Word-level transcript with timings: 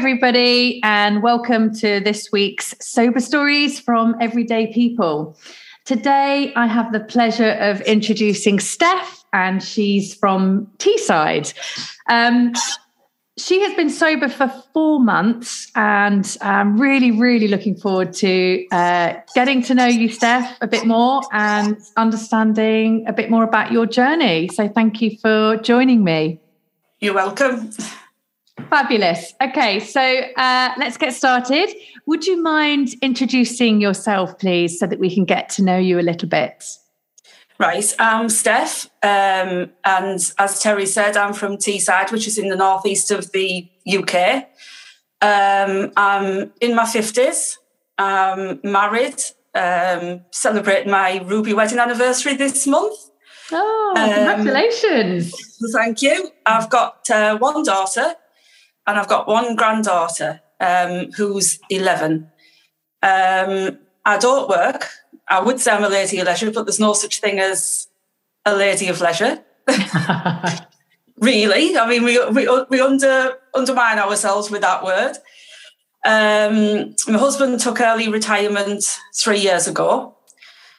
Everybody, 0.00 0.80
and 0.82 1.22
welcome 1.22 1.74
to 1.74 2.00
this 2.00 2.32
week's 2.32 2.74
Sober 2.80 3.20
Stories 3.20 3.78
from 3.78 4.16
Everyday 4.18 4.72
People. 4.72 5.36
Today, 5.84 6.54
I 6.56 6.66
have 6.68 6.90
the 6.94 7.00
pleasure 7.00 7.50
of 7.60 7.82
introducing 7.82 8.60
Steph, 8.60 9.22
and 9.34 9.62
she's 9.62 10.14
from 10.14 10.72
Teesside. 10.78 11.52
Um, 12.08 12.54
she 13.36 13.60
has 13.60 13.74
been 13.74 13.90
sober 13.90 14.30
for 14.30 14.48
four 14.72 15.00
months, 15.00 15.70
and 15.74 16.34
I'm 16.40 16.80
really, 16.80 17.10
really 17.10 17.48
looking 17.48 17.76
forward 17.76 18.14
to 18.14 18.66
uh, 18.72 19.16
getting 19.34 19.60
to 19.64 19.74
know 19.74 19.86
you, 19.86 20.08
Steph, 20.08 20.56
a 20.62 20.66
bit 20.66 20.86
more 20.86 21.20
and 21.30 21.76
understanding 21.98 23.04
a 23.06 23.12
bit 23.12 23.28
more 23.28 23.44
about 23.44 23.70
your 23.70 23.84
journey. 23.84 24.48
So, 24.48 24.66
thank 24.66 25.02
you 25.02 25.18
for 25.18 25.58
joining 25.58 26.02
me. 26.04 26.40
You're 27.00 27.12
welcome. 27.14 27.70
Fabulous. 28.68 29.34
Okay, 29.42 29.80
so 29.80 30.00
uh, 30.00 30.70
let's 30.76 30.96
get 30.96 31.14
started. 31.14 31.70
Would 32.06 32.26
you 32.26 32.42
mind 32.42 32.90
introducing 33.02 33.80
yourself, 33.80 34.38
please, 34.38 34.78
so 34.78 34.86
that 34.86 34.98
we 34.98 35.12
can 35.14 35.24
get 35.24 35.48
to 35.50 35.62
know 35.62 35.78
you 35.78 35.98
a 35.98 36.02
little 36.02 36.28
bit? 36.28 36.64
Right, 37.58 37.94
I'm 37.98 38.28
Steph, 38.28 38.86
um, 39.02 39.70
and 39.84 40.32
as 40.38 40.60
Terry 40.60 40.86
said, 40.86 41.16
I'm 41.16 41.34
from 41.34 41.56
Teesside, 41.58 42.10
which 42.10 42.26
is 42.26 42.38
in 42.38 42.48
the 42.48 42.56
northeast 42.56 43.10
of 43.10 43.32
the 43.32 43.70
UK. 43.86 44.48
Um, 45.20 45.92
I'm 45.96 46.52
in 46.60 46.74
my 46.74 46.84
50s, 46.84 47.58
I'm 47.98 48.60
married, 48.64 49.22
um, 49.54 50.22
celebrating 50.30 50.90
my 50.90 51.22
Ruby 51.26 51.52
wedding 51.52 51.78
anniversary 51.78 52.34
this 52.34 52.66
month. 52.66 52.96
Oh, 53.52 53.92
congratulations. 53.94 55.34
Um, 55.34 55.70
thank 55.72 56.00
you. 56.02 56.30
I've 56.46 56.70
got 56.70 57.10
uh, 57.10 57.36
one 57.36 57.62
daughter 57.62 58.14
and 58.90 58.98
I've 58.98 59.08
got 59.08 59.28
one 59.28 59.54
granddaughter 59.54 60.40
um, 60.58 61.12
who's 61.12 61.60
11. 61.70 62.28
Um, 63.02 63.78
I 64.04 64.18
don't 64.18 64.48
work. 64.48 64.88
I 65.28 65.40
would 65.40 65.60
say 65.60 65.70
I'm 65.70 65.84
a 65.84 65.88
lady 65.88 66.18
of 66.18 66.26
leisure, 66.26 66.50
but 66.50 66.64
there's 66.66 66.80
no 66.80 66.92
such 66.92 67.20
thing 67.20 67.38
as 67.38 67.86
a 68.44 68.54
lady 68.54 68.88
of 68.88 69.00
leisure. 69.00 69.44
really, 71.18 71.78
I 71.78 71.88
mean, 71.88 72.02
we 72.02 72.18
we, 72.30 72.48
we 72.68 72.80
under 72.80 73.38
undermine 73.54 74.00
ourselves 74.00 74.50
with 74.50 74.62
that 74.62 74.84
word. 74.84 75.16
Um, 76.04 76.96
my 77.06 77.18
husband 77.18 77.60
took 77.60 77.80
early 77.80 78.08
retirement 78.08 78.98
three 79.14 79.38
years 79.38 79.68
ago, 79.68 80.16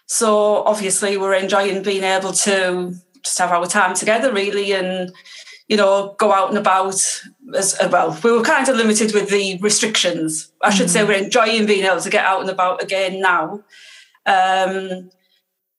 so 0.06 0.64
obviously 0.64 1.16
we're 1.16 1.36
enjoying 1.36 1.82
being 1.82 2.04
able 2.04 2.34
to 2.34 2.94
just 3.24 3.38
have 3.38 3.52
our 3.52 3.68
time 3.68 3.96
together, 3.96 4.34
really, 4.34 4.74
and 4.74 5.14
you 5.72 5.78
know, 5.78 6.16
go 6.20 6.34
out 6.34 6.50
and 6.50 6.58
about 6.58 7.22
as 7.56 7.78
well. 7.92 8.18
We 8.24 8.32
were 8.32 8.44
kind 8.44 8.68
of 8.68 8.76
limited 8.76 9.14
with 9.14 9.30
the 9.30 9.58
restrictions. 9.62 10.52
I 10.62 10.70
should 10.70 10.88
mm. 10.88 10.92
say 10.92 11.04
we're 11.04 11.24
enjoying 11.24 11.66
being 11.66 11.86
able 11.86 12.02
to 12.02 12.10
get 12.10 12.26
out 12.26 12.42
and 12.42 12.50
about 12.50 12.84
again 12.84 13.22
now. 13.22 13.64
Um, 14.26 15.10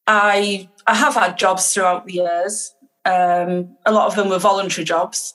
I 0.06 0.68
I 0.86 0.94
have 0.94 1.14
had 1.14 1.38
jobs 1.38 1.72
throughout 1.72 2.06
the 2.06 2.14
years. 2.14 2.74
Um, 3.04 3.76
a 3.86 3.92
lot 3.92 4.06
of 4.06 4.16
them 4.16 4.28
were 4.28 4.38
voluntary 4.38 4.84
jobs, 4.84 5.34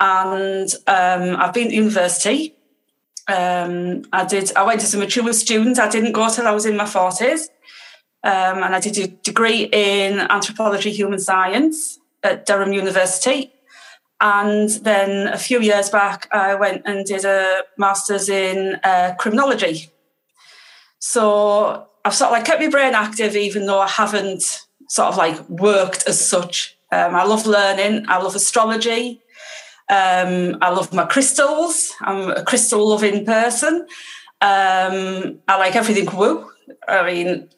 and 0.00 0.68
um, 0.86 1.36
I've 1.36 1.54
been 1.54 1.68
to 1.68 1.74
university. 1.74 2.54
Um, 3.28 4.04
I 4.12 4.24
did. 4.24 4.54
I 4.56 4.62
went 4.64 4.82
as 4.82 4.94
a 4.94 4.98
mature 4.98 5.32
student. 5.32 5.78
I 5.78 5.88
didn't 5.88 6.12
go 6.12 6.28
till 6.28 6.46
I 6.46 6.52
was 6.52 6.66
in 6.66 6.76
my 6.76 6.86
forties, 6.86 7.48
um, 8.22 8.62
and 8.62 8.74
I 8.74 8.80
did 8.80 8.98
a 8.98 9.08
degree 9.08 9.68
in 9.72 10.20
anthropology, 10.20 10.92
human 10.92 11.18
science 11.18 11.98
at 12.22 12.46
Durham 12.46 12.72
University. 12.72 13.52
And 14.20 14.68
then 14.68 15.28
a 15.28 15.38
few 15.38 15.60
years 15.60 15.90
back, 15.90 16.28
I 16.32 16.54
went 16.56 16.82
and 16.84 17.04
did 17.06 17.24
a 17.24 17.62
master's 17.76 18.28
in 18.28 18.78
uh, 18.82 19.14
criminology. 19.18 19.90
So 20.98 21.86
I've 22.04 22.14
sort 22.14 22.28
of 22.28 22.32
like 22.32 22.44
kept 22.44 22.60
my 22.60 22.68
brain 22.68 22.94
active, 22.94 23.36
even 23.36 23.66
though 23.66 23.80
I 23.80 23.88
haven't 23.88 24.64
sort 24.88 25.08
of 25.08 25.16
like 25.16 25.48
worked 25.48 26.08
as 26.08 26.24
such. 26.24 26.76
Um, 26.90 27.14
I 27.14 27.24
love 27.24 27.46
learning. 27.46 28.06
I 28.08 28.18
love 28.18 28.34
astrology. 28.34 29.20
Um, 29.90 30.58
I 30.60 30.70
love 30.70 30.92
my 30.92 31.06
crystals. 31.06 31.92
I'm 32.00 32.30
a 32.30 32.42
crystal 32.42 32.88
loving 32.88 33.24
person. 33.24 33.86
Um, 34.40 35.40
I 35.48 35.56
like 35.58 35.76
everything 35.76 36.14
woo. 36.16 36.50
I 36.86 37.06
mean, 37.06 37.48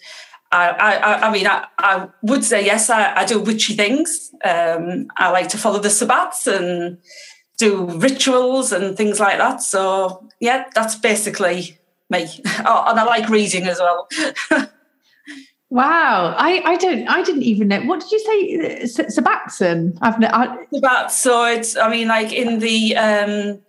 I, 0.53 0.69
I, 0.71 1.28
I 1.28 1.33
mean, 1.33 1.47
I, 1.47 1.66
I 1.78 2.09
would 2.22 2.44
say 2.44 2.65
yes. 2.65 2.91
I, 2.91 3.15
I 3.15 3.25
do 3.25 3.41
witchy 3.41 3.75
things. 3.75 4.31
Um, 4.44 5.06
I 5.16 5.31
like 5.31 5.49
to 5.50 5.59
follow 5.59 5.78
the 5.78 5.88
sabbats 5.88 6.47
and 6.47 6.99
do 7.56 7.87
rituals 7.99 8.72
and 8.72 8.97
things 8.97 9.21
like 9.21 9.39
that. 9.39 9.62
So 9.62 10.28
yeah, 10.41 10.65
that's 10.75 10.97
basically 10.97 11.78
me. 12.09 12.27
Oh, 12.65 12.84
and 12.89 12.99
I 12.99 13.05
like 13.05 13.28
reading 13.28 13.65
as 13.65 13.78
well. 13.78 14.09
wow, 15.71 16.34
I, 16.37 16.62
I 16.65 16.77
don't, 16.77 17.09
I 17.09 17.22
didn't 17.22 17.43
even 17.43 17.69
know. 17.69 17.83
What 17.83 18.00
did 18.00 18.10
you 18.10 18.19
say, 18.19 19.05
Sabbatson? 19.05 19.97
I've 20.03 20.19
no, 20.19 20.28
I... 20.33 20.66
Sabbats. 20.75 21.12
So 21.12 21.44
it's, 21.44 21.77
I 21.77 21.89
mean, 21.89 22.09
like 22.09 22.33
in 22.33 22.59
the 22.59 22.97
um, 22.97 23.60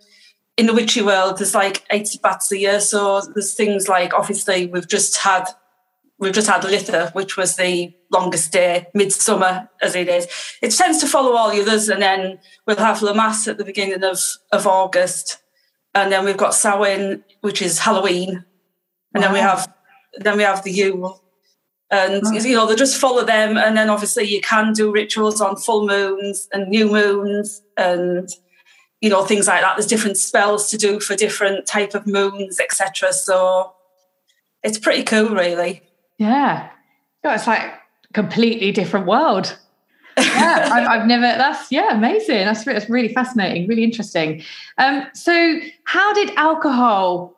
in 0.58 0.66
the 0.66 0.74
witchy 0.74 1.02
world, 1.02 1.38
there's 1.38 1.54
like 1.54 1.84
eight 1.90 2.06
sabbats 2.06 2.50
a 2.50 2.58
year. 2.58 2.80
So 2.80 3.22
there's 3.34 3.54
things 3.54 3.88
like 3.88 4.12
obviously 4.14 4.66
we've 4.66 4.88
just 4.88 5.18
had 5.18 5.46
we've 6.22 6.32
just 6.32 6.48
had 6.48 6.62
Litha, 6.62 7.12
which 7.14 7.36
was 7.36 7.56
the 7.56 7.92
longest 8.12 8.52
day, 8.52 8.86
midsummer 8.94 9.68
as 9.82 9.96
it 9.96 10.08
is. 10.08 10.28
It 10.62 10.70
tends 10.70 10.98
to 11.00 11.08
follow 11.08 11.32
all 11.32 11.50
the 11.50 11.60
others, 11.60 11.88
and 11.88 12.00
then 12.00 12.38
we'll 12.64 12.76
have 12.76 13.02
La 13.02 13.12
Lammas 13.12 13.48
at 13.48 13.58
the 13.58 13.64
beginning 13.64 14.04
of, 14.04 14.20
of 14.52 14.66
August, 14.66 15.38
and 15.94 16.12
then 16.12 16.24
we've 16.24 16.36
got 16.36 16.54
Samhain, 16.54 17.24
which 17.40 17.60
is 17.60 17.80
Halloween, 17.80 18.44
and 19.14 19.20
wow. 19.20 19.20
then 19.20 19.32
we 19.32 19.40
have 19.40 19.74
then 20.18 20.36
we 20.36 20.44
have 20.44 20.62
the 20.62 20.70
Yule, 20.70 21.22
and 21.90 22.22
wow. 22.22 22.30
you 22.30 22.54
know 22.54 22.66
they 22.66 22.76
just 22.76 23.00
follow 23.00 23.24
them, 23.24 23.56
and 23.56 23.76
then 23.76 23.90
obviously 23.90 24.24
you 24.24 24.40
can 24.40 24.72
do 24.72 24.92
rituals 24.92 25.40
on 25.40 25.56
full 25.56 25.86
moons 25.88 26.48
and 26.52 26.68
new 26.68 26.88
moons, 26.88 27.62
and 27.76 28.28
you 29.00 29.10
know 29.10 29.24
things 29.24 29.48
like 29.48 29.62
that. 29.62 29.76
There's 29.76 29.88
different 29.88 30.18
spells 30.18 30.70
to 30.70 30.78
do 30.78 31.00
for 31.00 31.16
different 31.16 31.66
type 31.66 31.96
of 31.96 32.06
moons, 32.06 32.60
etc. 32.60 33.12
So 33.12 33.72
it's 34.62 34.78
pretty 34.78 35.02
cool, 35.02 35.30
really. 35.30 35.82
Yeah. 36.22 36.70
It's 37.24 37.46
like 37.46 37.62
a 37.62 38.12
completely 38.12 38.72
different 38.72 39.06
world. 39.06 39.58
yeah, 40.16 40.68
I've, 40.72 40.88
I've, 40.88 41.06
never. 41.06 41.22
That's 41.22 41.72
yeah, 41.72 41.96
amazing. 41.96 42.44
That's 42.44 42.64
that's 42.64 42.88
really 42.88 43.12
fascinating, 43.12 43.66
really 43.66 43.84
interesting. 43.84 44.42
Um, 44.78 45.06
so, 45.14 45.58
how 45.84 46.12
did 46.12 46.30
alcohol 46.36 47.34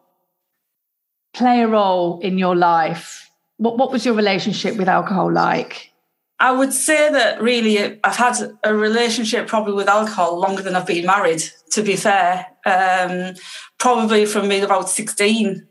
play 1.33 1.62
a 1.62 1.69
role 1.69 2.21
in 2.21 2.37
your 2.37 2.56
life? 2.56 3.31
What 3.59 3.78
what 3.78 3.93
was 3.93 4.05
your 4.05 4.15
relationship 4.15 4.77
with 4.77 4.89
alcohol 4.89 5.33
like? 5.33 5.93
I 6.41 6.51
would 6.51 6.72
say 6.72 7.12
that 7.12 7.41
really, 7.41 8.01
I've 8.03 8.16
had 8.16 8.37
a 8.65 8.75
relationship 8.75 9.47
probably 9.47 9.75
with 9.75 9.89
alcohol 9.89 10.39
longer 10.39 10.62
than 10.62 10.75
I've 10.75 10.87
been 10.87 11.07
married. 11.07 11.45
To 11.72 11.83
be 11.83 11.95
fair, 11.95 12.47
um, 12.66 13.34
probably 13.78 14.27
from 14.27 14.48
me 14.48 14.60
about 14.60 14.91
sixteen. 14.91 15.69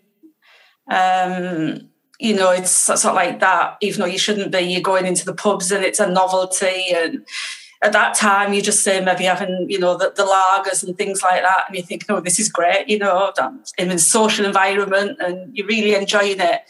Um, 0.90 1.90
you 2.24 2.34
know, 2.34 2.52
it's 2.52 2.72
sort 2.72 3.04
of 3.04 3.16
like 3.16 3.42
that, 3.42 3.76
even 3.82 4.00
though 4.00 4.06
you 4.06 4.18
shouldn't 4.18 4.50
be, 4.50 4.62
you're 4.62 4.82
going 4.82 5.06
into 5.06 5.26
the 5.26 5.34
pubs 5.34 5.74
and 5.74 5.84
it's 5.84 6.00
a 6.00 6.10
novelty. 6.10 6.86
And 6.96 7.26
at 7.82 7.92
that 7.92 8.16
time, 8.16 8.54
you 8.54 8.62
just 8.62 8.82
say 8.82 9.04
maybe 9.04 9.26
having, 9.26 9.66
you 9.70 9.78
know, 9.78 9.98
the, 9.98 10.14
the 10.16 10.24
lagers 10.24 10.88
and 10.88 10.98
things 10.98 11.22
like 11.22 11.42
that. 11.42 11.66
And 11.68 11.76
you 11.76 11.84
think, 11.84 12.06
oh, 12.08 12.22
this 12.22 12.40
is 12.40 12.48
great, 12.48 12.88
you 12.88 12.98
know, 12.98 13.34
in 13.78 13.92
a 13.92 14.00
social 14.00 14.46
environment 14.46 15.20
and 15.20 15.54
you're 15.54 15.68
really 15.68 15.96
enjoying 15.96 16.40
it. 16.40 16.62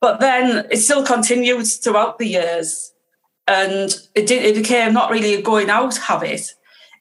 But 0.00 0.20
then 0.20 0.66
it 0.70 0.78
still 0.78 1.04
continued 1.04 1.66
throughout 1.66 2.16
the 2.16 2.28
years. 2.28 2.90
And 3.46 3.94
it, 4.14 4.26
did, 4.26 4.46
it 4.46 4.54
became 4.54 4.94
not 4.94 5.10
really 5.10 5.34
a 5.34 5.42
going 5.42 5.68
out 5.68 5.98
habit, 5.98 6.54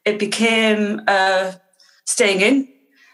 it 0.04 0.20
became 0.20 1.02
uh, 1.08 1.54
staying 2.06 2.42
in. 2.42 2.68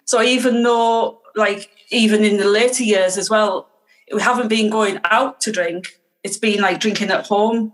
So 0.05 0.23
even 0.23 0.63
though, 0.63 1.21
like, 1.35 1.69
even 1.91 2.23
in 2.23 2.37
the 2.37 2.47
later 2.47 2.83
years 2.83 3.17
as 3.19 3.29
well, 3.29 3.67
we 4.13 4.21
haven't 4.21 4.47
been 4.47 4.69
going 4.69 4.99
out 5.05 5.41
to 5.41 5.51
drink. 5.51 5.99
It's 6.23 6.37
been 6.37 6.61
like 6.61 6.79
drinking 6.79 7.09
at 7.09 7.27
home, 7.27 7.73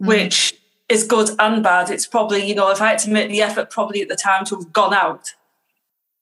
mm. 0.00 0.06
which 0.06 0.54
is 0.88 1.04
good 1.04 1.30
and 1.38 1.62
bad. 1.62 1.90
It's 1.90 2.06
probably, 2.06 2.46
you 2.46 2.54
know, 2.54 2.70
if 2.70 2.80
I 2.80 2.90
had 2.90 2.98
to 3.00 3.10
make 3.10 3.30
the 3.30 3.42
effort 3.42 3.70
probably 3.70 4.00
at 4.02 4.08
the 4.08 4.16
time 4.16 4.44
to 4.46 4.56
have 4.56 4.72
gone 4.72 4.94
out, 4.94 5.34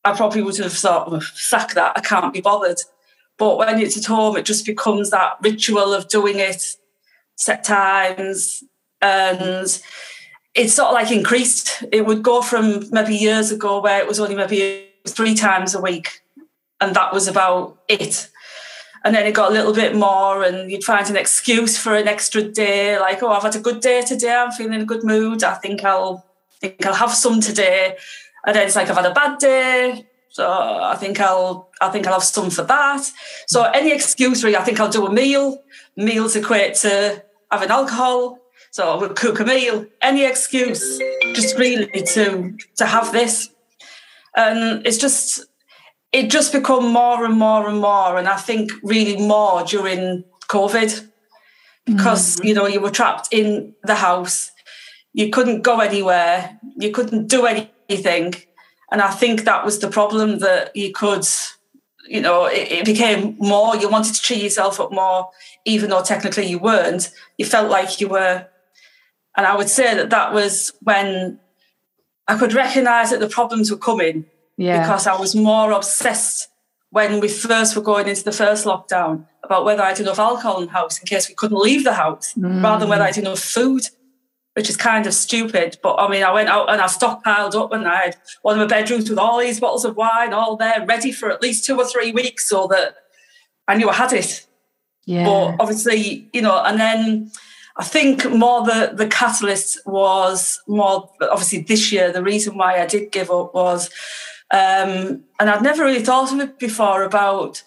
I 0.04 0.12
probably 0.16 0.42
would 0.42 0.56
have 0.58 0.72
thought, 0.72 1.08
oh, 1.10 1.20
sack 1.20 1.74
that, 1.74 1.92
I 1.96 2.00
can't 2.00 2.32
be 2.32 2.40
bothered. 2.40 2.78
But 3.38 3.58
when 3.58 3.80
it's 3.80 3.98
at 3.98 4.04
home, 4.04 4.36
it 4.36 4.44
just 4.44 4.64
becomes 4.64 5.10
that 5.10 5.36
ritual 5.42 5.92
of 5.92 6.08
doing 6.08 6.38
it 6.38 6.76
set 7.36 7.64
times 7.64 8.64
and 9.02 9.78
it's 10.54 10.72
sort 10.72 10.88
of 10.88 10.94
like 10.94 11.10
increased. 11.10 11.84
It 11.92 12.06
would 12.06 12.22
go 12.22 12.40
from 12.40 12.90
maybe 12.90 13.14
years 13.14 13.52
ago 13.52 13.80
where 13.80 14.00
it 14.00 14.08
was 14.08 14.18
only 14.18 14.34
maybe 14.34 14.88
three 15.06 15.34
times 15.34 15.74
a 15.74 15.80
week 15.80 16.22
and 16.80 16.94
that 16.94 17.12
was 17.12 17.28
about 17.28 17.78
it. 17.88 18.30
And 19.06 19.14
then 19.14 19.24
it 19.24 19.34
got 19.34 19.50
a 19.50 19.54
little 19.54 19.72
bit 19.72 19.94
more, 19.94 20.42
and 20.42 20.68
you'd 20.68 20.82
find 20.82 21.08
an 21.08 21.16
excuse 21.16 21.78
for 21.78 21.94
an 21.94 22.08
extra 22.08 22.42
day, 22.42 22.98
like, 22.98 23.22
oh, 23.22 23.28
I've 23.28 23.44
had 23.44 23.54
a 23.54 23.60
good 23.60 23.80
day 23.80 24.02
today, 24.02 24.34
I'm 24.34 24.50
feeling 24.50 24.74
in 24.74 24.80
a 24.80 24.84
good 24.84 25.04
mood. 25.04 25.44
I 25.44 25.54
think 25.54 25.84
I'll 25.84 26.26
think 26.60 26.84
I'll 26.84 26.94
have 26.94 27.12
some 27.12 27.40
today. 27.40 27.96
And 28.44 28.56
then 28.56 28.66
it's 28.66 28.74
like 28.74 28.90
I've 28.90 28.96
had 28.96 29.06
a 29.06 29.14
bad 29.14 29.38
day. 29.38 30.06
So 30.30 30.44
I 30.50 30.96
think 30.96 31.20
I'll 31.20 31.68
I 31.80 31.88
think 31.90 32.08
I'll 32.08 32.14
have 32.14 32.24
some 32.24 32.50
for 32.50 32.64
that. 32.64 33.08
So 33.46 33.62
any 33.62 33.92
excuse 33.92 34.42
really, 34.42 34.56
I 34.56 34.64
think 34.64 34.80
I'll 34.80 34.90
do 34.90 35.06
a 35.06 35.12
meal. 35.12 35.62
Meals 35.96 36.34
equate 36.34 36.74
to 36.82 37.22
having 37.52 37.70
alcohol. 37.70 38.40
So 38.72 38.98
we'll 38.98 39.10
cook 39.10 39.38
a 39.38 39.44
meal. 39.44 39.86
Any 40.02 40.24
excuse, 40.24 40.98
just 41.34 41.56
really 41.56 42.02
to 42.14 42.56
to 42.76 42.86
have 42.86 43.12
this. 43.12 43.50
And 44.34 44.84
it's 44.84 44.98
just 44.98 45.46
it 46.16 46.30
just 46.30 46.50
become 46.50 46.90
more 46.90 47.26
and 47.26 47.36
more 47.38 47.68
and 47.68 47.78
more. 47.78 48.16
And 48.16 48.26
I 48.26 48.36
think 48.36 48.72
really 48.82 49.18
more 49.18 49.64
during 49.64 50.24
COVID 50.48 51.06
because, 51.84 52.36
mm. 52.36 52.44
you 52.44 52.54
know, 52.54 52.66
you 52.66 52.80
were 52.80 52.90
trapped 52.90 53.28
in 53.32 53.74
the 53.84 53.96
house. 53.96 54.50
You 55.12 55.28
couldn't 55.28 55.60
go 55.60 55.80
anywhere. 55.80 56.58
You 56.78 56.90
couldn't 56.90 57.26
do 57.26 57.44
anything. 57.44 58.34
And 58.90 59.02
I 59.02 59.10
think 59.10 59.44
that 59.44 59.62
was 59.62 59.80
the 59.80 59.88
problem 59.88 60.38
that 60.38 60.74
you 60.74 60.90
could, 60.90 61.26
you 62.08 62.22
know, 62.22 62.46
it, 62.46 62.72
it 62.72 62.84
became 62.86 63.36
more, 63.38 63.76
you 63.76 63.90
wanted 63.90 64.14
to 64.14 64.22
cheer 64.22 64.38
yourself 64.38 64.80
up 64.80 64.92
more, 64.92 65.28
even 65.66 65.90
though 65.90 66.02
technically 66.02 66.46
you 66.46 66.58
weren't. 66.58 67.10
You 67.36 67.44
felt 67.44 67.70
like 67.70 68.00
you 68.00 68.08
were. 68.08 68.46
And 69.36 69.46
I 69.46 69.54
would 69.54 69.68
say 69.68 69.94
that 69.94 70.08
that 70.08 70.32
was 70.32 70.72
when 70.80 71.40
I 72.26 72.38
could 72.38 72.54
recognize 72.54 73.10
that 73.10 73.20
the 73.20 73.28
problems 73.28 73.70
were 73.70 73.76
coming 73.76 74.24
yeah. 74.56 74.82
because 74.82 75.06
I 75.06 75.16
was 75.18 75.34
more 75.34 75.72
obsessed 75.72 76.48
when 76.90 77.20
we 77.20 77.28
first 77.28 77.76
were 77.76 77.82
going 77.82 78.08
into 78.08 78.24
the 78.24 78.32
first 78.32 78.64
lockdown 78.64 79.26
about 79.42 79.64
whether 79.64 79.82
I 79.82 79.88
had 79.88 80.00
enough 80.00 80.18
alcohol 80.18 80.60
in 80.60 80.66
the 80.66 80.72
house 80.72 80.98
in 80.98 81.06
case 81.06 81.28
we 81.28 81.34
couldn't 81.34 81.58
leave 81.58 81.84
the 81.84 81.94
house, 81.94 82.34
mm. 82.34 82.62
rather 82.62 82.80
than 82.80 82.88
whether 82.88 83.02
I 83.02 83.08
had 83.08 83.18
enough 83.18 83.38
food, 83.38 83.88
which 84.54 84.70
is 84.70 84.76
kind 84.76 85.06
of 85.06 85.14
stupid. 85.14 85.78
But 85.82 85.96
I 85.96 86.08
mean, 86.08 86.22
I 86.22 86.32
went 86.32 86.48
out 86.48 86.70
and 86.70 86.80
I 86.80 86.86
stockpiled 86.86 87.54
up 87.54 87.72
and 87.72 87.86
I 87.86 87.96
had 87.96 88.16
one 88.42 88.58
of 88.58 88.60
my 88.60 88.66
bedrooms 88.66 89.10
with 89.10 89.18
all 89.18 89.38
these 89.38 89.60
bottles 89.60 89.84
of 89.84 89.96
wine 89.96 90.32
all 90.32 90.56
there, 90.56 90.84
ready 90.86 91.12
for 91.12 91.30
at 91.30 91.42
least 91.42 91.64
two 91.64 91.76
or 91.76 91.86
three 91.86 92.12
weeks 92.12 92.48
so 92.48 92.66
that 92.68 92.96
I 93.68 93.76
knew 93.76 93.90
I 93.90 93.94
had 93.94 94.12
it. 94.12 94.46
Yeah. 95.04 95.24
But 95.24 95.56
obviously, 95.60 96.28
you 96.32 96.42
know, 96.42 96.62
and 96.64 96.80
then 96.80 97.30
I 97.76 97.84
think 97.84 98.30
more 98.30 98.64
the, 98.64 98.92
the 98.94 99.06
catalyst 99.06 99.78
was 99.86 100.60
more 100.66 101.10
obviously 101.20 101.60
this 101.60 101.92
year, 101.92 102.10
the 102.10 102.22
reason 102.22 102.56
why 102.56 102.80
I 102.80 102.86
did 102.86 103.12
give 103.12 103.30
up 103.30 103.54
was 103.54 103.90
um, 104.50 105.24
and 105.40 105.50
I'd 105.50 105.62
never 105.62 105.84
really 105.84 106.04
thought 106.04 106.32
of 106.32 106.40
it 106.40 106.58
before 106.58 107.02
about 107.02 107.62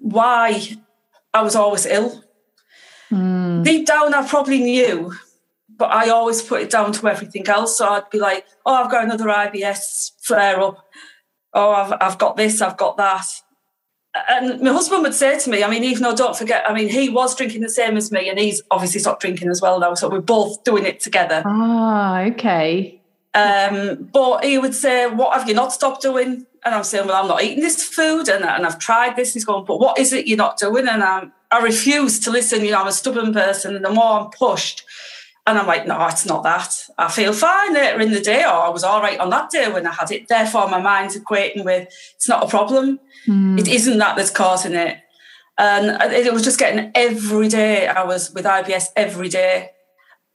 why 0.00 0.76
I 1.34 1.42
was 1.42 1.56
always 1.56 1.86
ill. 1.86 2.22
Mm. 3.10 3.64
Deep 3.64 3.86
down, 3.86 4.14
I 4.14 4.26
probably 4.26 4.60
knew, 4.60 5.12
but 5.76 5.90
I 5.90 6.08
always 6.08 6.42
put 6.42 6.62
it 6.62 6.70
down 6.70 6.92
to 6.92 7.08
everything 7.08 7.46
else. 7.48 7.78
So 7.78 7.88
I'd 7.88 8.10
be 8.10 8.18
like, 8.18 8.46
oh, 8.64 8.74
I've 8.74 8.90
got 8.90 9.04
another 9.04 9.26
IBS 9.26 10.12
flare 10.20 10.60
up. 10.60 10.84
Oh, 11.52 11.72
I've, 11.72 11.94
I've 12.00 12.18
got 12.18 12.36
this, 12.36 12.60
I've 12.60 12.76
got 12.76 12.96
that. 12.96 13.26
And 14.28 14.60
my 14.62 14.72
husband 14.72 15.02
would 15.02 15.14
say 15.14 15.38
to 15.38 15.50
me, 15.50 15.62
I 15.62 15.68
mean, 15.68 15.84
even 15.84 16.02
though 16.02 16.16
don't 16.16 16.36
forget, 16.36 16.68
I 16.68 16.72
mean, 16.72 16.88
he 16.88 17.08
was 17.08 17.36
drinking 17.36 17.60
the 17.60 17.68
same 17.68 17.96
as 17.96 18.10
me 18.10 18.30
and 18.30 18.38
he's 18.38 18.62
obviously 18.70 19.00
stopped 19.00 19.20
drinking 19.20 19.50
as 19.50 19.60
well 19.60 19.78
now. 19.78 19.94
So 19.94 20.08
we're 20.08 20.20
both 20.20 20.64
doing 20.64 20.86
it 20.86 21.00
together. 21.00 21.42
Ah, 21.44 22.22
okay. 22.22 22.95
Um, 23.36 24.08
but 24.14 24.44
he 24.44 24.56
would 24.56 24.74
say, 24.74 25.06
What 25.06 25.38
have 25.38 25.46
you 25.46 25.54
not 25.54 25.72
stopped 25.72 26.00
doing? 26.00 26.46
And 26.64 26.74
I'm 26.74 26.84
saying, 26.84 27.06
Well, 27.06 27.22
I'm 27.22 27.28
not 27.28 27.42
eating 27.42 27.60
this 27.60 27.84
food 27.84 28.28
and, 28.28 28.44
and 28.44 28.64
I've 28.64 28.78
tried 28.78 29.14
this. 29.14 29.34
He's 29.34 29.44
going, 29.44 29.66
But 29.66 29.78
what 29.78 29.98
is 29.98 30.14
it 30.14 30.26
you're 30.26 30.38
not 30.38 30.58
doing? 30.58 30.88
And 30.88 31.02
I'm, 31.02 31.32
I 31.50 31.60
refuse 31.60 32.18
to 32.20 32.30
listen. 32.30 32.64
You 32.64 32.70
know, 32.70 32.80
I'm 32.80 32.86
a 32.86 32.92
stubborn 32.92 33.34
person. 33.34 33.76
And 33.76 33.84
the 33.84 33.90
more 33.90 34.20
I'm 34.20 34.30
pushed, 34.30 34.84
and 35.46 35.58
I'm 35.58 35.66
like, 35.66 35.86
No, 35.86 36.06
it's 36.06 36.24
not 36.24 36.44
that. 36.44 36.88
I 36.96 37.10
feel 37.10 37.34
fine 37.34 37.74
later 37.74 38.00
in 38.00 38.12
the 38.12 38.20
day, 38.20 38.42
or 38.42 38.48
I 38.48 38.70
was 38.70 38.84
all 38.84 39.02
right 39.02 39.20
on 39.20 39.28
that 39.30 39.50
day 39.50 39.70
when 39.70 39.86
I 39.86 39.92
had 39.92 40.10
it. 40.10 40.28
Therefore, 40.28 40.68
my 40.70 40.80
mind's 40.80 41.18
equating 41.18 41.62
with 41.62 41.88
it's 42.14 42.28
not 42.28 42.42
a 42.42 42.48
problem. 42.48 42.98
Mm. 43.26 43.60
It 43.60 43.68
isn't 43.68 43.98
that 43.98 44.16
that's 44.16 44.30
causing 44.30 44.74
it. 44.74 44.96
And 45.58 46.02
it 46.12 46.32
was 46.32 46.42
just 46.42 46.58
getting 46.58 46.90
every 46.94 47.48
day. 47.48 47.86
I 47.86 48.04
was 48.04 48.32
with 48.32 48.44
IBS 48.44 48.88
every 48.96 49.28
day. 49.28 49.70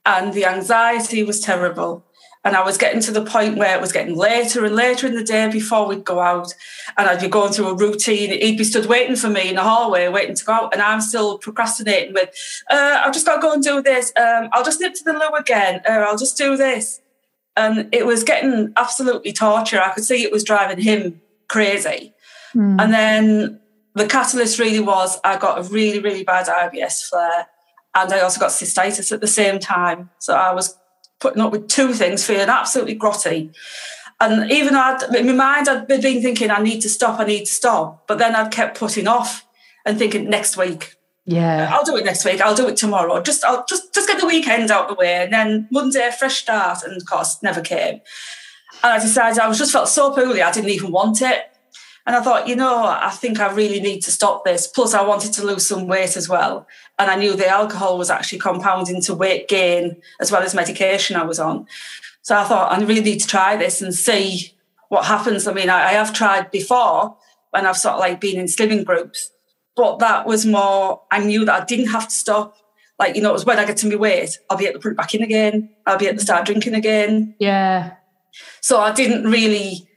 And 0.04 0.34
the 0.34 0.46
anxiety 0.46 1.22
was 1.22 1.38
terrible 1.38 2.04
and 2.44 2.56
I 2.56 2.64
was 2.64 2.76
getting 2.76 3.00
to 3.02 3.12
the 3.12 3.24
point 3.24 3.56
where 3.56 3.76
it 3.76 3.80
was 3.80 3.92
getting 3.92 4.16
later 4.16 4.64
and 4.64 4.74
later 4.74 5.06
in 5.06 5.14
the 5.14 5.22
day 5.22 5.48
before 5.50 5.86
we'd 5.86 6.04
go 6.04 6.18
out. 6.18 6.52
And 6.98 7.08
I'd 7.08 7.20
be 7.20 7.28
going 7.28 7.52
through 7.52 7.68
a 7.68 7.74
routine. 7.74 8.30
He'd 8.30 8.58
be 8.58 8.64
stood 8.64 8.86
waiting 8.86 9.14
for 9.14 9.28
me 9.28 9.50
in 9.50 9.54
the 9.54 9.62
hallway, 9.62 10.08
waiting 10.08 10.34
to 10.34 10.44
go 10.44 10.52
out. 10.52 10.72
And 10.72 10.82
I'm 10.82 11.00
still 11.00 11.38
procrastinating 11.38 12.14
with, 12.14 12.30
uh, 12.68 13.02
I've 13.04 13.12
just 13.12 13.26
got 13.26 13.36
to 13.36 13.40
go 13.40 13.52
and 13.52 13.62
do 13.62 13.80
this. 13.80 14.12
Um, 14.16 14.48
I'll 14.52 14.64
just 14.64 14.80
nip 14.80 14.94
to 14.94 15.04
the 15.04 15.12
loo 15.12 15.30
again. 15.38 15.82
Or 15.86 16.02
uh, 16.02 16.08
I'll 16.08 16.18
just 16.18 16.36
do 16.36 16.56
this. 16.56 17.00
And 17.56 17.88
it 17.92 18.06
was 18.06 18.24
getting 18.24 18.72
absolutely 18.76 19.32
torture. 19.32 19.80
I 19.80 19.90
could 19.90 20.04
see 20.04 20.24
it 20.24 20.32
was 20.32 20.42
driving 20.42 20.80
him 20.82 21.20
crazy. 21.46 22.12
Mm. 22.56 22.82
And 22.82 22.92
then 22.92 23.60
the 23.94 24.06
catalyst 24.06 24.58
really 24.58 24.80
was 24.80 25.20
I 25.22 25.38
got 25.38 25.60
a 25.60 25.62
really, 25.62 26.00
really 26.00 26.24
bad 26.24 26.46
IBS 26.48 27.08
flare. 27.08 27.46
And 27.94 28.12
I 28.12 28.20
also 28.20 28.40
got 28.40 28.50
cystitis 28.50 29.12
at 29.12 29.20
the 29.20 29.26
same 29.28 29.60
time. 29.60 30.10
So 30.18 30.34
I 30.34 30.52
was 30.52 30.76
putting 31.22 31.40
up 31.40 31.52
with 31.52 31.68
two 31.68 31.94
things, 31.94 32.26
feeling 32.26 32.48
absolutely 32.48 32.98
grotty. 32.98 33.54
And 34.20 34.50
even 34.50 34.74
I'd, 34.74 35.02
in 35.14 35.26
my 35.26 35.32
mind, 35.32 35.68
I'd 35.68 35.86
been 35.86 36.02
thinking, 36.02 36.50
I 36.50 36.60
need 36.60 36.80
to 36.80 36.88
stop, 36.88 37.18
I 37.20 37.24
need 37.24 37.46
to 37.46 37.52
stop. 37.52 38.06
But 38.06 38.18
then 38.18 38.34
I'd 38.34 38.50
kept 38.50 38.78
putting 38.78 39.08
off 39.08 39.46
and 39.86 39.98
thinking, 39.98 40.28
next 40.28 40.56
week. 40.56 40.96
Yeah. 41.24 41.70
I'll 41.72 41.84
do 41.84 41.96
it 41.96 42.04
next 42.04 42.24
week. 42.24 42.40
I'll 42.40 42.54
do 42.54 42.68
it 42.68 42.76
tomorrow. 42.76 43.22
Just 43.22 43.44
I'll 43.44 43.64
just 43.68 43.94
just 43.94 44.08
get 44.08 44.20
the 44.20 44.26
weekend 44.26 44.72
out 44.72 44.88
the 44.88 44.94
way. 44.94 45.22
And 45.22 45.32
then 45.32 45.68
Monday, 45.70 46.10
fresh 46.18 46.38
start. 46.38 46.82
And 46.82 46.96
of 46.96 47.06
course, 47.06 47.40
never 47.42 47.60
came. 47.60 48.00
And 48.82 48.92
I 48.92 48.98
decided 48.98 49.38
I 49.38 49.46
was 49.46 49.58
just 49.58 49.72
felt 49.72 49.88
so 49.88 50.12
poorly, 50.12 50.42
I 50.42 50.50
didn't 50.50 50.70
even 50.70 50.90
want 50.90 51.22
it. 51.22 51.51
And 52.06 52.16
I 52.16 52.20
thought, 52.20 52.48
you 52.48 52.56
know, 52.56 52.84
I 52.84 53.10
think 53.10 53.38
I 53.38 53.52
really 53.52 53.80
need 53.80 54.00
to 54.02 54.10
stop 54.10 54.44
this. 54.44 54.66
Plus, 54.66 54.92
I 54.92 55.02
wanted 55.02 55.32
to 55.34 55.46
lose 55.46 55.66
some 55.66 55.86
weight 55.86 56.16
as 56.16 56.28
well. 56.28 56.66
And 56.98 57.10
I 57.10 57.16
knew 57.16 57.36
the 57.36 57.46
alcohol 57.46 57.96
was 57.96 58.10
actually 58.10 58.40
compounding 58.40 59.00
to 59.02 59.14
weight 59.14 59.48
gain 59.48 60.00
as 60.20 60.32
well 60.32 60.42
as 60.42 60.54
medication 60.54 61.16
I 61.16 61.24
was 61.24 61.38
on. 61.38 61.66
So 62.22 62.36
I 62.36 62.44
thought, 62.44 62.72
I 62.72 62.82
really 62.82 63.02
need 63.02 63.20
to 63.20 63.26
try 63.26 63.56
this 63.56 63.82
and 63.82 63.94
see 63.94 64.54
what 64.88 65.06
happens. 65.06 65.46
I 65.46 65.52
mean, 65.52 65.70
I, 65.70 65.90
I 65.90 65.92
have 65.92 66.12
tried 66.12 66.50
before 66.50 67.16
when 67.50 67.66
I've 67.66 67.76
sort 67.76 67.94
of 67.94 68.00
like 68.00 68.20
been 68.20 68.38
in 68.38 68.46
slimming 68.46 68.84
groups, 68.84 69.30
but 69.76 69.98
that 70.00 70.26
was 70.26 70.44
more, 70.44 71.02
I 71.10 71.20
knew 71.20 71.44
that 71.44 71.62
I 71.62 71.64
didn't 71.64 71.88
have 71.88 72.08
to 72.08 72.14
stop. 72.14 72.56
Like, 72.98 73.16
you 73.16 73.22
know, 73.22 73.30
it 73.30 73.34
was 73.34 73.44
when 73.44 73.58
I 73.58 73.64
get 73.64 73.76
to 73.78 73.88
my 73.88 73.96
weight, 73.96 74.38
I'll 74.50 74.56
be 74.56 74.66
able 74.66 74.74
to 74.74 74.82
put 74.82 74.92
it 74.92 74.96
back 74.96 75.14
in 75.14 75.22
again. 75.22 75.70
I'll 75.86 75.98
be 75.98 76.06
able 76.06 76.18
to 76.18 76.24
start 76.24 76.46
drinking 76.46 76.74
again. 76.74 77.34
Yeah. 77.38 77.94
So 78.60 78.78
I 78.80 78.92
didn't 78.92 79.24
really 79.30 79.88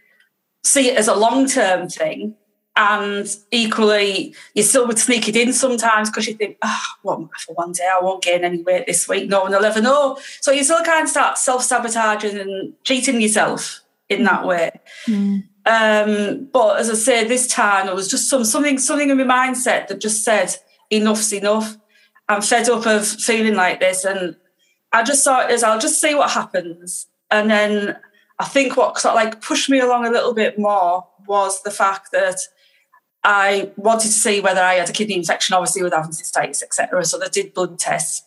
see 0.65 0.89
it 0.89 0.97
as 0.97 1.07
a 1.07 1.15
long 1.15 1.47
term 1.47 1.87
thing. 1.87 2.35
And 2.77 3.33
equally, 3.51 4.35
you 4.53 4.61
still 4.61 4.85
would 4.85 4.99
sneak 4.99 5.29
it 5.29 5.37
in 5.37 5.53
sometimes 5.53 6.09
because 6.09 6.27
you 6.27 6.33
think, 6.33 6.57
oh, 6.61 6.81
well, 7.03 7.29
for 7.39 7.53
one 7.55 7.71
day 7.71 7.89
I 7.89 8.03
won't 8.03 8.21
gain 8.21 8.43
any 8.43 8.63
weight 8.63 8.85
this 8.85 9.07
week. 9.07 9.29
No 9.29 9.43
one 9.43 9.53
will 9.53 9.63
ever 9.63 9.81
know. 9.81 10.17
So 10.41 10.51
you 10.51 10.61
still 10.61 10.83
kind 10.83 11.03
of 11.03 11.09
start 11.09 11.37
self 11.37 11.63
sabotaging 11.63 12.37
and 12.37 12.73
cheating 12.83 13.21
yourself 13.21 13.81
in 14.09 14.25
that 14.25 14.45
way. 14.45 14.71
Mm. 15.07 15.43
Um, 15.65 16.49
but 16.51 16.79
as 16.79 16.89
I 16.89 16.95
say, 16.95 17.23
this 17.23 17.47
time 17.47 17.87
it 17.87 17.95
was 17.95 18.09
just 18.09 18.29
some 18.29 18.43
something 18.43 18.77
something 18.77 19.09
in 19.09 19.25
my 19.25 19.47
mindset 19.47 19.87
that 19.87 20.01
just 20.01 20.25
said, 20.25 20.55
enough's 20.91 21.31
enough. 21.31 21.77
I'm 22.27 22.41
fed 22.41 22.67
up 22.69 22.85
of 22.85 23.07
feeling 23.07 23.55
like 23.55 23.79
this. 23.79 24.03
And 24.03 24.35
I 24.91 25.03
just 25.03 25.23
thought 25.23 25.49
is 25.49 25.63
I'll 25.63 25.79
just 25.79 26.01
see 26.01 26.13
what 26.13 26.31
happens. 26.31 27.07
And 27.31 27.49
then 27.49 27.97
I 28.39 28.45
think 28.45 28.75
what 28.75 28.97
sort 28.97 29.15
of 29.15 29.15
like 29.15 29.41
pushed 29.41 29.69
me 29.69 29.79
along 29.79 30.05
a 30.05 30.11
little 30.11 30.33
bit 30.33 30.59
more 30.59 31.07
was 31.27 31.63
the 31.63 31.71
fact 31.71 32.11
that 32.11 32.39
I 33.23 33.71
wanted 33.77 34.07
to 34.07 34.13
see 34.13 34.41
whether 34.41 34.61
I 34.61 34.75
had 34.75 34.89
a 34.89 34.93
kidney 34.93 35.15
infection, 35.15 35.55
obviously 35.55 35.81
with 35.81 35.93
having 35.93 36.11
cystitis, 36.11 36.61
etc. 36.61 37.03
So 37.05 37.17
they 37.17 37.29
did 37.29 37.53
blood 37.53 37.79
tests, 37.79 38.23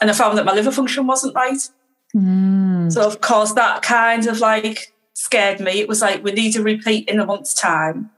and 0.00 0.10
I 0.10 0.14
found 0.14 0.38
that 0.38 0.44
my 0.44 0.54
liver 0.54 0.72
function 0.72 1.06
wasn't 1.06 1.34
right. 1.34 1.68
Mm. 2.16 2.90
So 2.90 3.06
of 3.06 3.20
course 3.20 3.52
that 3.52 3.82
kind 3.82 4.26
of 4.26 4.40
like 4.40 4.92
scared 5.12 5.60
me. 5.60 5.80
It 5.80 5.88
was 5.88 6.00
like 6.00 6.24
we 6.24 6.32
need 6.32 6.56
a 6.56 6.62
repeat 6.62 7.08
in 7.08 7.20
a 7.20 7.26
month's 7.26 7.54
time. 7.54 8.10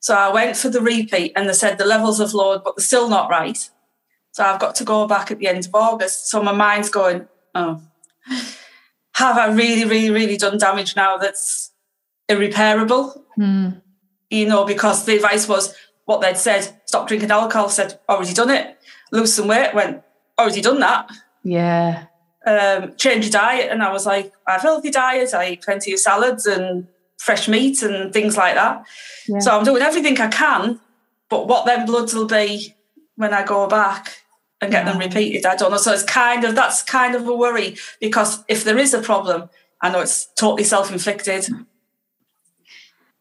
So 0.00 0.14
I 0.14 0.32
went 0.32 0.56
for 0.56 0.68
the 0.68 0.80
repeat, 0.80 1.32
and 1.34 1.48
they 1.48 1.52
said 1.52 1.78
the 1.78 1.84
levels 1.84 2.20
have 2.20 2.32
lowered, 2.32 2.62
but 2.64 2.76
they're 2.76 2.84
still 2.84 3.08
not 3.08 3.28
right. 3.28 3.68
So 4.30 4.44
I've 4.44 4.60
got 4.60 4.76
to 4.76 4.84
go 4.84 5.06
back 5.06 5.30
at 5.30 5.38
the 5.38 5.48
end 5.48 5.66
of 5.66 5.74
August. 5.74 6.30
So 6.30 6.42
my 6.42 6.52
mind's 6.52 6.90
going, 6.90 7.26
oh 7.54 7.82
have 9.16 9.38
I 9.38 9.46
really, 9.46 9.86
really, 9.86 10.10
really 10.10 10.36
done 10.36 10.58
damage 10.58 10.94
now 10.94 11.16
that's 11.16 11.72
irreparable. 12.28 13.24
Mm. 13.38 13.80
You 14.28 14.46
know, 14.46 14.66
because 14.66 15.06
the 15.06 15.16
advice 15.16 15.48
was 15.48 15.74
what 16.04 16.20
they'd 16.20 16.36
said, 16.36 16.80
stop 16.84 17.08
drinking 17.08 17.30
alcohol, 17.30 17.70
said, 17.70 17.98
already 18.10 18.34
done 18.34 18.50
it. 18.50 18.78
Lose 19.12 19.32
some 19.32 19.48
weight, 19.48 19.74
went, 19.74 20.02
already 20.38 20.60
done 20.60 20.80
that. 20.80 21.10
Yeah. 21.42 22.06
Um, 22.46 22.94
change 22.96 23.24
your 23.24 23.32
diet. 23.32 23.72
And 23.72 23.82
I 23.82 23.90
was 23.90 24.04
like, 24.04 24.34
I 24.46 24.52
have 24.52 24.64
a 24.64 24.66
healthy 24.66 24.90
diet. 24.90 25.32
I 25.32 25.52
eat 25.52 25.62
plenty 25.62 25.94
of 25.94 25.98
salads 25.98 26.44
and 26.44 26.86
fresh 27.16 27.48
meat 27.48 27.82
and 27.82 28.12
things 28.12 28.36
like 28.36 28.54
that. 28.54 28.84
Yeah. 29.26 29.38
So 29.38 29.56
I'm 29.56 29.64
doing 29.64 29.82
everything 29.82 30.20
I 30.20 30.28
can. 30.28 30.78
But 31.30 31.48
what 31.48 31.64
then 31.64 31.86
bloods 31.86 32.12
will 32.12 32.26
be 32.26 32.74
when 33.14 33.32
I 33.32 33.44
go 33.44 33.66
back 33.66 34.25
and 34.66 34.72
get 34.72 34.84
yeah. 34.84 34.92
them 34.92 35.00
repeated, 35.00 35.46
I 35.46 35.56
don't 35.56 35.70
know. 35.70 35.78
So 35.78 35.92
it's 35.92 36.02
kind 36.02 36.44
of 36.44 36.54
that's 36.54 36.82
kind 36.82 37.14
of 37.14 37.26
a 37.26 37.34
worry 37.34 37.76
because 38.00 38.44
if 38.48 38.64
there 38.64 38.78
is 38.78 38.94
a 38.94 39.00
problem, 39.00 39.48
I 39.80 39.90
know 39.90 40.00
it's 40.00 40.26
totally 40.34 40.64
self-inflicted. 40.64 41.48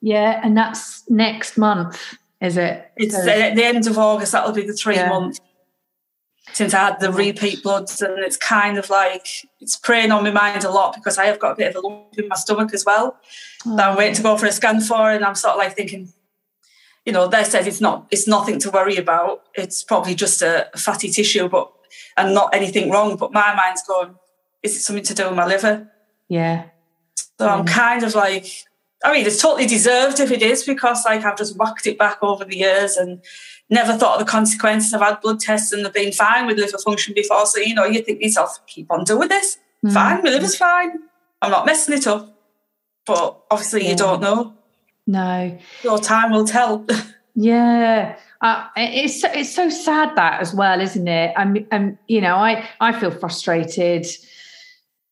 Yeah, 0.01 0.39
and 0.43 0.55
that's 0.55 1.03
next 1.09 1.57
month, 1.57 1.99
is 2.41 2.57
it? 2.57 2.91
It's 2.97 3.15
so, 3.15 3.27
at 3.27 3.55
the 3.55 3.63
end 3.63 3.87
of 3.87 3.97
August. 3.97 4.33
That'll 4.33 4.51
be 4.51 4.65
the 4.65 4.73
three 4.73 4.95
yeah. 4.95 5.09
months 5.09 5.39
since 6.53 6.73
I 6.73 6.85
had 6.85 6.99
the 6.99 7.11
repeat 7.11 7.63
bloods, 7.63 8.01
and 8.01 8.19
it's 8.19 8.37
kind 8.37 8.77
of 8.77 8.89
like 8.89 9.27
it's 9.59 9.75
preying 9.75 10.11
on 10.11 10.23
my 10.23 10.31
mind 10.31 10.63
a 10.63 10.71
lot 10.71 10.95
because 10.95 11.17
I 11.17 11.25
have 11.25 11.39
got 11.39 11.53
a 11.53 11.55
bit 11.55 11.75
of 11.75 11.83
a 11.83 11.87
lump 11.87 12.17
in 12.17 12.27
my 12.27 12.35
stomach 12.35 12.73
as 12.73 12.85
well 12.85 13.17
oh. 13.65 13.75
that 13.75 13.89
I'm 13.89 13.97
waiting 13.97 14.13
oh. 14.13 14.17
to 14.17 14.23
go 14.23 14.37
for 14.37 14.45
a 14.45 14.51
scan 14.51 14.79
for, 14.81 15.11
and 15.11 15.25
I'm 15.25 15.35
sort 15.35 15.53
of 15.53 15.59
like 15.59 15.75
thinking, 15.75 16.13
you 17.05 17.13
know, 17.13 17.27
they 17.27 17.43
said 17.43 17.67
it's 17.67 17.81
not, 17.81 18.07
it's 18.11 18.27
nothing 18.27 18.59
to 18.59 18.71
worry 18.71 18.97
about. 18.97 19.43
It's 19.53 19.83
probably 19.83 20.15
just 20.15 20.41
a 20.41 20.69
fatty 20.75 21.09
tissue, 21.09 21.47
but 21.47 21.71
and 22.17 22.33
not 22.33 22.53
anything 22.53 22.89
wrong. 22.89 23.15
But 23.15 23.31
my 23.31 23.53
mind's 23.55 23.83
going, 23.83 24.15
is 24.63 24.75
it 24.75 24.81
something 24.81 25.03
to 25.03 25.13
do 25.13 25.25
with 25.27 25.35
my 25.35 25.45
liver? 25.45 25.89
Yeah. 26.27 26.65
So 27.37 27.47
I'm 27.47 27.65
kind 27.65 28.03
of 28.03 28.15
like, 28.15 28.65
I 29.03 29.13
mean, 29.13 29.25
it's 29.25 29.41
totally 29.41 29.67
deserved 29.67 30.19
if 30.19 30.31
it 30.31 30.41
is 30.41 30.63
because 30.63 31.05
like 31.05 31.23
I've 31.23 31.37
just 31.37 31.57
whacked 31.57 31.85
it 31.85 31.97
back 31.97 32.23
over 32.23 32.45
the 32.45 32.57
years 32.57 32.97
and 32.97 33.21
never 33.69 33.93
thought 33.93 34.19
of 34.19 34.25
the 34.25 34.31
consequences. 34.31 34.93
I've 34.93 35.01
had 35.01 35.21
blood 35.21 35.39
tests 35.39 35.71
and 35.71 35.85
they've 35.85 35.93
been 35.93 36.11
fine 36.11 36.47
with 36.47 36.57
liver 36.57 36.77
function 36.77 37.13
before. 37.13 37.45
So, 37.45 37.59
you 37.59 37.75
know, 37.75 37.85
you 37.85 38.01
think 38.01 38.21
yourself, 38.21 38.59
keep 38.65 38.91
on 38.91 39.03
doing 39.03 39.27
this. 39.27 39.57
Mm. 39.85 39.93
Fine, 39.93 40.23
my 40.23 40.29
liver's 40.31 40.55
fine. 40.55 40.99
I'm 41.41 41.51
not 41.51 41.65
messing 41.65 41.95
it 41.95 42.07
up. 42.07 42.31
But 43.05 43.43
obviously 43.51 43.83
yeah. 43.83 43.91
you 43.91 43.95
don't 43.95 44.21
know. 44.21 44.55
No. 45.07 45.57
Your 45.83 45.99
time 45.99 46.31
will 46.31 46.45
tell. 46.45 46.85
yeah. 47.35 48.17
Uh, 48.41 48.67
it's 48.75 49.23
it's 49.23 49.53
so 49.53 49.69
sad 49.69 50.15
that 50.15 50.41
as 50.41 50.53
well, 50.53 50.81
isn't 50.81 51.07
it? 51.07 51.33
I'm, 51.37 51.65
I'm, 51.71 51.97
you 52.07 52.21
know, 52.21 52.35
I 52.35 52.67
I 52.79 52.97
feel 52.99 53.11
frustrated 53.11 54.05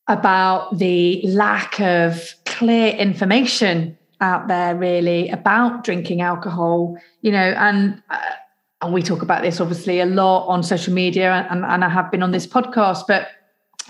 about 0.07 0.77
the 0.77 1.21
lack 1.27 1.79
of 1.79 2.33
clear 2.45 2.89
information 2.93 3.97
out 4.19 4.47
there, 4.47 4.75
really, 4.75 5.29
about 5.29 5.83
drinking 5.83 6.21
alcohol. 6.21 6.97
You 7.21 7.31
know, 7.31 7.55
and 7.57 8.01
uh, 8.09 8.19
and 8.81 8.93
we 8.93 9.01
talk 9.01 9.21
about 9.21 9.41
this 9.41 9.61
obviously 9.61 9.99
a 9.99 10.05
lot 10.05 10.47
on 10.47 10.63
social 10.63 10.93
media, 10.93 11.47
and, 11.49 11.63
and 11.65 11.83
I 11.83 11.89
have 11.89 12.11
been 12.11 12.21
on 12.21 12.31
this 12.31 12.45
podcast, 12.45 13.03
but 13.07 13.29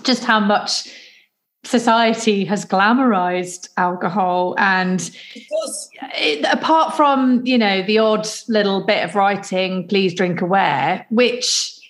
just 0.02 0.24
how 0.24 0.40
much 0.40 0.88
society 1.64 2.44
has 2.44 2.64
glamorized 2.64 3.68
alcohol 3.76 4.54
and 4.58 5.10
it, 6.14 6.44
apart 6.52 6.94
from 6.96 7.44
you 7.46 7.58
know 7.58 7.82
the 7.82 7.98
odd 7.98 8.26
little 8.48 8.84
bit 8.84 9.04
of 9.04 9.14
writing 9.14 9.86
please 9.88 10.14
drink 10.14 10.40
aware 10.40 11.06
which 11.10 11.80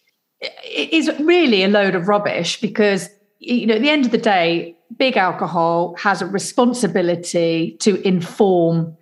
is 0.65 1.11
really 1.21 1.63
a 1.65 1.69
load 1.69 1.95
of 1.95 2.09
rubbish 2.09 2.61
because 2.61 3.09
you 3.39 3.67
know 3.67 3.75
at 3.75 3.83
the 3.83 3.91
end 3.91 4.05
of 4.05 4.13
the 4.13 4.19
day 4.19 4.77
big 4.97 5.17
alcohol 5.17 5.95
has 5.99 6.23
a 6.23 6.27
responsibility 6.27 7.77
to 7.81 8.01
inform 8.07 8.97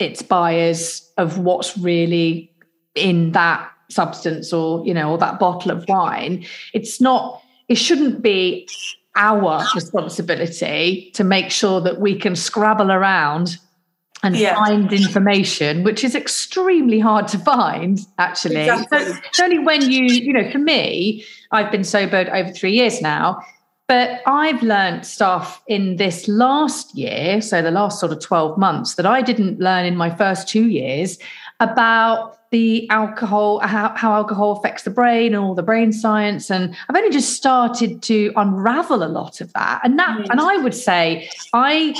its 0.00 0.22
buyers 0.22 1.12
of 1.16 1.38
what's 1.38 1.76
really 1.78 2.52
in 2.94 3.32
that 3.32 3.70
substance 3.90 4.52
or 4.52 4.84
you 4.86 4.94
know 4.94 5.10
or 5.10 5.18
that 5.18 5.38
bottle 5.38 5.70
of 5.70 5.84
wine. 5.88 6.44
It's 6.72 7.00
not 7.00 7.42
it 7.68 7.76
shouldn't 7.76 8.22
be 8.22 8.68
our 9.16 9.64
responsibility 9.74 11.10
to 11.14 11.24
make 11.24 11.50
sure 11.50 11.80
that 11.80 12.00
we 12.00 12.18
can 12.18 12.34
scrabble 12.34 12.90
around 12.90 13.58
and 14.22 14.36
yeah. 14.36 14.54
find 14.54 14.92
information, 14.92 15.84
which 15.84 16.02
is 16.02 16.14
extremely 16.14 16.98
hard 16.98 17.28
to 17.28 17.38
find, 17.38 18.00
actually. 18.18 18.62
Exactly. 18.62 18.98
So 18.98 19.18
it's 19.24 19.40
only 19.40 19.58
when 19.58 19.90
you, 19.90 20.04
you 20.06 20.32
know, 20.32 20.50
for 20.50 20.58
me, 20.58 21.24
I've 21.50 21.70
been 21.70 21.84
sobered 21.84 22.28
over 22.30 22.50
three 22.50 22.72
years 22.72 23.02
now, 23.02 23.42
but 23.86 24.22
I've 24.26 24.62
learned 24.62 25.04
stuff 25.04 25.62
in 25.66 25.96
this 25.96 26.26
last 26.26 26.96
year, 26.96 27.42
so 27.42 27.60
the 27.60 27.70
last 27.70 28.00
sort 28.00 28.12
of 28.12 28.20
12 28.20 28.56
months, 28.56 28.94
that 28.94 29.04
I 29.04 29.20
didn't 29.20 29.60
learn 29.60 29.84
in 29.84 29.94
my 29.94 30.08
first 30.08 30.48
two 30.48 30.68
years 30.68 31.18
about 31.60 32.38
the 32.54 32.88
alcohol, 32.88 33.58
how, 33.58 33.92
how 33.96 34.12
alcohol 34.12 34.52
affects 34.52 34.84
the 34.84 34.90
brain 34.90 35.34
and 35.34 35.42
all 35.42 35.56
the 35.56 35.62
brain 35.62 35.92
science. 35.92 36.52
And 36.52 36.72
I've 36.88 36.94
only 36.94 37.10
just 37.10 37.32
started 37.32 38.00
to 38.02 38.32
unravel 38.36 39.02
a 39.02 39.10
lot 39.10 39.40
of 39.40 39.52
that. 39.54 39.80
And 39.82 39.98
that, 39.98 40.30
and 40.30 40.40
I 40.40 40.58
would 40.58 40.72
say 40.72 41.28
I 41.52 41.96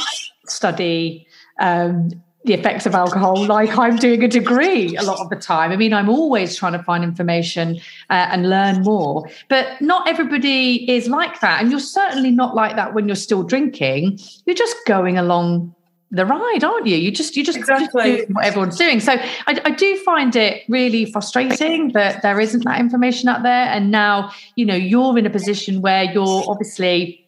study 0.47 1.27
um, 1.59 2.11
the 2.45 2.55
effects 2.55 2.87
of 2.87 2.95
alcohol 2.95 3.45
like 3.47 3.77
I'm 3.77 3.97
doing 3.97 4.23
a 4.23 4.29
degree 4.29 4.95
a 4.95 5.03
lot 5.03 5.19
of 5.19 5.29
the 5.29 5.35
time. 5.35 5.73
I 5.73 5.77
mean, 5.77 5.93
I'm 5.93 6.09
always 6.09 6.55
trying 6.55 6.75
to 6.75 6.83
find 6.85 7.03
information 7.03 7.81
uh, 8.11 8.29
and 8.31 8.49
learn 8.49 8.83
more, 8.83 9.29
but 9.49 9.81
not 9.81 10.07
everybody 10.07 10.89
is 10.89 11.09
like 11.09 11.41
that. 11.41 11.63
And 11.63 11.69
you're 11.73 11.81
certainly 11.81 12.31
not 12.31 12.55
like 12.55 12.77
that 12.77 12.95
when 12.95 13.09
you're 13.09 13.17
still 13.17 13.43
drinking. 13.43 14.21
You're 14.47 14.55
just 14.55 14.77
going 14.87 15.19
along 15.19 15.75
the 16.15 16.25
ride, 16.25 16.65
aren't 16.65 16.87
you? 16.87 16.97
You 16.97 17.11
just 17.11 17.37
you 17.37 17.45
just, 17.45 17.59
exactly. 17.59 18.19
just 18.19 18.31
what 18.31 18.45
everyone's 18.45 18.77
doing. 18.77 19.01
So 19.01 19.13
I, 19.13 19.61
I, 19.65 19.71
do 19.71 19.97
find 20.05 20.35
it 20.37 20.63
really 20.69 21.05
frustrating 21.07 21.93
that 21.93 22.23
there 22.23 22.39
isn't 22.41 22.65
that 22.65 22.81
information 22.81 23.29
out 23.29 23.43
there. 23.43 23.67
And 23.67 23.91
now 23.91 24.33
you 24.55 24.65
know 24.65 24.75
you're 24.75 25.19
in 25.19 25.27
a 25.27 25.31
position 25.31 25.81
where 25.81 26.05
you're 26.05 26.45
obviously 26.49 27.24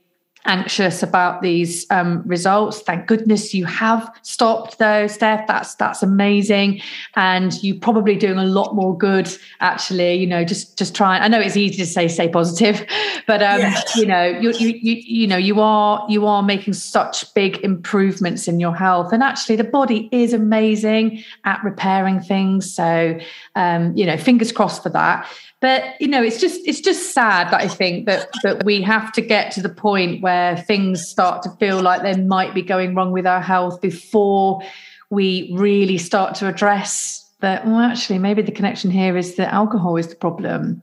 anxious 0.46 1.02
about 1.02 1.42
these 1.42 1.86
um, 1.90 2.22
results. 2.24 2.80
Thank 2.80 3.06
goodness 3.06 3.52
you 3.52 3.64
have 3.66 4.10
stopped 4.22 4.78
though, 4.78 5.06
Steph. 5.06 5.46
That's 5.46 5.74
that's 5.74 6.02
amazing, 6.02 6.80
and 7.14 7.62
you're 7.62 7.78
probably 7.78 8.16
doing 8.16 8.38
a 8.38 8.44
lot 8.44 8.74
more 8.74 8.96
good. 8.96 9.28
Actually, 9.60 10.14
you 10.14 10.26
know, 10.26 10.44
just 10.44 10.78
just 10.78 10.94
try. 10.94 11.18
I 11.18 11.28
know 11.28 11.40
it's 11.40 11.56
easy 11.56 11.76
to 11.76 11.86
say 11.86 12.08
stay 12.08 12.28
positive, 12.28 12.86
but 13.26 13.42
um, 13.42 13.60
yeah. 13.60 13.82
you 13.96 14.06
know, 14.06 14.24
you, 14.24 14.52
you 14.52 14.68
you 14.80 14.94
you 15.04 15.26
know, 15.26 15.36
you 15.36 15.60
are 15.60 16.04
you 16.08 16.26
are 16.26 16.42
making 16.42 16.74
such 16.74 17.32
big 17.34 17.58
improvements 17.58 18.48
in 18.48 18.60
your 18.60 18.74
health, 18.74 19.12
and 19.12 19.22
actually, 19.22 19.56
the 19.56 19.64
body 19.64 20.08
is 20.12 20.32
amazing 20.32 21.22
at 21.44 21.62
repairing 21.64 22.20
things. 22.20 22.72
So, 22.72 23.18
um, 23.54 23.96
you 23.96 24.06
know, 24.06 24.16
fingers 24.16 24.52
crossed 24.52 24.82
for 24.82 24.90
that 24.90 25.28
but 25.60 26.00
you 26.00 26.08
know 26.08 26.22
it's 26.22 26.40
just 26.40 26.60
it's 26.66 26.80
just 26.80 27.12
sad 27.12 27.50
that 27.50 27.60
i 27.60 27.68
think 27.68 28.06
that 28.06 28.28
that 28.42 28.64
we 28.64 28.82
have 28.82 29.12
to 29.12 29.20
get 29.20 29.50
to 29.50 29.62
the 29.62 29.68
point 29.68 30.22
where 30.22 30.56
things 30.56 31.06
start 31.06 31.42
to 31.42 31.50
feel 31.58 31.80
like 31.80 32.02
they 32.02 32.20
might 32.22 32.54
be 32.54 32.62
going 32.62 32.94
wrong 32.94 33.12
with 33.12 33.26
our 33.26 33.40
health 33.40 33.80
before 33.80 34.60
we 35.10 35.50
really 35.54 35.98
start 35.98 36.34
to 36.34 36.48
address 36.48 37.22
that 37.40 37.66
well 37.66 37.78
actually 37.78 38.18
maybe 38.18 38.42
the 38.42 38.52
connection 38.52 38.90
here 38.90 39.16
is 39.16 39.36
that 39.36 39.52
alcohol 39.52 39.96
is 39.96 40.08
the 40.08 40.16
problem. 40.16 40.82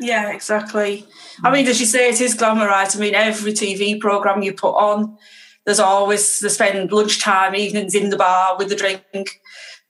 Yeah 0.00 0.32
exactly. 0.32 1.04
I 1.42 1.50
mean 1.50 1.66
as 1.66 1.80
you 1.80 1.86
say 1.86 2.08
it 2.08 2.20
is 2.20 2.36
glamorized. 2.36 2.96
I 2.96 3.00
mean 3.00 3.14
every 3.14 3.52
tv 3.52 3.98
program 4.00 4.42
you 4.42 4.52
put 4.52 4.74
on 4.74 5.18
there's 5.64 5.80
always 5.80 6.40
they 6.40 6.48
spend 6.48 6.92
lunchtime 6.92 7.54
evenings 7.54 7.94
in 7.94 8.10
the 8.10 8.16
bar 8.16 8.56
with 8.56 8.68
the 8.68 8.76
drink. 8.76 9.40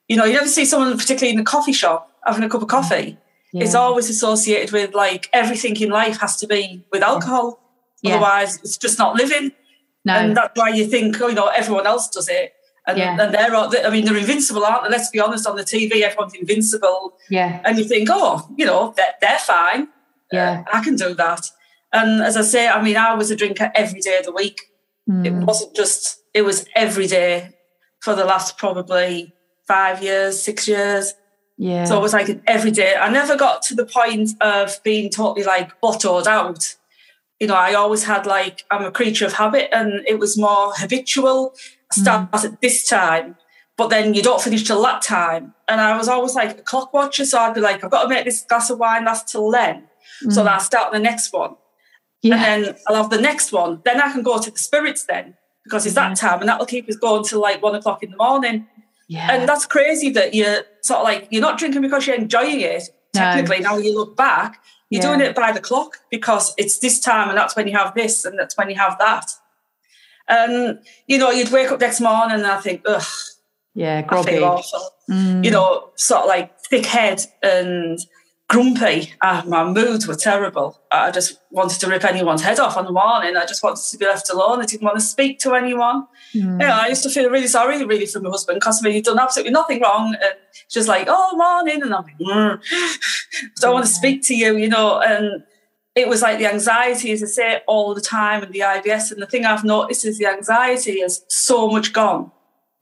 You 0.09 0.17
know 0.17 0.25
you 0.25 0.33
never 0.33 0.49
see 0.49 0.65
someone 0.65 0.97
particularly 0.97 1.35
in 1.35 1.41
a 1.41 1.45
coffee 1.45 1.75
shop 1.75 2.11
having 2.25 2.43
a 2.43 2.49
cup 2.49 2.63
of 2.63 2.69
coffee 2.69 3.19
yeah. 3.53 3.65
it's 3.65 3.75
always 3.75 4.11
associated 4.11 4.73
with 4.73 4.95
like 4.95 5.29
everything 5.33 5.77
in 5.81 5.91
life 5.91 6.21
has 6.21 6.37
to 6.39 6.47
be 6.47 6.85
with 6.93 7.03
alcohol. 7.03 7.61
Yeah. 8.03 8.15
Otherwise, 8.15 8.59
it's 8.63 8.77
just 8.77 8.99
not 8.99 9.17
living. 9.17 9.53
No. 10.05 10.15
And 10.15 10.37
that's 10.37 10.59
why 10.59 10.71
you 10.71 10.87
think, 10.87 11.21
oh, 11.21 11.29
you 11.29 11.35
know, 11.35 11.49
everyone 11.49 11.87
else 11.87 12.09
does 12.09 12.29
it. 12.29 12.53
And, 12.87 12.97
yeah. 12.97 13.17
and 13.21 13.35
they're, 13.35 13.55
I 13.55 13.91
mean, 13.91 14.07
they're 14.07 14.17
invincible, 14.17 14.65
aren't 14.65 14.85
they? 14.85 14.91
Let's 14.91 15.11
be 15.11 15.21
honest, 15.21 15.47
on 15.47 15.57
the 15.57 15.63
TV, 15.63 16.01
everyone's 16.01 16.35
invincible. 16.35 17.15
Yeah. 17.29 17.61
And 17.65 17.77
you 17.77 17.85
think, 17.85 18.09
oh, 18.11 18.49
you 18.57 18.65
know, 18.65 18.95
they're, 18.97 19.15
they're 19.21 19.39
fine. 19.39 19.89
Yeah. 20.33 20.65
Uh, 20.67 20.77
I 20.77 20.83
can 20.83 20.97
do 20.97 21.15
that. 21.15 21.51
And 21.93 22.23
as 22.23 22.37
I 22.37 22.43
say, 22.43 22.69
I 22.69 22.83
mean, 22.83 22.97
I 22.97 23.15
was 23.15 23.31
a 23.31 23.37
drinker 23.37 23.71
every 23.75 24.01
day 24.01 24.19
of 24.19 24.25
the 24.25 24.33
week. 24.33 24.61
Mm. 25.09 25.27
It 25.27 25.33
wasn't 25.33 25.75
just, 25.75 26.23
it 26.33 26.43
was 26.43 26.67
every 26.75 27.07
day 27.07 27.55
for 28.01 28.15
the 28.15 28.25
last 28.25 28.57
probably 28.57 29.35
five 29.67 30.03
years, 30.03 30.43
six 30.43 30.69
years. 30.69 31.15
Yeah. 31.59 31.85
So 31.85 31.99
it 31.99 32.03
was 32.03 32.13
like 32.13 32.41
every 32.47 32.71
day. 32.71 32.95
I 32.95 33.11
never 33.11 33.37
got 33.37 33.63
to 33.63 33.75
the 33.75 33.85
point 33.85 34.31
of 34.41 34.81
being 34.85 35.11
totally 35.11 35.45
like 35.45 35.79
bottled 35.81 36.29
out. 36.29 36.77
You 37.41 37.49
know, 37.49 37.57
I 37.57 37.75
always 37.75 38.05
had 38.05 38.27
like, 38.27 38.65
I'm 38.71 38.85
a 38.85 38.93
creature 38.93 39.27
of 39.27 39.33
habit 39.35 39.69
and 39.75 40.07
it 40.07 40.19
was 40.19 40.39
more 40.39 40.73
habitual. 40.75 41.55
I 41.93 42.01
start 42.01 42.31
mm. 42.31 42.45
at 42.45 42.61
this 42.61 42.87
time, 42.89 43.37
but 43.77 43.89
then 43.89 44.15
you 44.15 44.23
don't 44.23 44.41
finish 44.41 44.65
till 44.65 44.83
that 44.83 45.03
time. 45.03 45.55
And 45.67 45.81
I 45.81 45.97
was 45.97 46.09
always 46.09 46.35
like 46.35 46.59
a 46.59 46.63
clock 46.63 46.95
watcher. 46.95 47.25
So 47.25 47.39
I'd 47.39 47.55
be 47.55 47.61
like, 47.61 47.83
I've 47.83 47.91
got 47.91 48.05
to 48.05 48.09
make 48.09 48.25
this 48.25 48.43
glass 48.43 48.71
of 48.71 48.79
wine 48.79 49.05
last 49.05 49.29
till 49.29 49.51
then. 49.51 49.89
Mm. 50.25 50.33
So 50.33 50.45
that 50.45 50.61
I 50.61 50.63
start 50.63 50.93
the 50.93 50.99
next 51.01 51.33
one. 51.33 51.57
Yeah. 52.23 52.37
And 52.37 52.65
then 52.65 52.77
I'll 52.87 53.03
have 53.03 53.11
the 53.11 53.21
next 53.21 53.53
one. 53.53 53.83
Then 53.85 54.01
I 54.01 54.13
can 54.13 54.23
go 54.23 54.39
to 54.39 54.51
the 54.51 54.59
spirits 54.59 55.05
then. 55.05 55.35
because 55.69 55.85
it's 55.85 55.95
that 55.95 56.17
time 56.17 56.41
and 56.41 56.49
that'll 56.49 56.67
keep 56.67 56.89
us 56.89 56.97
going 56.97 57.23
till 57.23 57.41
like 57.41 57.63
one 57.63 57.75
o'clock 57.75 58.03
in 58.03 58.11
the 58.11 58.17
morning. 58.17 58.67
Yeah. 59.09 59.33
And 59.33 59.49
that's 59.49 59.67
crazy 59.67 60.11
that 60.11 60.35
you're 60.35 60.63
sort 60.83 60.99
of 61.01 61.05
like, 61.05 61.29
you're 61.31 61.43
not 61.43 61.59
drinking 61.59 61.83
because 61.83 62.07
you're 62.07 62.17
enjoying 62.17 62.61
it. 62.61 62.85
No. 63.15 63.21
Technically, 63.23 63.61
now 63.61 63.79
you 63.79 63.95
look 63.95 64.17
back, 64.17 64.63
you're 64.91 65.03
Yeah. 65.03 65.09
doing 65.17 65.21
it 65.23 65.35
by 65.35 65.51
the 65.53 65.61
clock 65.61 65.99
because 66.11 66.55
it's 66.59 66.79
this 66.79 67.01
time 67.01 67.29
and 67.31 67.37
that's 67.39 67.57
when 67.57 67.67
you 67.67 67.77
have 67.77 67.95
this 67.95 68.25
and 68.25 68.39
that's 68.39 68.57
when 68.57 68.69
you 68.69 68.77
have 68.77 68.99
that. 68.99 69.31
And, 70.29 70.81
you 71.07 71.17
know, 71.19 71.31
you'd 71.31 71.51
wake 71.51 71.71
up 71.73 71.81
next 71.81 72.01
morning 72.01 72.37
and 72.39 72.47
I 72.47 72.61
think, 72.61 72.83
ugh, 72.87 73.03
yeah, 73.75 73.99
I 73.99 74.03
groggy. 74.03 74.33
feel 74.33 74.45
awful. 74.45 74.91
Mm. 75.11 75.43
You 75.43 75.51
know, 75.53 75.91
sort 75.97 76.23
of 76.23 76.27
like 76.29 76.61
thick 76.61 76.85
head 76.85 77.23
and 77.43 77.99
grumpy. 78.49 79.13
Ah, 79.23 79.45
my 79.47 79.63
moods 79.65 80.09
were 80.09 80.15
terrible. 80.15 80.81
I 80.91 81.11
just 81.11 81.39
wanted 81.51 81.81
to 81.81 81.87
rip 81.87 82.05
anyone's 82.05 82.43
head 82.43 82.59
off 82.59 82.77
on 82.77 82.87
the 82.87 82.93
morning. 82.93 83.37
I 83.37 83.45
just 83.45 83.63
wanted 83.63 83.85
to 83.85 83.99
be 83.99 84.07
left 84.07 84.31
alone. 84.31 84.63
I 84.63 84.65
didn't 84.65 84.85
want 84.85 84.97
to 84.97 85.05
speak 85.05 85.39
to 85.41 85.55
anyone. 85.55 86.07
Mm. 86.35 86.61
Yeah, 86.61 86.79
I 86.79 86.89
used 86.89 87.03
to 87.03 87.11
feel 87.11 87.31
really 87.31 87.47
sorry, 87.47 87.85
really, 87.85 88.07
for 88.07 88.21
my 88.21 88.31
husband 88.31 88.57
because 88.57 88.81
he'd 88.81 89.05
done 89.05 89.19
absolutely 89.19 89.53
nothing 89.53 89.81
wrong. 89.81 90.15
And 90.15 90.35
just 90.71 90.89
like, 90.89 91.07
oh, 91.09 91.37
morning. 91.37 91.83
And 91.83 91.95
I'm 91.95 92.05
like, 92.05 92.19
mm, 92.19 92.61
I 92.61 93.49
don't 93.61 93.75
want 93.75 93.87
to 93.87 93.93
speak 93.93 94.23
to 94.25 94.35
you, 94.35 94.57
you 94.57 94.69
know. 94.69 94.99
And 94.99 95.45
it 95.95 96.09
was 96.09 96.23
like 96.23 96.39
the 96.39 96.47
anxiety, 96.47 97.13
as 97.13 97.23
I 97.23 97.27
say, 97.27 97.61
all 97.67 97.95
the 97.95 98.01
time, 98.01 98.43
and 98.43 98.53
the 98.53 98.61
IBS. 98.61 99.13
And 99.13 99.21
the 99.21 99.27
thing 99.27 99.45
I've 99.45 99.65
noticed 99.65 100.07
is 100.07 100.19
the 100.19 100.27
anxiety 100.27 101.01
is 101.01 101.23
so 101.29 101.69
much 101.69 101.93
gone 101.93 102.33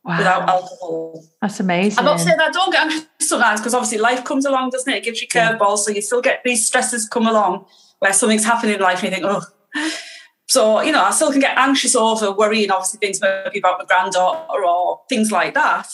Wow. 0.06 0.18
without 0.18 0.48
alcohol. 0.48 1.24
That's 1.42 1.58
amazing. 1.58 1.98
I'm 1.98 2.04
not 2.04 2.20
saying 2.20 2.36
that 2.36 2.50
I 2.50 2.52
don't 2.52 2.70
get 2.70 2.82
anxious 2.82 3.06
sometimes 3.28 3.60
because 3.60 3.74
obviously 3.74 3.98
life 3.98 4.22
comes 4.22 4.46
along, 4.46 4.70
doesn't 4.70 4.92
it? 4.92 4.98
It 4.98 5.04
gives 5.04 5.20
you 5.20 5.26
curveballs, 5.26 5.78
so 5.78 5.90
you 5.90 6.00
still 6.00 6.22
get 6.22 6.42
these 6.44 6.64
stresses 6.64 7.08
come 7.08 7.26
along 7.26 7.66
where 7.98 8.12
something's 8.12 8.44
happening 8.44 8.76
in 8.76 8.80
life 8.80 9.02
and 9.02 9.10
you 9.10 9.16
think, 9.16 9.26
oh. 9.26 9.42
So, 10.48 10.80
you 10.80 10.92
know, 10.92 11.02
I 11.02 11.10
still 11.10 11.32
can 11.32 11.40
get 11.40 11.58
anxious 11.58 11.96
over 11.96 12.30
worrying, 12.30 12.70
obviously, 12.70 12.98
things 12.98 13.20
maybe 13.20 13.58
about 13.58 13.80
my 13.80 13.84
granddaughter 13.84 14.64
or 14.64 15.00
things 15.08 15.32
like 15.32 15.54
that. 15.54 15.88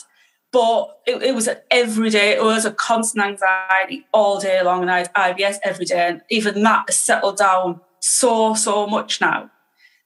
But 0.52 1.00
it, 1.07 1.23
it 1.23 1.35
was 1.35 1.49
everyday, 1.71 2.33
it 2.33 2.42
was 2.42 2.66
a 2.66 2.71
constant 2.71 3.25
anxiety 3.25 4.04
all 4.12 4.38
day 4.38 4.62
long, 4.62 4.83
and 4.83 4.90
I 4.90 4.99
had 4.99 5.14
IBS 5.14 5.57
every 5.64 5.87
day. 5.87 6.07
And 6.07 6.21
even 6.28 6.62
that 6.64 6.85
has 6.87 6.99
settled 6.99 7.38
down 7.38 7.81
so, 8.00 8.52
so 8.52 8.87
much 8.87 9.23
now 9.23 9.50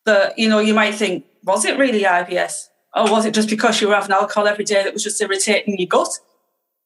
that, 0.04 0.38
you 0.38 0.48
know, 0.48 0.60
you 0.60 0.74
might 0.74 0.94
think, 0.94 1.24
was 1.42 1.64
it 1.64 1.76
really 1.76 2.02
IBS? 2.02 2.68
Or 2.96 3.10
was 3.10 3.26
it 3.26 3.34
just 3.34 3.50
because 3.50 3.80
you 3.80 3.88
were 3.88 3.94
having 3.94 4.12
alcohol 4.12 4.48
every 4.48 4.64
day 4.64 4.82
that 4.82 4.92
was 4.94 5.04
just 5.04 5.20
irritating 5.20 5.78
your 5.78 5.86
gut? 5.86 6.08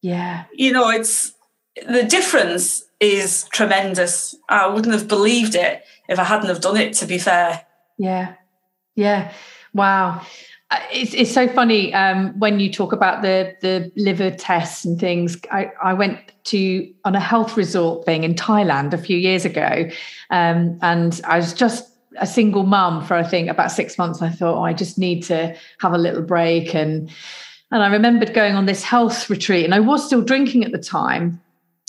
yeah. 0.02 0.44
You 0.52 0.72
know, 0.72 0.88
it's 0.88 1.32
the 1.86 2.02
difference 2.04 2.84
is 3.00 3.46
tremendous. 3.52 4.34
I 4.48 4.66
wouldn't 4.66 4.94
have 4.94 5.08
believed 5.08 5.54
it 5.54 5.84
if 6.08 6.18
I 6.18 6.24
hadn't 6.24 6.48
have 6.48 6.60
done 6.60 6.76
it, 6.76 6.94
to 6.94 7.06
be 7.06 7.18
fair. 7.18 7.64
Yeah. 7.98 8.34
Yeah. 8.96 9.32
Wow. 9.74 10.22
Uh, 10.70 10.78
It's, 10.92 11.14
it's 11.14 11.32
so 11.32 11.48
funny 11.48 11.92
um, 11.94 12.38
when 12.38 12.60
you 12.60 12.72
talk 12.72 12.92
about 12.92 13.22
the 13.22 13.56
the 13.60 13.92
liver 13.96 14.30
tests 14.30 14.84
and 14.84 14.98
things. 14.98 15.38
I, 15.50 15.70
I 15.82 15.94
went 15.94 16.18
to 16.44 16.92
on 17.04 17.14
a 17.14 17.20
health 17.20 17.56
resort 17.56 18.04
thing 18.04 18.24
in 18.24 18.34
Thailand 18.34 18.92
a 18.92 18.98
few 18.98 19.16
years 19.16 19.44
ago, 19.44 19.88
um, 20.30 20.78
and 20.82 21.20
I 21.24 21.36
was 21.36 21.52
just 21.52 21.89
a 22.20 22.26
single 22.26 22.64
mum 22.64 23.04
for 23.04 23.14
I 23.14 23.22
think 23.22 23.48
about 23.48 23.72
six 23.72 23.98
months. 23.98 24.22
I 24.22 24.28
thought 24.28 24.58
oh, 24.58 24.62
I 24.62 24.72
just 24.72 24.98
need 24.98 25.22
to 25.24 25.56
have 25.78 25.92
a 25.92 25.98
little 25.98 26.22
break, 26.22 26.74
and 26.74 27.10
and 27.70 27.82
I 27.82 27.88
remembered 27.88 28.34
going 28.34 28.54
on 28.54 28.66
this 28.66 28.82
health 28.82 29.28
retreat, 29.28 29.64
and 29.64 29.74
I 29.74 29.80
was 29.80 30.04
still 30.04 30.22
drinking 30.22 30.64
at 30.64 30.72
the 30.72 30.78
time. 30.78 31.40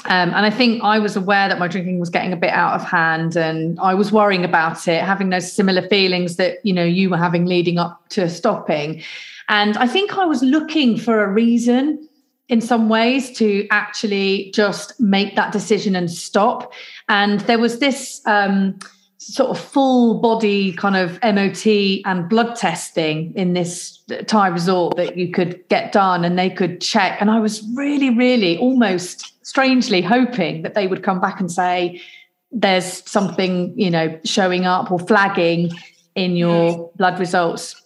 Um, 0.06 0.30
and 0.34 0.48
I 0.48 0.50
think 0.50 0.84
I 0.84 0.98
was 0.98 1.16
aware 1.16 1.48
that 1.48 1.60
my 1.60 1.68
drinking 1.68 2.00
was 2.00 2.10
getting 2.10 2.34
a 2.34 2.38
bit 2.38 2.50
out 2.50 2.74
of 2.74 2.84
hand, 2.84 3.36
and 3.36 3.80
I 3.80 3.94
was 3.94 4.12
worrying 4.12 4.44
about 4.44 4.88
it, 4.88 5.04
having 5.04 5.30
those 5.30 5.52
similar 5.52 5.88
feelings 5.88 6.38
that 6.38 6.58
you 6.66 6.74
know 6.74 6.84
you 6.84 7.10
were 7.10 7.18
having 7.18 7.46
leading 7.46 7.78
up 7.78 8.08
to 8.10 8.30
stopping. 8.30 9.04
And 9.50 9.78
I 9.78 9.86
think 9.86 10.18
I 10.18 10.26
was 10.26 10.42
looking 10.42 10.98
for 10.98 11.24
a 11.24 11.28
reason 11.28 12.08
in 12.48 12.62
some 12.62 12.90
ways 12.90 13.32
to 13.38 13.66
actually 13.72 14.52
just 14.54 15.00
make 15.00 15.36
that 15.36 15.54
decision 15.54 15.96
and 15.96 16.12
stop. 16.12 16.74
And 17.08 17.40
there 17.42 17.58
was 17.58 17.80
this 17.80 18.22
um, 18.26 18.78
sort 19.22 19.52
of 19.52 19.60
full 19.60 20.20
body 20.20 20.74
kind 20.74 20.96
of 20.96 21.20
MOT 21.22 21.68
and 22.06 22.28
blood 22.28 22.56
testing 22.56 23.32
in 23.36 23.54
this 23.54 24.00
Thai 24.26 24.48
resort 24.48 24.98
that 24.98 25.16
you 25.16 25.32
could 25.32 25.68
get 25.70 25.92
done 25.92 26.26
and 26.26 26.40
they 26.40 26.50
could 26.50 26.82
check. 26.82 27.22
And 27.22 27.30
I 27.30 27.40
was 27.40 27.64
really, 27.76 28.10
really 28.10 28.58
almost 28.58 29.46
strangely 29.46 30.02
hoping 30.02 30.64
that 30.64 30.74
they 30.74 30.88
would 30.88 31.04
come 31.04 31.22
back 31.22 31.40
and 31.40 31.52
say, 31.52 32.02
there's 32.52 33.08
something, 33.10 33.80
you 33.80 33.92
know, 33.92 34.20
showing 34.26 34.66
up 34.66 34.92
or 34.92 35.00
flagging 35.00 35.72
in 36.16 36.36
your 36.36 36.92
blood 36.96 37.20
results. 37.20 37.81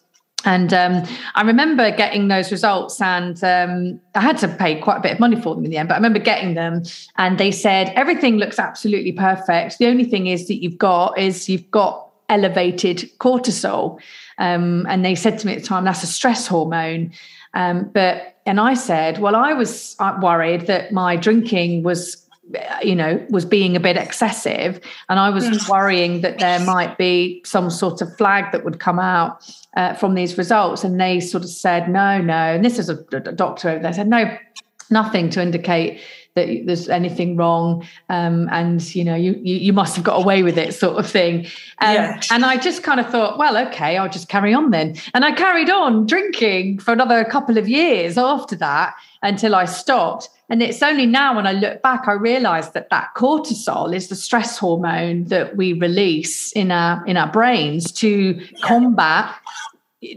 And 0.46 0.74
um, 0.74 1.04
I 1.34 1.42
remember 1.42 1.90
getting 1.96 2.28
those 2.28 2.52
results, 2.52 3.02
and 3.02 3.44
um, 3.44 4.00
I 4.14 4.22
had 4.22 4.38
to 4.40 4.48
pay 4.48 4.80
quite 4.80 4.98
a 4.98 5.02
bit 5.02 5.14
of 5.14 5.20
money 5.20 5.40
for 5.42 5.56
them 5.56 5.66
in 5.66 5.72
the 5.72 5.78
end. 5.78 5.90
But 5.90 5.96
I 5.96 5.98
remember 5.98 6.20
getting 6.20 6.54
them, 6.54 6.84
and 7.18 7.38
they 7.38 7.52
said 7.52 7.92
everything 7.96 8.38
looks 8.38 8.60
absolutely 8.60 9.12
perfect. 9.12 9.80
The 9.80 9.88
only 9.88 10.06
thing 10.06 10.28
is 10.28 10.48
that 10.48 10.62
you've 10.62 10.78
got 10.78 11.18
is 11.18 11.50
you've 11.50 11.70
got 11.72 12.10
elevated 12.30 13.12
cortisol, 13.20 14.00
um, 14.38 14.86
and 14.88 15.04
they 15.04 15.16
said 15.16 15.40
to 15.40 15.48
me 15.48 15.54
at 15.54 15.62
the 15.62 15.68
time 15.68 15.84
that's 15.84 16.04
a 16.04 16.08
stress 16.08 16.48
hormone. 16.48 17.12
Um, 17.54 17.90
but 17.94 18.36
and 18.46 18.60
I 18.60 18.76
said, 18.76 19.20
well, 19.20 19.36
I 19.36 19.54
was 19.54 19.96
uh, 20.00 20.18
worried 20.22 20.68
that 20.68 20.92
my 20.92 21.16
drinking 21.16 21.82
was 21.84 22.25
you 22.84 22.96
know 22.96 23.24
was 23.30 23.46
being 23.46 23.76
a 23.76 23.80
bit 23.80 23.98
excessive. 23.98 24.80
And 25.10 25.20
i 25.20 25.30
was 25.30 25.46
Mm. 25.46 25.70
worrying 25.70 26.22
that 26.22 26.40
there 26.40 26.60
might 26.60 26.98
be 26.98 27.42
some 27.46 27.70
sort 27.70 28.02
of 28.02 28.16
flag 28.18 28.52
that 28.52 28.64
would 28.64 28.80
come 28.80 29.00
out 29.00 29.44
uh, 29.78 29.94
from 29.96 30.14
these 30.16 30.38
results. 30.38 30.84
And 30.84 31.00
they 31.00 31.20
sort 31.20 31.44
of 31.44 31.50
said 31.50 31.90
no 31.90 32.22
no. 32.22 32.34
And 32.34 32.64
this 32.64 32.78
is 32.80 32.90
a, 32.90 32.98
a 33.12 33.20
doctor 33.34 33.70
over 33.70 33.80
there 33.80 33.94
said 33.94 34.08
no 34.08 34.38
nothing 34.92 35.30
to 35.32 35.42
indicate 35.42 36.00
that 36.36 36.48
there's 36.66 36.90
anything 36.90 37.38
wrong. 37.38 37.84
Um, 38.10 38.48
and 38.52 38.94
you 38.94 39.04
know 39.04 39.16
you, 39.16 39.32
you 39.42 39.56
you 39.56 39.74
must 39.74 39.96
have 39.96 40.06
got 40.06 40.18
away 40.22 40.44
with 40.44 40.58
it 40.58 40.74
sort 40.76 40.98
of 40.98 41.10
thing. 41.10 41.48
Um, 41.82 41.94
Yeah. 41.96 42.20
and 42.32 42.46
i 42.46 42.58
just 42.58 42.84
kind 42.84 43.00
of 43.00 43.10
thought 43.10 43.38
well 43.40 43.58
okay 43.68 43.98
i'll 43.98 44.10
just 44.10 44.28
carry 44.30 44.54
on 44.54 44.70
then. 44.72 44.96
And 45.16 45.26
i 45.26 45.32
carried 45.32 45.70
on 45.72 46.06
drinking 46.06 46.80
for 46.80 46.92
another 46.94 47.24
couple 47.26 47.58
of 47.58 47.68
years 47.68 48.18
after 48.18 48.56
that 48.58 48.94
until 49.24 49.56
i 49.56 49.66
stopped 49.66 50.30
and 50.50 50.62
it's 50.62 50.84
only 50.84 51.06
now 51.06 51.36
when 51.36 51.48
I 51.48 51.54
look 51.54 51.82
back, 51.82 52.08
I 52.08 52.14
realize 52.14 52.72
that 52.72 52.90
that 52.90 53.10
cortisol 53.16 53.96
is 53.96 54.10
the 54.10 54.16
stress 54.16 54.58
hormone 54.58 55.26
that 55.26 55.56
we 55.56 55.74
release 55.74 56.52
in 56.52 56.72
our 56.72 57.06
in 57.06 57.18
our 57.18 57.32
brains 57.32 57.92
to 57.94 58.40
combat 58.62 59.34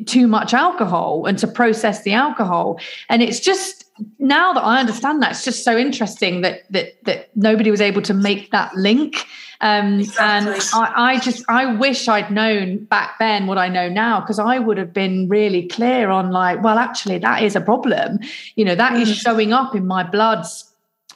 too 0.06 0.26
much 0.26 0.52
alcohol 0.52 1.24
and 1.26 1.38
to 1.38 1.46
process 1.46 2.02
the 2.02 2.12
alcohol. 2.12 2.78
And 3.08 3.22
it's 3.22 3.40
just 3.40 3.84
now 4.18 4.52
that 4.52 4.62
I 4.62 4.80
understand 4.80 5.22
that, 5.22 5.32
it's 5.32 5.44
just 5.44 5.64
so 5.64 5.76
interesting 5.76 6.42
that 6.42 6.70
that 6.70 7.02
that 7.04 7.34
nobody 7.36 7.70
was 7.70 7.80
able 7.80 8.02
to 8.02 8.14
make 8.14 8.50
that 8.50 8.74
link. 8.74 9.24
Um, 9.60 10.00
Exactly. 10.00 10.52
And 10.52 10.62
I, 10.74 10.92
I 11.14 11.18
just 11.18 11.44
I 11.48 11.74
wish 11.74 12.06
I'd 12.08 12.30
known 12.30 12.84
back 12.84 13.18
then 13.18 13.46
what 13.46 13.58
I 13.58 13.68
know 13.68 13.88
now 13.88 14.20
because 14.20 14.38
I 14.38 14.58
would 14.58 14.78
have 14.78 14.92
been 14.92 15.28
really 15.28 15.66
clear 15.66 16.10
on 16.10 16.30
like, 16.30 16.62
well, 16.62 16.78
actually, 16.78 17.18
that 17.18 17.42
is 17.42 17.56
a 17.56 17.60
problem. 17.60 18.20
You 18.54 18.64
know, 18.64 18.74
that 18.76 18.94
is 18.96 19.08
Mm. 19.08 19.14
showing 19.20 19.52
up 19.52 19.74
in 19.74 19.86
my 19.86 20.02
bloods. 20.04 20.64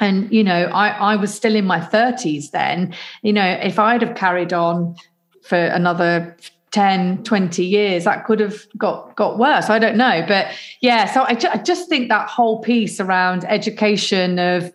And 0.00 0.32
you 0.32 0.42
know, 0.42 0.64
I 0.72 0.88
I 0.88 1.16
was 1.16 1.32
still 1.32 1.54
in 1.54 1.66
my 1.66 1.78
30s 1.78 2.50
then. 2.50 2.94
You 3.22 3.32
know, 3.32 3.46
if 3.62 3.78
I'd 3.78 4.02
have 4.02 4.16
carried 4.16 4.52
on 4.52 4.96
for 5.42 5.58
another 5.58 6.36
10 6.72 7.22
20 7.24 7.64
years 7.64 8.04
that 8.04 8.24
could 8.24 8.40
have 8.40 8.64
got 8.78 9.14
got 9.14 9.38
worse 9.38 9.68
i 9.68 9.78
don't 9.78 9.96
know 9.98 10.24
but 10.26 10.46
yeah 10.80 11.04
so 11.04 11.22
I, 11.24 11.34
ju- 11.34 11.50
I 11.52 11.58
just 11.58 11.86
think 11.90 12.08
that 12.08 12.30
whole 12.30 12.62
piece 12.62 12.98
around 12.98 13.44
education 13.44 14.38
of 14.38 14.72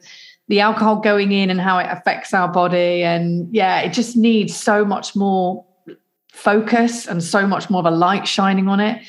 the 0.48 0.60
alcohol 0.60 0.98
going 0.98 1.32
in 1.32 1.50
and 1.50 1.60
how 1.60 1.78
it 1.78 1.88
affects 1.90 2.34
our 2.34 2.48
body 2.48 3.04
and 3.04 3.54
yeah 3.54 3.80
it 3.82 3.94
just 3.94 4.16
needs 4.16 4.56
so 4.56 4.86
much 4.86 5.16
more 5.16 5.66
focus 6.32 7.08
and 7.08 7.24
so 7.24 7.46
much 7.48 7.70
more 7.70 7.80
of 7.80 7.86
a 7.86 7.92
light 7.92 8.28
shining 8.28 8.68
on 8.68 8.80
it 8.80 9.02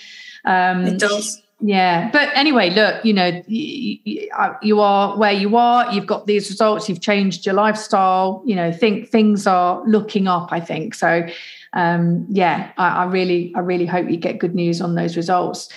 um 0.44 0.86
It 0.86 0.98
does. 0.98 1.42
yeah, 1.60 2.08
but 2.12 2.30
anyway, 2.34 2.70
look, 2.70 3.04
you 3.04 3.12
know, 3.12 3.42
you, 3.48 4.28
you 4.62 4.80
are 4.80 5.18
where 5.18 5.32
you 5.32 5.56
are. 5.56 5.92
You've 5.92 6.06
got 6.06 6.26
these 6.26 6.48
results. 6.48 6.88
You've 6.88 7.00
changed 7.00 7.44
your 7.44 7.56
lifestyle. 7.56 8.42
You 8.46 8.54
know, 8.54 8.70
think 8.70 9.08
things 9.10 9.44
are 9.46 9.82
looking 9.84 10.28
up. 10.28 10.52
I 10.52 10.60
think 10.60 10.94
so. 10.94 11.26
Um, 11.72 12.26
yeah, 12.30 12.70
I, 12.78 13.02
I 13.02 13.04
really, 13.06 13.52
I 13.56 13.60
really 13.60 13.86
hope 13.86 14.08
you 14.08 14.16
get 14.16 14.38
good 14.38 14.54
news 14.54 14.80
on 14.80 14.94
those 14.94 15.16
results. 15.16 15.68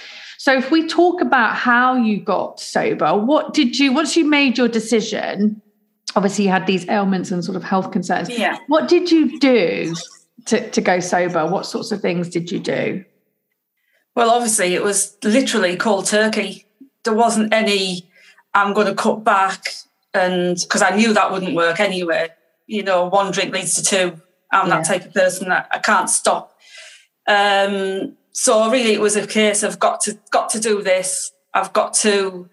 So, 0.42 0.58
if 0.58 0.72
we 0.72 0.88
talk 0.88 1.22
about 1.22 1.56
how 1.56 1.96
you 1.96 2.20
got 2.20 2.60
sober, 2.60 3.16
what 3.16 3.54
did 3.54 3.78
you 3.78 3.94
once 3.94 4.18
you 4.18 4.26
made 4.26 4.58
your 4.58 4.68
decision? 4.68 5.62
Obviously, 6.16 6.46
you 6.46 6.50
had 6.50 6.66
these 6.66 6.90
ailments 6.90 7.30
and 7.30 7.46
sort 7.46 7.56
of 7.56 7.64
health 7.64 7.92
concerns. 7.92 8.28
Yeah. 8.28 8.58
What 8.66 8.88
did 8.88 9.12
you 9.12 9.38
do 9.38 9.94
to 10.48 10.68
to 10.72 10.82
go 10.82 11.00
sober? 11.00 11.46
What 11.46 11.68
sorts 11.68 11.92
of 11.92 12.02
things 12.02 12.28
did 12.28 12.52
you 12.52 12.58
do? 12.58 13.06
Well, 14.16 14.32
obviously, 14.32 14.74
it 14.74 14.82
was 14.82 15.16
literally 15.24 15.76
cold 15.76 16.08
turkey. 16.08 16.66
There 17.04 17.14
wasn't 17.14 17.54
any, 17.54 18.10
I'm 18.56 18.74
going 18.74 18.88
to 18.88 18.96
cut 18.96 19.24
back, 19.24 19.68
and 20.16 20.58
because 20.60 20.82
I 20.82 20.96
knew 20.96 21.14
that 21.14 21.32
wouldn't 21.32 21.54
work 21.54 21.80
anyway. 21.80 22.30
You 22.66 22.82
know, 22.82 23.06
one 23.06 23.32
drink 23.32 23.54
leads 23.54 23.76
to 23.76 23.84
two. 23.84 24.20
I'm 24.52 24.70
that 24.70 24.86
type 24.86 25.06
of 25.06 25.14
person 25.14 25.50
that 25.50 25.68
I 25.70 25.78
can't 25.78 26.10
stop. 26.10 26.58
Um, 27.28 28.18
so 28.34 28.70
really, 28.72 28.94
it 28.94 29.02
was 29.02 29.16
a 29.16 29.28
case 29.28 29.64
of 29.64 29.80
got 29.80 30.02
to 30.02 30.18
got 30.32 30.50
to 30.50 30.60
do 30.60 30.82
this. 30.82 31.32
I've 31.54 31.74
got 31.74 31.94
to 31.96 32.50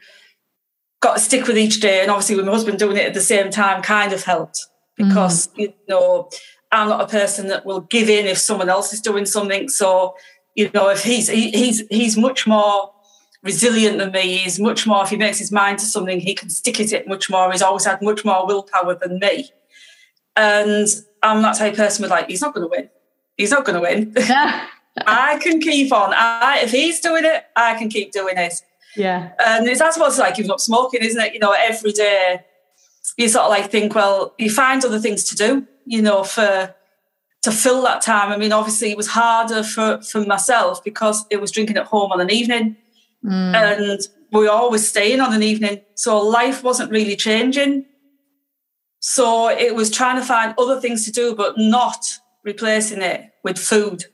got 1.00 1.14
to 1.14 1.20
stick 1.20 1.46
with 1.46 1.58
each 1.58 1.80
day, 1.80 2.02
and 2.02 2.10
obviously, 2.10 2.36
with 2.36 2.46
my 2.46 2.52
husband 2.52 2.78
doing 2.78 2.96
it 2.96 3.06
at 3.06 3.14
the 3.14 3.20
same 3.20 3.50
time, 3.50 3.82
kind 3.82 4.12
of 4.12 4.24
helped 4.24 4.66
because 4.96 5.48
mm. 5.48 5.58
you 5.58 5.74
know 5.88 6.28
I'm 6.72 6.88
not 6.88 7.00
a 7.00 7.06
person 7.06 7.48
that 7.48 7.64
will 7.64 7.80
give 7.80 8.08
in 8.08 8.26
if 8.26 8.38
someone 8.38 8.68
else 8.68 8.92
is 8.92 9.00
doing 9.00 9.24
something. 9.26 9.68
So 9.68 10.16
you 10.54 10.70
know, 10.74 10.88
if 10.88 11.04
he's 11.04 11.28
he, 11.28 11.50
he's 11.50 11.86
he's 11.88 12.16
much 12.16 12.46
more 12.46 12.92
resilient 13.42 13.98
than 13.98 14.10
me. 14.10 14.38
He's 14.38 14.58
much 14.58 14.86
more. 14.86 15.04
If 15.04 15.10
he 15.10 15.16
makes 15.16 15.38
his 15.38 15.52
mind 15.52 15.78
to 15.78 15.84
something, 15.84 16.20
he 16.20 16.34
can 16.34 16.50
stick 16.50 16.80
at 16.80 16.92
it 16.92 17.06
much 17.06 17.30
more. 17.30 17.50
He's 17.52 17.62
always 17.62 17.84
had 17.84 18.02
much 18.02 18.24
more 18.24 18.46
willpower 18.46 18.94
than 18.96 19.18
me. 19.20 19.50
And 20.34 20.88
I'm 21.22 21.42
that 21.42 21.56
type 21.56 21.72
of 21.72 21.78
person 21.78 22.02
with 22.02 22.10
like, 22.10 22.28
he's 22.28 22.42
not 22.42 22.54
going 22.54 22.68
to 22.68 22.70
win. 22.70 22.90
He's 23.36 23.50
not 23.50 23.64
going 23.64 23.74
to 23.74 23.80
win. 23.80 24.14
I 25.06 25.38
can 25.38 25.60
keep 25.60 25.92
on. 25.92 26.12
I, 26.14 26.60
if 26.62 26.70
he's 26.70 27.00
doing 27.00 27.24
it, 27.24 27.44
I 27.56 27.76
can 27.76 27.88
keep 27.88 28.12
doing 28.12 28.36
it. 28.36 28.62
Yeah. 28.96 29.32
And 29.44 29.66
that's 29.66 29.98
what 29.98 30.08
it's 30.08 30.18
like 30.18 30.36
giving 30.36 30.50
up 30.50 30.60
smoking, 30.60 31.02
isn't 31.02 31.20
it? 31.20 31.34
You 31.34 31.40
know, 31.40 31.52
every 31.52 31.92
day 31.92 32.44
you 33.16 33.28
sort 33.28 33.44
of 33.44 33.50
like 33.50 33.70
think, 33.70 33.94
well, 33.94 34.34
you 34.38 34.50
find 34.50 34.84
other 34.84 34.98
things 34.98 35.24
to 35.24 35.36
do, 35.36 35.66
you 35.84 36.02
know, 36.02 36.24
for 36.24 36.74
to 37.42 37.50
fill 37.52 37.82
that 37.82 38.02
time. 38.02 38.32
I 38.32 38.36
mean, 38.36 38.52
obviously 38.52 38.90
it 38.90 38.96
was 38.96 39.08
harder 39.08 39.62
for, 39.62 40.00
for 40.02 40.24
myself 40.24 40.82
because 40.82 41.24
it 41.30 41.40
was 41.40 41.50
drinking 41.50 41.76
at 41.76 41.86
home 41.86 42.10
on 42.10 42.20
an 42.20 42.30
evening. 42.30 42.76
Mm. 43.24 43.54
And 43.54 44.00
we 44.32 44.44
were 44.44 44.50
always 44.50 44.86
staying 44.86 45.20
on 45.20 45.32
an 45.32 45.42
evening. 45.42 45.80
So 45.94 46.20
life 46.20 46.62
wasn't 46.62 46.90
really 46.90 47.16
changing. 47.16 47.86
So 49.00 49.48
it 49.48 49.74
was 49.74 49.90
trying 49.90 50.16
to 50.16 50.24
find 50.24 50.54
other 50.58 50.80
things 50.80 51.04
to 51.04 51.12
do, 51.12 51.34
but 51.34 51.56
not 51.56 52.04
replacing 52.44 53.02
it 53.02 53.30
with 53.44 53.58
food. 53.58 54.04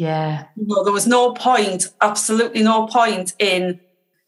Yeah. 0.00 0.46
Well, 0.56 0.82
there 0.82 0.94
was 0.94 1.06
no 1.06 1.34
point, 1.34 1.88
absolutely 2.00 2.62
no 2.62 2.86
point 2.86 3.34
in 3.38 3.80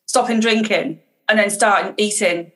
stopping 0.04 0.38
drinking 0.38 1.00
and 1.30 1.38
then 1.38 1.48
starting 1.48 1.94
eating 1.96 2.52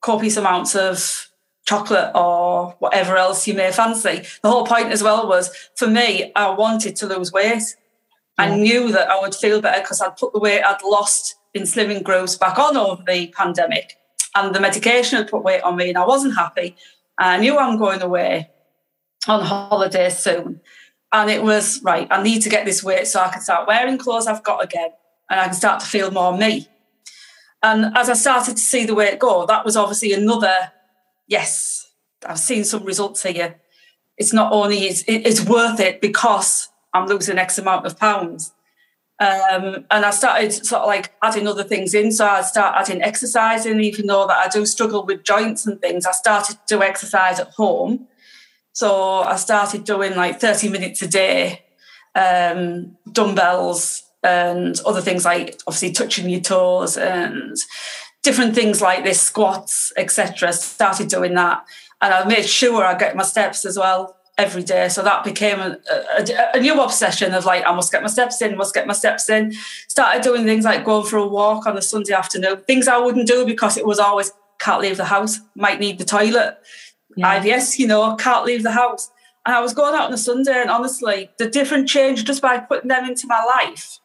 copious 0.00 0.36
amounts 0.36 0.76
of 0.76 1.28
chocolate 1.66 2.12
or 2.14 2.76
whatever 2.78 3.16
else 3.16 3.48
you 3.48 3.54
may 3.54 3.72
fancy. 3.72 4.22
The 4.44 4.48
whole 4.48 4.64
point 4.64 4.92
as 4.92 5.02
well 5.02 5.26
was 5.26 5.50
for 5.74 5.88
me, 5.88 6.30
I 6.36 6.50
wanted 6.50 6.94
to 6.96 7.08
lose 7.08 7.32
weight. 7.32 7.64
Yeah. 8.38 8.44
I 8.44 8.54
knew 8.54 8.92
that 8.92 9.10
I 9.10 9.20
would 9.20 9.34
feel 9.34 9.60
better 9.60 9.80
because 9.80 10.00
I'd 10.00 10.16
put 10.16 10.32
the 10.32 10.38
weight 10.38 10.62
I'd 10.62 10.84
lost 10.84 11.34
in 11.54 11.64
slimming 11.64 12.04
growths 12.04 12.36
back 12.36 12.60
on 12.60 12.76
over 12.76 13.02
the 13.04 13.26
pandemic. 13.36 13.96
And 14.36 14.54
the 14.54 14.60
medication 14.60 15.18
had 15.18 15.28
put 15.28 15.42
weight 15.42 15.62
on 15.62 15.74
me 15.74 15.88
and 15.88 15.98
I 15.98 16.06
wasn't 16.06 16.36
happy. 16.36 16.76
I 17.18 17.38
knew 17.38 17.58
I'm 17.58 17.76
going 17.76 18.02
away 18.02 18.50
on 19.26 19.44
holiday 19.44 20.10
soon. 20.10 20.60
And 21.12 21.30
it 21.30 21.42
was 21.42 21.82
right, 21.82 22.08
I 22.10 22.22
need 22.22 22.42
to 22.42 22.48
get 22.48 22.64
this 22.64 22.82
weight 22.82 23.06
so 23.06 23.20
I 23.20 23.28
can 23.28 23.42
start 23.42 23.68
wearing 23.68 23.98
clothes 23.98 24.26
I've 24.26 24.42
got 24.42 24.64
again 24.64 24.90
and 25.28 25.40
I 25.40 25.44
can 25.44 25.54
start 25.54 25.80
to 25.80 25.86
feel 25.86 26.10
more 26.10 26.36
me. 26.36 26.68
And 27.62 27.96
as 27.96 28.08
I 28.08 28.14
started 28.14 28.56
to 28.56 28.62
see 28.62 28.86
the 28.86 28.94
weight 28.94 29.18
go, 29.18 29.46
that 29.46 29.64
was 29.64 29.76
obviously 29.76 30.12
another 30.12 30.72
yes, 31.28 31.90
I've 32.26 32.38
seen 32.38 32.64
some 32.64 32.84
results 32.84 33.22
here. 33.22 33.60
It's 34.16 34.32
not 34.32 34.52
only 34.52 34.84
it's, 34.84 35.04
it's 35.06 35.44
worth 35.44 35.80
it 35.80 36.00
because 36.00 36.68
I'm 36.92 37.06
losing 37.06 37.38
X 37.38 37.58
amount 37.58 37.86
of 37.86 37.98
pounds. 37.98 38.52
Um, 39.18 39.86
and 39.90 40.04
I 40.04 40.10
started 40.10 40.52
sort 40.52 40.82
of 40.82 40.88
like 40.88 41.12
adding 41.22 41.46
other 41.46 41.62
things 41.62 41.94
in. 41.94 42.10
So 42.10 42.26
I 42.26 42.42
start 42.42 42.74
adding 42.76 43.02
exercising, 43.02 43.80
even 43.80 44.06
though 44.06 44.26
that 44.26 44.44
I 44.44 44.48
do 44.48 44.66
struggle 44.66 45.04
with 45.04 45.22
joints 45.24 45.66
and 45.66 45.80
things. 45.80 46.06
I 46.06 46.12
started 46.12 46.58
to 46.66 46.82
exercise 46.82 47.38
at 47.38 47.50
home. 47.50 48.08
So 48.72 49.20
I 49.20 49.36
started 49.36 49.84
doing 49.84 50.16
like 50.16 50.40
30 50.40 50.68
minutes 50.68 51.02
a 51.02 51.08
day, 51.08 51.62
um, 52.14 52.96
dumbbells 53.10 54.02
and 54.22 54.80
other 54.86 55.00
things 55.00 55.24
like 55.24 55.60
obviously 55.66 55.92
touching 55.92 56.30
your 56.30 56.40
toes 56.40 56.96
and 56.96 57.56
different 58.22 58.54
things 58.54 58.80
like 58.80 59.04
this, 59.04 59.20
squats, 59.20 59.92
etc. 59.96 60.52
Started 60.52 61.08
doing 61.08 61.34
that. 61.34 61.64
And 62.00 62.14
I 62.14 62.24
made 62.24 62.46
sure 62.46 62.84
I 62.84 62.96
get 62.96 63.16
my 63.16 63.24
steps 63.24 63.64
as 63.64 63.76
well 63.76 64.16
every 64.38 64.62
day. 64.62 64.88
So 64.88 65.02
that 65.02 65.24
became 65.24 65.60
a, 65.60 65.78
a, 66.16 66.24
a, 66.54 66.60
new 66.60 66.80
obsession 66.80 67.34
of 67.34 67.44
like, 67.44 67.64
I 67.66 67.74
must 67.74 67.92
get 67.92 68.02
my 68.02 68.08
steps 68.08 68.40
in, 68.40 68.56
must 68.56 68.74
get 68.74 68.86
my 68.86 68.94
steps 68.94 69.28
in. 69.28 69.52
Started 69.88 70.22
doing 70.22 70.44
things 70.44 70.64
like 70.64 70.84
going 70.84 71.06
for 71.06 71.18
a 71.18 71.26
walk 71.26 71.66
on 71.66 71.76
a 71.76 71.82
Sunday 71.82 72.14
afternoon, 72.14 72.62
things 72.66 72.88
I 72.88 72.98
wouldn't 72.98 73.28
do 73.28 73.44
because 73.44 73.76
it 73.76 73.86
was 73.86 73.98
always 73.98 74.32
can't 74.58 74.80
leave 74.80 74.96
the 74.96 75.04
house, 75.04 75.40
might 75.54 75.80
need 75.80 75.98
the 75.98 76.04
toilet 76.04 76.56
yeah. 77.16 77.40
IBS, 77.40 77.78
you 77.78 77.86
know, 77.86 78.14
can't 78.16 78.44
leave 78.44 78.62
the 78.62 78.72
house. 78.72 79.10
And 79.44 79.54
I 79.54 79.60
was 79.60 79.74
going 79.74 79.94
out 79.94 80.06
on 80.06 80.12
a 80.12 80.18
Sunday, 80.18 80.60
and 80.60 80.70
honestly, 80.70 81.30
the 81.38 81.48
different 81.48 81.88
change 81.88 82.24
just 82.24 82.40
by 82.40 82.58
putting 82.58 82.88
them 82.88 83.04
into 83.04 83.26
my 83.26 83.42
life. 83.44 83.98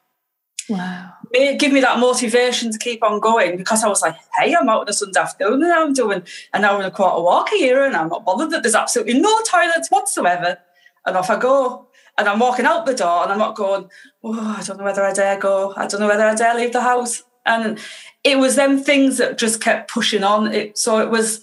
Wow. 0.69 1.13
It 1.31 1.59
gave 1.59 1.71
me 1.71 1.79
that 1.81 1.99
motivation 1.99 2.71
to 2.71 2.77
keep 2.77 3.03
on 3.03 3.19
going 3.19 3.57
because 3.57 3.83
I 3.83 3.87
was 3.87 4.01
like, 4.01 4.15
hey, 4.37 4.53
I'm 4.55 4.67
out 4.67 4.81
on 4.81 4.89
a 4.89 4.93
Sunday 4.93 5.19
afternoon 5.19 5.63
and 5.63 5.71
I'm 5.71 5.93
doing 5.93 6.23
an 6.53 6.65
hour 6.65 6.77
and 6.77 6.87
a 6.87 6.91
quarter 6.91 7.21
walk 7.21 7.49
here 7.49 7.83
and 7.83 7.95
I'm 7.95 8.09
not 8.09 8.25
bothered 8.25 8.51
that 8.51 8.63
there's 8.63 8.75
absolutely 8.75 9.19
no 9.19 9.41
toilets 9.43 9.89
whatsoever. 9.89 10.57
And 11.05 11.15
off 11.15 11.29
I 11.29 11.39
go. 11.39 11.87
And 12.17 12.27
I'm 12.27 12.39
walking 12.39 12.65
out 12.65 12.85
the 12.85 12.95
door 12.95 13.23
and 13.23 13.31
I'm 13.31 13.37
not 13.37 13.55
going, 13.55 13.89
oh, 14.23 14.55
I 14.57 14.63
don't 14.63 14.77
know 14.77 14.83
whether 14.83 15.03
I 15.03 15.13
dare 15.13 15.39
go. 15.39 15.73
I 15.77 15.87
don't 15.87 16.01
know 16.01 16.07
whether 16.07 16.25
I 16.25 16.35
dare 16.35 16.55
leave 16.55 16.73
the 16.73 16.81
house. 16.81 17.23
And 17.45 17.79
it 18.23 18.39
was 18.39 18.55
them 18.55 18.79
things 18.79 19.17
that 19.19 19.37
just 19.37 19.61
kept 19.61 19.89
pushing 19.89 20.23
on. 20.23 20.51
It, 20.51 20.77
so 20.77 20.99
it 20.99 21.09
was 21.09 21.41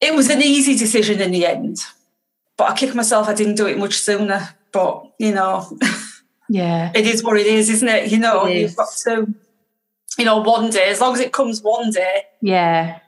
it 0.00 0.14
was 0.14 0.30
an 0.30 0.42
easy 0.42 0.76
decision 0.76 1.20
in 1.20 1.30
the 1.30 1.46
end. 1.46 1.78
But 2.56 2.70
I 2.70 2.76
kicked 2.76 2.94
myself, 2.94 3.28
I 3.28 3.34
didn't 3.34 3.56
do 3.56 3.66
it 3.66 3.78
much 3.78 3.98
sooner. 3.98 4.48
But, 4.72 5.12
you 5.18 5.32
know, 5.32 5.78
yeah, 6.48 6.92
it 6.94 7.06
is 7.06 7.22
what 7.22 7.38
it 7.38 7.46
is, 7.46 7.70
isn't 7.70 7.88
it? 7.88 8.10
You 8.10 8.18
know, 8.18 8.46
it 8.46 8.58
you've 8.58 8.76
got 8.76 8.90
to, 9.04 9.32
you 10.18 10.24
know, 10.24 10.38
one 10.38 10.70
day, 10.70 10.88
as 10.88 11.00
long 11.00 11.14
as 11.14 11.20
it 11.20 11.32
comes 11.32 11.60
one 11.62 11.90
day, 11.90 12.22
yeah, 12.40 13.00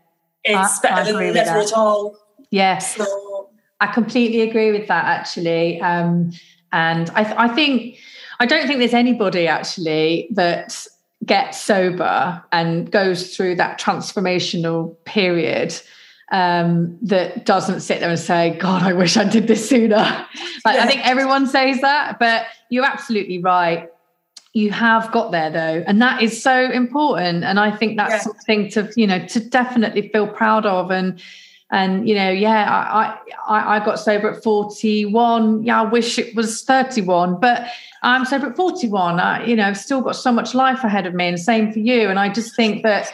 it's 0.45 0.79
I, 0.79 0.89
better 0.89 1.19
I 1.19 1.25
than 1.25 1.35
never 1.35 1.61
at 1.61 1.73
all. 1.73 2.17
Yes. 2.51 2.97
So, 2.97 3.49
I 3.81 3.89
completely 3.89 4.43
agree 4.43 4.71
with 4.71 4.87
that 4.87 5.05
actually. 5.07 5.81
Um, 5.81 6.33
and 6.73 7.11
I, 7.11 7.47
I 7.47 7.49
think, 7.49 7.99
I 8.39 8.47
don't 8.47 8.69
think 8.69 8.79
there's 8.79 8.95
anybody 8.95 9.49
actually 9.49 10.29
that 10.31 10.87
gets 11.27 11.61
sober 11.61 12.43
and 12.53 12.91
goes 12.93 13.37
through 13.37 13.57
that 13.57 13.81
transformational 13.81 14.97
period 15.05 15.75
um, 16.33 16.99
that 17.03 17.45
doesn't 17.45 17.81
sit 17.81 18.01
there 18.01 18.09
and 18.09 18.19
say, 18.19 18.57
God, 18.59 18.83
I 18.83 18.95
wish 18.95 19.19
I 19.19 19.25
did 19.25 19.47
this 19.47 19.69
sooner. 19.69 19.97
like, 20.65 20.77
yeah. 20.77 20.85
I 20.85 20.87
think 20.87 21.07
everyone 21.07 21.47
says 21.47 21.83
that, 21.83 22.19
but 22.19 22.47
you're 22.71 22.87
absolutely 22.87 23.39
right. 23.39 23.89
You 24.55 24.71
have 24.71 25.13
got 25.13 25.31
there 25.31 25.51
though, 25.51 25.85
and 25.87 26.01
that 26.03 26.23
is 26.23 26.43
so 26.43 26.71
important. 26.71 27.45
And 27.45 27.61
I 27.61 27.71
think 27.71 27.97
that's 27.97 28.13
yeah. 28.13 28.19
something 28.21 28.71
to, 28.71 28.91
you 28.97 29.07
know, 29.07 29.25
to 29.27 29.41
definitely 29.41 30.09
feel 30.09 30.27
proud 30.27 30.67
of. 30.67 30.91
And 30.91 31.23
and 31.71 32.07
you 32.07 32.15
know, 32.15 32.31
yeah, 32.31 32.71
I 32.71 33.19
I, 33.49 33.77
I 33.77 33.85
got 33.85 33.99
sober 33.99 34.31
at 34.31 34.43
41. 34.43 35.65
Yeah, 35.65 35.83
I 35.83 35.85
wish 35.85 36.19
it 36.19 36.35
was 36.35 36.65
31, 36.65 37.41
but 37.41 37.67
I'm 38.03 38.27
sober 38.27 38.49
at 38.49 38.57
41. 38.57 39.21
I, 39.21 39.47
you 39.47 39.57
know, 39.57 39.65
I've 39.65 39.79
still 39.79 40.03
got 40.03 40.17
so 40.17 40.31
much 40.33 40.55
life 40.55 40.85
ahead 40.85 41.07
of 41.07 41.15
me, 41.15 41.29
and 41.29 41.41
same 41.41 41.73
for 41.73 41.79
you. 41.79 42.11
And 42.11 42.19
I 42.19 42.29
just 42.29 42.55
think 42.55 42.83
that 42.83 43.11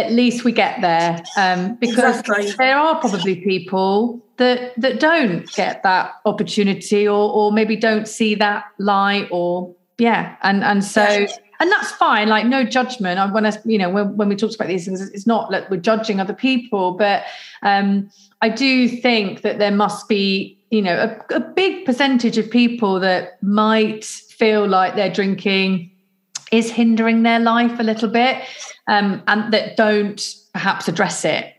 at 0.00 0.12
least 0.12 0.44
we 0.44 0.52
get 0.52 0.80
there 0.80 1.22
um, 1.36 1.76
because 1.76 2.18
exactly. 2.20 2.52
there 2.58 2.76
are 2.76 2.98
probably 3.00 3.36
people 3.36 4.20
that 4.36 4.72
that 4.80 4.98
don't 4.98 5.50
get 5.52 5.82
that 5.82 6.14
opportunity 6.24 7.06
or 7.06 7.32
or 7.32 7.52
maybe 7.52 7.76
don't 7.76 8.08
see 8.08 8.34
that 8.34 8.64
light 8.78 9.28
or 9.30 9.74
yeah 9.98 10.36
and 10.42 10.64
and 10.64 10.82
so 10.82 11.02
and 11.02 11.70
that's 11.70 11.90
fine 11.92 12.28
like 12.28 12.46
no 12.46 12.64
judgment 12.64 13.18
I 13.18 13.26
when 13.30 13.44
I 13.44 13.52
you 13.64 13.78
know 13.78 13.90
when, 13.90 14.16
when 14.16 14.28
we 14.28 14.36
talk 14.36 14.54
about 14.54 14.68
these 14.68 14.86
things 14.86 15.00
it's 15.00 15.26
not 15.26 15.50
that 15.50 15.70
we're 15.70 15.76
judging 15.76 16.20
other 16.20 16.34
people 16.34 16.92
but 16.92 17.24
um, 17.62 18.10
I 18.40 18.48
do 18.48 18.88
think 18.88 19.42
that 19.42 19.58
there 19.58 19.70
must 19.70 20.08
be 20.08 20.58
you 20.70 20.82
know 20.82 20.96
a, 21.30 21.34
a 21.34 21.40
big 21.40 21.84
percentage 21.84 22.38
of 22.38 22.50
people 22.50 22.98
that 23.00 23.42
might 23.42 24.04
feel 24.04 24.66
like 24.66 24.94
they're 24.94 25.12
drinking 25.12 25.90
is 26.50 26.70
hindering 26.70 27.22
their 27.22 27.40
life 27.40 27.78
a 27.78 27.82
little 27.82 28.08
bit 28.08 28.42
um, 28.88 29.22
and 29.28 29.52
that 29.52 29.76
don't 29.76 30.34
perhaps 30.52 30.88
address 30.88 31.24
it 31.24 31.54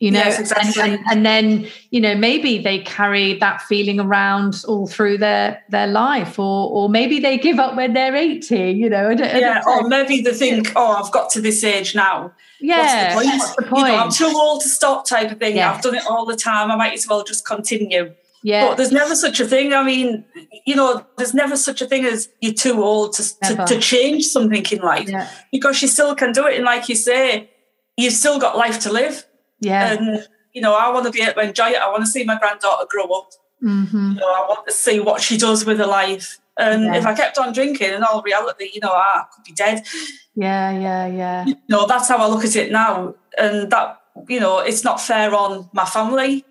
you 0.00 0.10
know? 0.10 0.20
Yes, 0.20 0.40
exactly. 0.40 0.82
and, 0.82 0.92
and, 0.94 1.04
and, 1.10 1.26
then 1.26 1.68
you 1.90 2.00
know 2.00 2.14
maybe 2.14 2.58
they 2.58 2.80
carry 2.80 3.34
that 3.38 3.62
feeling 3.62 4.00
around 4.00 4.64
all 4.66 4.86
through 4.86 5.18
their 5.18 5.62
their 5.68 5.86
life 5.86 6.38
or 6.38 6.70
or 6.70 6.88
maybe 6.88 7.20
they 7.20 7.38
give 7.38 7.58
up 7.58 7.76
when 7.76 7.92
they're 7.92 8.16
80 8.16 8.70
you 8.70 8.88
know? 8.90 9.10
I 9.10 9.14
don't, 9.14 9.36
yeah 9.36 9.62
or 9.66 9.86
maybe 9.88 10.22
they 10.22 10.32
think 10.32 10.72
oh 10.74 11.02
i've 11.02 11.12
got 11.12 11.30
to 11.30 11.40
this 11.40 11.62
age 11.62 11.94
now. 11.94 12.32
Yeah 12.60 13.14
what's 13.14 13.26
the 13.26 13.30
point, 13.30 13.38
what's 13.38 13.56
the 13.56 13.62
point? 13.62 13.86
You 13.86 13.92
know, 13.92 13.98
i'm 13.98 14.10
too 14.10 14.32
old 14.34 14.62
to 14.62 14.68
stop 14.68 15.06
type 15.06 15.30
of 15.30 15.38
thing. 15.38 15.56
Yeah. 15.56 15.72
i've 15.72 15.82
done 15.82 15.94
it 15.94 16.06
all 16.06 16.24
the 16.24 16.36
time. 16.36 16.70
I 16.70 16.76
might 16.76 16.94
as 16.94 17.06
well 17.06 17.22
just 17.22 17.46
continue 17.46 18.14
yeah. 18.42 18.68
But 18.68 18.76
there's 18.76 18.92
never 18.92 19.14
such 19.14 19.40
a 19.40 19.46
thing. 19.46 19.72
I 19.72 19.82
mean, 19.82 20.24
you 20.66 20.74
know, 20.74 21.04
there's 21.18 21.34
never 21.34 21.56
such 21.56 21.82
a 21.82 21.86
thing 21.86 22.04
as 22.04 22.28
you're 22.40 22.54
too 22.54 22.82
old 22.82 23.12
to, 23.14 23.38
to, 23.40 23.64
to, 23.66 23.80
change 23.80 24.26
something 24.26 24.64
in 24.72 24.78
life 24.78 25.08
yeah. 25.08 25.28
because 25.52 25.82
you 25.82 25.88
still 25.88 26.14
can 26.14 26.32
do 26.32 26.46
it. 26.46 26.56
And 26.56 26.64
like 26.64 26.88
you 26.88 26.94
say, 26.94 27.50
you've 27.96 28.14
still 28.14 28.38
got 28.38 28.56
life 28.56 28.80
to 28.80 28.92
live. 28.92 29.26
Yeah. 29.60 29.92
And, 29.92 30.26
you 30.54 30.62
know, 30.62 30.74
I 30.74 30.90
want 30.90 31.04
to 31.06 31.12
be 31.12 31.20
able 31.22 31.34
to 31.34 31.48
enjoy 31.48 31.70
it. 31.70 31.76
I 31.76 31.90
want 31.90 32.02
to 32.04 32.10
see 32.10 32.24
my 32.24 32.38
granddaughter 32.38 32.86
grow 32.88 33.04
up. 33.04 33.30
Mm-hmm. 33.62 34.12
You 34.12 34.20
know, 34.20 34.26
I 34.26 34.46
want 34.48 34.66
to 34.66 34.72
see 34.72 35.00
what 35.00 35.20
she 35.20 35.36
does 35.36 35.66
with 35.66 35.78
her 35.78 35.86
life. 35.86 36.38
And 36.58 36.84
yeah. 36.84 36.96
if 36.96 37.06
I 37.06 37.14
kept 37.14 37.38
on 37.38 37.52
drinking, 37.52 37.92
in 37.92 38.02
all 38.02 38.22
reality, 38.22 38.70
you 38.72 38.80
know, 38.80 38.90
I 38.90 39.24
could 39.34 39.44
be 39.44 39.52
dead. 39.52 39.86
Yeah, 40.34 40.70
yeah, 40.70 41.06
yeah. 41.06 41.46
You 41.46 41.56
know, 41.68 41.86
that's 41.86 42.08
how 42.08 42.16
I 42.16 42.26
look 42.26 42.44
at 42.44 42.56
it 42.56 42.72
now. 42.72 43.14
And 43.38 43.70
that, 43.70 44.00
you 44.28 44.40
know, 44.40 44.58
it's 44.60 44.82
not 44.82 45.00
fair 45.00 45.34
on 45.34 45.68
my 45.72 45.84
family, 45.84 46.44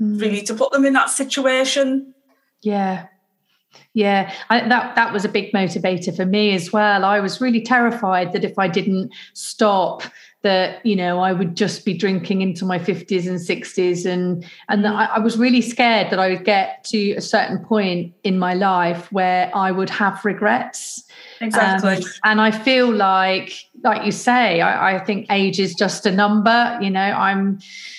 mm. 0.00 0.20
really, 0.20 0.42
to 0.42 0.54
put 0.54 0.72
them 0.72 0.84
in 0.84 0.92
that 0.94 1.10
situation. 1.10 2.14
Yeah. 2.62 3.06
Yeah, 3.94 4.32
I, 4.48 4.66
that 4.68 4.96
that 4.96 5.12
was 5.12 5.24
a 5.24 5.28
big 5.28 5.52
motivator 5.52 6.14
for 6.14 6.24
me 6.24 6.54
as 6.54 6.72
well. 6.72 7.04
I 7.04 7.20
was 7.20 7.40
really 7.40 7.60
terrified 7.60 8.32
that 8.32 8.44
if 8.44 8.58
I 8.58 8.68
didn't 8.68 9.12
stop, 9.34 10.02
that 10.42 10.84
you 10.86 10.94
know 10.94 11.18
I 11.20 11.32
would 11.32 11.56
just 11.56 11.84
be 11.84 11.94
drinking 11.94 12.42
into 12.42 12.64
my 12.64 12.78
fifties 12.78 13.26
and 13.26 13.40
sixties, 13.40 14.06
and 14.06 14.44
and 14.68 14.86
I, 14.86 15.06
I, 15.06 15.18
was 15.18 15.36
really 15.36 15.60
scared 15.60 16.10
that 16.10 16.18
I 16.18 16.30
would 16.30 16.44
get 16.44 16.84
to 16.84 17.14
a 17.14 17.20
certain 17.20 17.58
point 17.64 18.14
in 18.22 18.38
my 18.38 18.54
life 18.54 19.10
where 19.10 19.50
I 19.54 19.72
would 19.72 19.90
have 19.90 20.24
regrets. 20.24 21.04
Exactly, 21.40 21.96
um, 21.96 22.02
and 22.24 22.40
I 22.40 22.50
feel 22.50 22.92
like, 22.92 23.52
like 23.82 24.04
you 24.04 24.12
say, 24.12 24.60
I, 24.60 24.96
I 24.96 24.98
think 25.00 25.26
age 25.30 25.58
is 25.58 25.74
just 25.74 26.06
a 26.06 26.12
number. 26.12 26.78
You 26.80 26.90
know, 26.90 27.00
I'm 27.00 27.58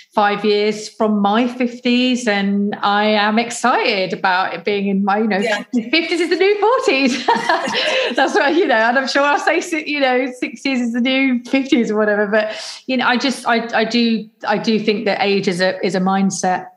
five 0.10 0.43
years 0.43 0.89
from 0.89 1.19
my 1.19 1.45
50s 1.45 2.28
and 2.28 2.76
I 2.82 3.06
am 3.06 3.38
excited 3.38 4.12
about 4.12 4.56
it 4.56 4.65
being 4.65 4.88
in 4.88 5.04
my, 5.06 5.19
you 5.19 5.28
know, 5.28 5.38
yeah. 5.38 5.63
50s 5.76 6.12
is 6.12 6.30
the 6.30 6.36
new 6.36 6.82
40s. 6.88 7.26
That's 8.15 8.34
what, 8.34 8.56
you 8.56 8.65
know, 8.65 8.76
and 8.76 8.98
I'm 8.98 9.08
sure 9.08 9.22
I'll 9.22 9.39
say, 9.39 9.62
you 9.86 10.00
know, 10.00 10.32
60s 10.41 10.65
is 10.65 10.93
the 10.93 11.02
new 11.02 11.41
50s 11.43 11.91
or 11.91 11.95
whatever. 11.95 12.26
But, 12.26 12.60
you 12.88 12.98
know, 12.98 13.06
I 13.06 13.17
just, 13.17 13.48
I, 13.48 13.69
I 13.78 13.86
do, 13.86 14.28
I 14.48 14.58
do 14.58 14.80
think 14.80 15.06
that 15.06 15.22
age 15.22 15.48
is 15.48 15.62
a, 15.62 15.80
is 15.86 15.93
a 15.93 16.00
mindset 16.00 16.69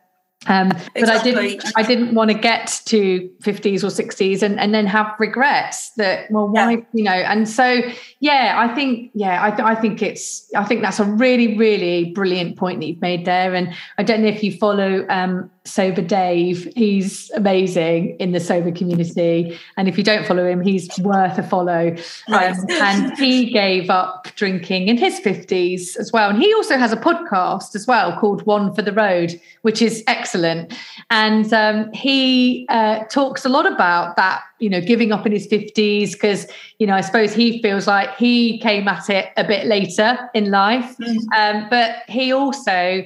um, 0.47 0.69
but 0.71 0.91
exactly. 0.95 1.33
I 1.33 1.35
didn't. 1.35 1.73
I 1.77 1.83
didn't 1.83 2.15
want 2.15 2.31
to 2.31 2.37
get 2.37 2.81
to 2.87 3.31
fifties 3.41 3.85
or 3.85 3.91
sixties 3.91 4.43
and, 4.43 4.59
and 4.59 4.75
then 4.75 4.87
have 4.87 5.15
regrets 5.19 5.91
that. 5.97 6.31
Well, 6.31 6.49
why 6.49 6.73
yeah. 6.73 6.81
you 6.93 7.05
know? 7.05 7.13
And 7.13 7.49
so, 7.49 7.81
yeah, 8.21 8.55
I 8.57 8.75
think 8.75 9.11
yeah, 9.15 9.43
I, 9.43 9.73
I 9.73 9.75
think 9.75 10.03
it's. 10.03 10.49
I 10.55 10.65
think 10.65 10.83
that's 10.83 11.01
a 11.01 11.05
really 11.05 11.57
really 11.57 12.07
brilliant 12.13 12.57
point 12.57 12.81
that 12.81 12.87
you've 12.87 13.01
made 13.01 13.25
there. 13.25 13.55
And 13.55 13.75
I 13.99 14.03
don't 14.03 14.23
know 14.23 14.29
if 14.29 14.43
you 14.43 14.57
follow 14.57 15.07
um, 15.09 15.51
Sober 15.65 16.03
Dave. 16.03 16.71
He's 16.75 17.31
amazing 17.31 18.17
in 18.19 18.33
the 18.33 18.41
sober 18.41 18.73
community. 18.73 19.57
And 19.77 19.89
if 19.89 19.97
you 19.97 20.03
don't 20.03 20.27
follow 20.27 20.45
him, 20.45 20.61
he's 20.61 20.89
worth 20.99 21.39
a 21.39 21.43
follow. 21.43 21.95
Um, 22.29 22.55
and 22.69 23.17
he 23.17 23.51
gave 23.51 23.89
up 23.89 24.27
drinking 24.35 24.89
in 24.89 24.97
his 24.97 25.21
50s 25.21 25.97
as 25.97 26.11
well. 26.13 26.31
And 26.31 26.43
he 26.43 26.53
also 26.55 26.77
has 26.77 26.93
a 26.93 26.97
podcast 26.97 27.77
as 27.77 27.87
well 27.87 28.19
called 28.19 28.45
One 28.45 28.75
for 28.75 28.83
the 28.83 28.93
Road, 28.93 29.41
which 29.63 29.81
is 29.81 30.03
excellent. 30.09 30.77
And 31.11 31.53
um, 31.53 31.93
he 31.93 32.67
uh, 32.69 33.05
talks 33.05 33.45
a 33.45 33.49
lot 33.49 33.71
about 33.71 34.17
that, 34.17 34.43
you 34.59 34.69
know, 34.69 34.81
giving 34.81 35.13
up 35.13 35.27
in 35.27 35.33
his 35.33 35.47
50s, 35.47 36.13
because, 36.13 36.49
you 36.79 36.87
know, 36.89 36.95
I 36.95 37.03
suppose 37.03 37.33
he 37.33 37.63
feels 37.63 37.87
like 37.87 38.17
he 38.17 38.59
came 38.59 38.89
at 38.89 39.09
it 39.09 39.29
a 39.37 39.45
bit 39.45 39.67
later 39.67 40.19
in 40.35 40.51
life. 40.51 40.97
Mm. 40.99 41.19
Um, 41.37 41.69
but 41.71 41.97
he 42.09 42.33
also, 42.33 43.05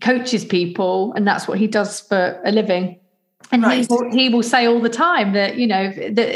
coaches 0.00 0.44
people 0.44 1.12
and 1.14 1.26
that's 1.26 1.48
what 1.48 1.58
he 1.58 1.66
does 1.66 2.00
for 2.00 2.40
a 2.44 2.52
living 2.52 2.98
and 3.50 3.62
right. 3.62 3.80
he, 3.80 3.86
will, 3.88 4.10
he 4.10 4.28
will 4.28 4.42
say 4.42 4.66
all 4.66 4.80
the 4.80 4.88
time 4.88 5.32
that 5.32 5.56
you 5.56 5.66
know 5.66 5.90
that 5.90 6.28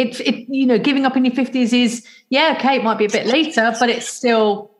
it, 0.00 0.20
it 0.20 0.48
you 0.48 0.66
know 0.66 0.78
giving 0.78 1.04
up 1.04 1.16
in 1.16 1.24
your 1.24 1.34
50s 1.34 1.72
is 1.72 2.06
yeah 2.30 2.54
okay 2.58 2.76
it 2.76 2.84
might 2.84 2.98
be 2.98 3.04
a 3.04 3.10
bit 3.10 3.26
later 3.26 3.74
but 3.78 3.88
it's 3.88 4.08
still 4.08 4.70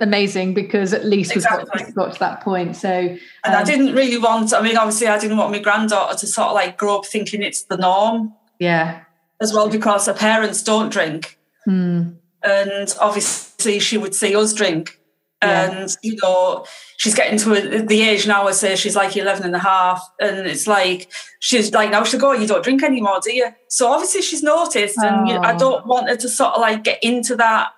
amazing 0.00 0.54
because 0.54 0.92
at 0.92 1.04
least 1.04 1.32
exactly. 1.32 1.84
we've, 1.84 1.94
got, 1.94 2.12
to 2.12 2.20
that 2.20 2.42
point 2.42 2.76
so 2.76 2.88
and 2.90 3.18
um, 3.44 3.54
i 3.54 3.64
didn't 3.64 3.94
really 3.94 4.18
want 4.18 4.52
i 4.52 4.60
mean 4.60 4.76
obviously 4.76 5.06
i 5.06 5.18
didn't 5.18 5.36
want 5.36 5.50
my 5.50 5.58
granddaughter 5.58 6.16
to 6.16 6.26
sort 6.26 6.48
of 6.48 6.54
like 6.54 6.76
grow 6.76 6.98
up 6.98 7.06
thinking 7.06 7.42
it's 7.42 7.62
the 7.64 7.76
norm 7.76 8.32
yeah 8.58 9.02
as 9.40 9.52
well 9.52 9.68
because 9.68 10.06
her 10.06 10.14
parents 10.14 10.62
don't 10.62 10.92
drink 10.92 11.38
hmm. 11.64 12.10
and 12.42 12.94
obviously 13.00 13.78
she 13.78 13.96
would 13.96 14.14
see 14.14 14.34
us 14.36 14.52
drink 14.52 14.99
yeah. 15.42 15.70
and 15.70 15.96
you 16.02 16.16
know 16.22 16.66
she's 16.96 17.14
getting 17.14 17.38
to 17.38 17.82
the 17.82 18.02
age 18.02 18.26
now 18.26 18.46
i 18.46 18.52
say 18.52 18.76
she's 18.76 18.96
like 18.96 19.16
11 19.16 19.44
and 19.44 19.54
a 19.54 19.58
half 19.58 20.06
and 20.20 20.46
it's 20.46 20.66
like 20.66 21.10
she's 21.38 21.72
like 21.72 21.90
now 21.90 22.04
she'll 22.04 22.20
go 22.20 22.32
you 22.32 22.46
don't 22.46 22.62
drink 22.62 22.82
anymore 22.82 23.20
do 23.22 23.34
you 23.34 23.48
so 23.68 23.90
obviously 23.90 24.22
she's 24.22 24.42
noticed 24.42 24.98
oh. 25.00 25.06
and 25.06 25.28
you, 25.28 25.34
i 25.36 25.54
oh. 25.54 25.58
don't 25.58 25.86
want 25.86 26.08
her 26.08 26.16
to 26.16 26.28
sort 26.28 26.54
of 26.54 26.60
like 26.60 26.84
get 26.84 27.02
into 27.02 27.36
that 27.36 27.70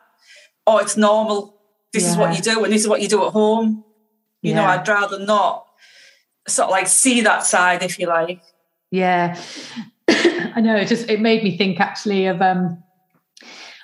oh 0.67 0.79
it's 0.79 0.97
normal 0.97 1.61
this 1.93 2.05
yeah. 2.05 2.11
is 2.11 2.17
what 2.17 2.37
you 2.37 2.43
do 2.43 2.65
and 2.65 2.73
this 2.73 2.83
is 2.83 2.89
what 2.89 3.01
you 3.01 3.09
do 3.09 3.25
at 3.25 3.33
home 3.33 3.85
you 4.41 4.53
yeah. 4.53 4.57
know 4.57 4.65
i'd 4.65 4.87
rather 4.87 5.19
not 5.25 5.67
sort 6.49 6.67
of 6.67 6.73
like 6.73 6.89
see 6.89 7.21
that 7.21 7.45
side 7.45 7.83
if 7.83 7.99
you 7.99 8.09
like 8.09 8.43
yeah 8.91 9.41
i 10.09 10.61
know 10.61 10.77
it 10.77 10.89
just 10.89 11.09
it 11.09 11.21
made 11.21 11.45
me 11.45 11.57
think 11.57 11.79
actually 11.79 12.27
of 12.27 12.43
um 12.43 12.83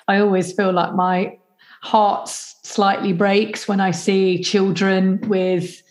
i 0.07 0.19
always 0.19 0.51
feel 0.51 0.73
like 0.73 0.93
my 0.93 1.37
heart's 1.81 2.48
slightly 2.69 3.13
breaks 3.13 3.67
when 3.67 3.81
I 3.81 3.91
see 3.91 4.43
children 4.43 5.19
with 5.27 5.81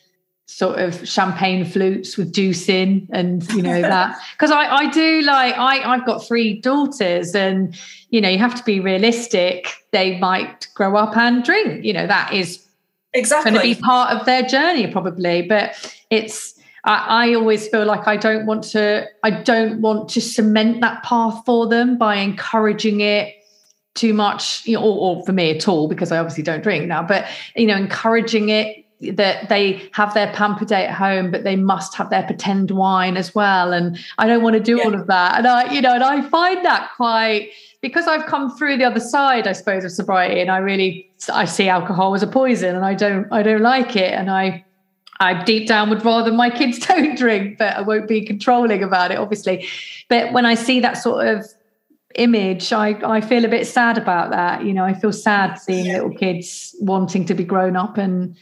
sort 0.46 0.78
of 0.78 1.06
champagne 1.06 1.64
flutes 1.64 2.16
with 2.16 2.32
juice 2.32 2.68
in 2.68 3.06
and 3.10 3.48
you 3.52 3.62
know 3.62 3.80
that. 3.94 4.16
Because 4.32 4.50
I, 4.50 4.64
I 4.66 4.90
do 4.90 5.22
like 5.22 5.56
I, 5.56 5.80
I've 5.92 6.06
got 6.06 6.24
three 6.26 6.60
daughters 6.60 7.34
and 7.34 7.76
you 8.10 8.20
know 8.20 8.28
you 8.28 8.38
have 8.38 8.54
to 8.54 8.64
be 8.64 8.80
realistic. 8.80 9.68
They 9.90 10.18
might 10.18 10.68
grow 10.74 10.96
up 10.96 11.16
and 11.16 11.44
drink 11.44 11.84
you 11.84 11.92
know 11.92 12.06
that 12.06 12.32
is 12.32 12.64
exactly 13.12 13.50
going 13.50 13.62
to 13.62 13.74
be 13.74 13.80
part 13.80 14.16
of 14.16 14.26
their 14.26 14.42
journey 14.42 14.86
probably 14.86 15.40
but 15.40 15.74
it's 16.10 16.60
I, 16.84 17.28
I 17.28 17.34
always 17.34 17.66
feel 17.68 17.86
like 17.86 18.06
I 18.06 18.16
don't 18.16 18.44
want 18.46 18.64
to 18.64 19.06
I 19.22 19.30
don't 19.30 19.80
want 19.80 20.10
to 20.10 20.20
cement 20.20 20.80
that 20.82 21.02
path 21.02 21.42
for 21.44 21.66
them 21.66 21.98
by 21.98 22.16
encouraging 22.16 23.00
it 23.00 23.37
too 23.98 24.14
much, 24.14 24.66
you 24.66 24.74
know, 24.74 24.82
or, 24.82 25.16
or 25.18 25.24
for 25.24 25.32
me 25.32 25.50
at 25.50 25.68
all, 25.68 25.88
because 25.88 26.12
I 26.12 26.18
obviously 26.18 26.42
don't 26.42 26.62
drink 26.62 26.86
now, 26.86 27.02
but, 27.02 27.26
you 27.56 27.66
know, 27.66 27.76
encouraging 27.76 28.48
it 28.48 28.84
that 29.00 29.48
they 29.48 29.88
have 29.92 30.12
their 30.14 30.32
pamper 30.32 30.64
day 30.64 30.86
at 30.86 30.94
home, 30.94 31.30
but 31.30 31.44
they 31.44 31.56
must 31.56 31.94
have 31.94 32.10
their 32.10 32.24
pretend 32.24 32.70
wine 32.72 33.16
as 33.16 33.34
well. 33.34 33.72
And 33.72 33.98
I 34.18 34.26
don't 34.26 34.42
want 34.42 34.54
to 34.54 34.60
do 34.60 34.78
yeah. 34.78 34.84
all 34.84 34.94
of 34.94 35.06
that. 35.06 35.38
And 35.38 35.46
I, 35.46 35.72
you 35.72 35.80
know, 35.80 35.94
and 35.94 36.02
I 36.02 36.20
find 36.22 36.64
that 36.64 36.90
quite 36.96 37.50
because 37.80 38.06
I've 38.06 38.26
come 38.26 38.56
through 38.56 38.78
the 38.78 38.84
other 38.84 39.00
side, 39.00 39.46
I 39.46 39.52
suppose, 39.52 39.84
of 39.84 39.92
sobriety, 39.92 40.40
and 40.40 40.50
I 40.50 40.58
really 40.58 41.10
I 41.32 41.44
see 41.44 41.68
alcohol 41.68 42.14
as 42.14 42.22
a 42.22 42.26
poison, 42.26 42.74
and 42.74 42.84
I 42.84 42.94
don't 42.94 43.30
I 43.32 43.42
don't 43.42 43.62
like 43.62 43.94
it, 43.94 44.12
and 44.12 44.30
I 44.30 44.64
I 45.20 45.42
deep 45.44 45.68
down 45.68 45.90
would 45.90 46.04
rather 46.04 46.32
my 46.32 46.50
kids 46.50 46.78
don't 46.86 47.16
drink, 47.16 47.58
but 47.58 47.76
I 47.76 47.82
won't 47.82 48.08
be 48.08 48.24
controlling 48.24 48.82
about 48.82 49.12
it, 49.12 49.18
obviously. 49.18 49.68
But 50.08 50.32
when 50.32 50.46
I 50.46 50.54
see 50.54 50.80
that 50.80 50.94
sort 50.94 51.26
of 51.26 51.46
image 52.18 52.72
i 52.72 52.90
i 53.04 53.20
feel 53.20 53.44
a 53.44 53.48
bit 53.48 53.66
sad 53.66 53.96
about 53.96 54.30
that 54.30 54.64
you 54.64 54.72
know 54.72 54.84
i 54.84 54.92
feel 54.92 55.12
sad 55.12 55.56
seeing 55.56 55.86
little 55.92 56.10
kids 56.10 56.74
wanting 56.80 57.24
to 57.24 57.34
be 57.34 57.44
grown 57.44 57.76
up 57.76 57.96
and 57.96 58.36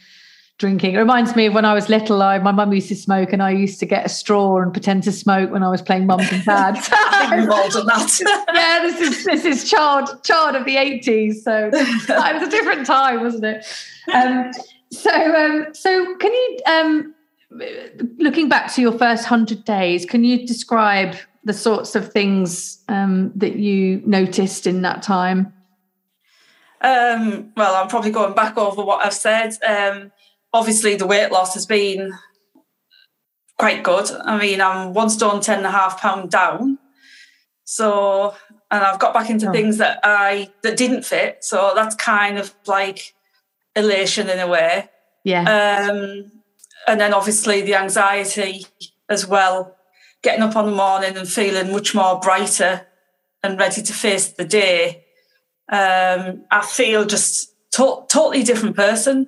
drinking. 0.57 0.95
It 0.95 0.97
reminds 0.97 1.35
me 1.35 1.45
of 1.45 1.53
when 1.53 1.65
i 1.65 1.73
was 1.73 1.87
little 1.87 2.21
I, 2.23 2.39
my 2.39 2.51
mum 2.51 2.73
used 2.73 2.87
to 2.87 2.95
smoke 2.95 3.31
and 3.31 3.43
i 3.43 3.51
used 3.51 3.79
to 3.79 3.85
get 3.85 4.05
a 4.05 4.09
straw 4.09 4.57
and 4.57 4.73
pretend 4.73 5.03
to 5.03 5.11
smoke 5.11 5.51
when 5.51 5.61
i 5.61 5.69
was 5.69 5.81
playing 5.81 6.07
mums 6.07 6.31
and 6.31 6.43
dads. 6.43 6.89
Yeah 8.53 8.79
this 8.81 8.99
is 8.99 9.25
this 9.25 9.45
is 9.45 9.69
child 9.69 10.23
child 10.23 10.55
of 10.55 10.65
the 10.65 10.75
80s 10.75 11.35
so 11.43 11.69
it 11.73 12.33
was 12.33 12.47
a 12.47 12.49
different 12.49 12.85
time 12.85 13.21
wasn't 13.21 13.45
it? 13.45 13.65
Um, 14.13 14.51
so 14.91 15.11
um, 15.11 15.73
so 15.73 16.15
can 16.15 16.33
you 16.33 16.57
um, 16.65 17.15
looking 18.17 18.49
back 18.49 18.73
to 18.73 18.81
your 18.81 18.93
first 18.93 19.29
100 19.29 19.63
days 19.63 20.05
can 20.05 20.23
you 20.23 20.47
describe 20.47 21.15
the 21.47 21.53
sorts 21.53 21.95
of 21.95 22.11
things 22.11 22.83
um, 22.89 23.31
that 23.35 23.55
you 23.55 24.03
noticed 24.05 24.67
in 24.67 24.81
that 24.81 25.01
time? 25.01 25.53
Um, 26.81 27.53
well, 27.55 27.75
I'm 27.75 27.87
probably 27.87 28.11
going 28.11 28.35
back 28.35 28.57
over 28.57 28.83
what 28.83 29.03
I've 29.03 29.13
said. 29.13 29.53
Um, 29.65 30.11
obviously, 30.53 30.95
the 30.95 31.07
weight 31.07 31.31
loss 31.31 31.53
has 31.53 31.65
been 31.65 32.13
quite 33.57 33.81
good. 33.81 34.11
I 34.25 34.37
mean, 34.37 34.59
I'm 34.59 34.93
one 34.93 35.09
stone, 35.09 35.39
ten 35.39 35.59
and 35.59 35.67
a 35.67 35.71
half 35.71 36.01
pound 36.01 36.29
down. 36.31 36.79
So, 37.63 38.35
and 38.69 38.83
I've 38.83 38.99
got 38.99 39.13
back 39.13 39.29
into 39.29 39.47
oh. 39.49 39.53
things 39.53 39.77
that 39.77 40.01
I 40.03 40.51
that 40.63 40.75
didn't 40.75 41.05
fit. 41.05 41.45
So 41.45 41.71
that's 41.73 41.95
kind 41.95 42.37
of 42.37 42.53
like 42.67 43.15
elation 43.73 44.29
in 44.29 44.39
a 44.39 44.47
way. 44.47 44.89
Yeah. 45.23 45.43
Um, 45.89 46.31
and 46.87 46.99
then 46.99 47.13
obviously 47.13 47.61
the 47.61 47.75
anxiety 47.75 48.65
as 49.09 49.25
well 49.25 49.76
getting 50.23 50.43
up 50.43 50.55
on 50.55 50.65
the 50.65 50.75
morning 50.75 51.15
and 51.15 51.27
feeling 51.27 51.71
much 51.71 51.93
more 51.93 52.19
brighter 52.19 52.87
and 53.43 53.59
ready 53.59 53.81
to 53.81 53.93
face 53.93 54.29
the 54.29 54.45
day. 54.45 55.05
Um, 55.69 56.45
I 56.49 56.65
feel 56.65 57.05
just 57.05 57.53
to- 57.71 58.05
totally 58.09 58.43
different 58.43 58.75
person, 58.75 59.27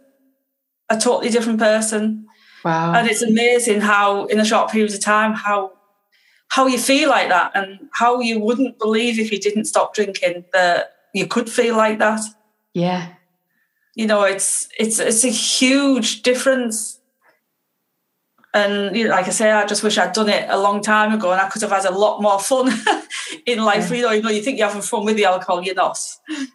a 0.90 0.98
totally 0.98 1.30
different 1.30 1.60
person. 1.60 2.26
Wow. 2.64 2.94
And 2.94 3.10
it's 3.10 3.22
amazing 3.22 3.82
how 3.82 4.26
in 4.26 4.40
a 4.40 4.46
short 4.46 4.72
period 4.72 4.94
of 4.94 5.02
time, 5.02 5.34
how 5.34 5.74
how 6.50 6.66
you 6.66 6.80
feel 6.80 7.10
like 7.10 7.30
that 7.30 7.52
and 7.54 7.80
how 7.94 8.20
you 8.22 8.40
wouldn't 8.40 8.80
believe 8.80 9.20
if 9.20 9.32
you 9.32 9.40
didn't 9.40 9.66
stop 9.66 9.94
drinking 9.94 10.46
that 10.52 10.94
you 11.14 11.28
could 11.28 11.48
feel 11.48 11.78
like 11.78 12.00
that. 12.00 12.22
Yeah. 12.74 13.14
You 13.96 14.08
know, 14.08 14.24
it's 14.24 14.68
it's 14.78 15.00
it's 15.00 15.24
a 15.24 15.30
huge 15.30 16.24
difference 16.24 16.99
And 18.60 18.96
you 18.96 19.06
know, 19.06 19.12
like 19.12 19.28
I 19.28 19.32
say, 19.32 19.52
I 19.52 19.66
just 19.66 19.84
wish 19.84 19.98
I'd 19.98 20.14
done 20.14 20.30
it 20.30 20.46
a 20.50 20.60
long 20.60 20.82
time 20.82 21.14
ago, 21.14 21.32
and 21.32 21.42
I 21.42 21.50
could 21.50 21.62
have 21.62 21.72
had 21.72 21.86
a 21.86 21.92
lot 21.92 22.22
more 22.22 22.40
fun 22.40 22.68
in 23.46 23.60
life. 23.60 23.90
Yeah. 23.90 23.96
You 23.96 24.02
know, 24.04 24.12
you 24.12 24.22
know, 24.22 24.30
you 24.30 24.42
think 24.42 24.58
you're 24.58 24.68
having 24.68 24.82
fun 24.82 25.06
with 25.06 25.18
the 25.18 25.26
alcohol, 25.26 25.64
you're 25.64 25.76
not. 25.76 25.98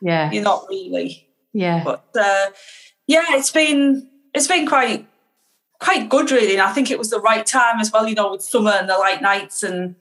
Yeah, 0.00 0.30
you're 0.30 0.42
not 0.42 0.66
really. 0.68 1.28
Yeah, 1.52 1.82
but 1.84 2.04
uh, 2.18 2.46
yeah, 3.06 3.24
it's 3.30 3.50
been 3.50 4.08
it's 4.34 4.48
been 4.48 4.66
quite 4.66 5.06
quite 5.80 6.08
good, 6.08 6.30
really. 6.30 6.52
And 6.52 6.62
I 6.62 6.72
think 6.72 6.90
it 6.90 6.98
was 6.98 7.10
the 7.10 7.20
right 7.20 7.44
time 7.44 7.80
as 7.80 7.90
well. 7.90 8.08
You 8.08 8.14
know, 8.14 8.32
with 8.32 8.42
summer 8.42 8.72
and 8.72 8.88
the 8.88 8.98
light 8.98 9.22
nights, 9.22 9.62
and 9.62 9.96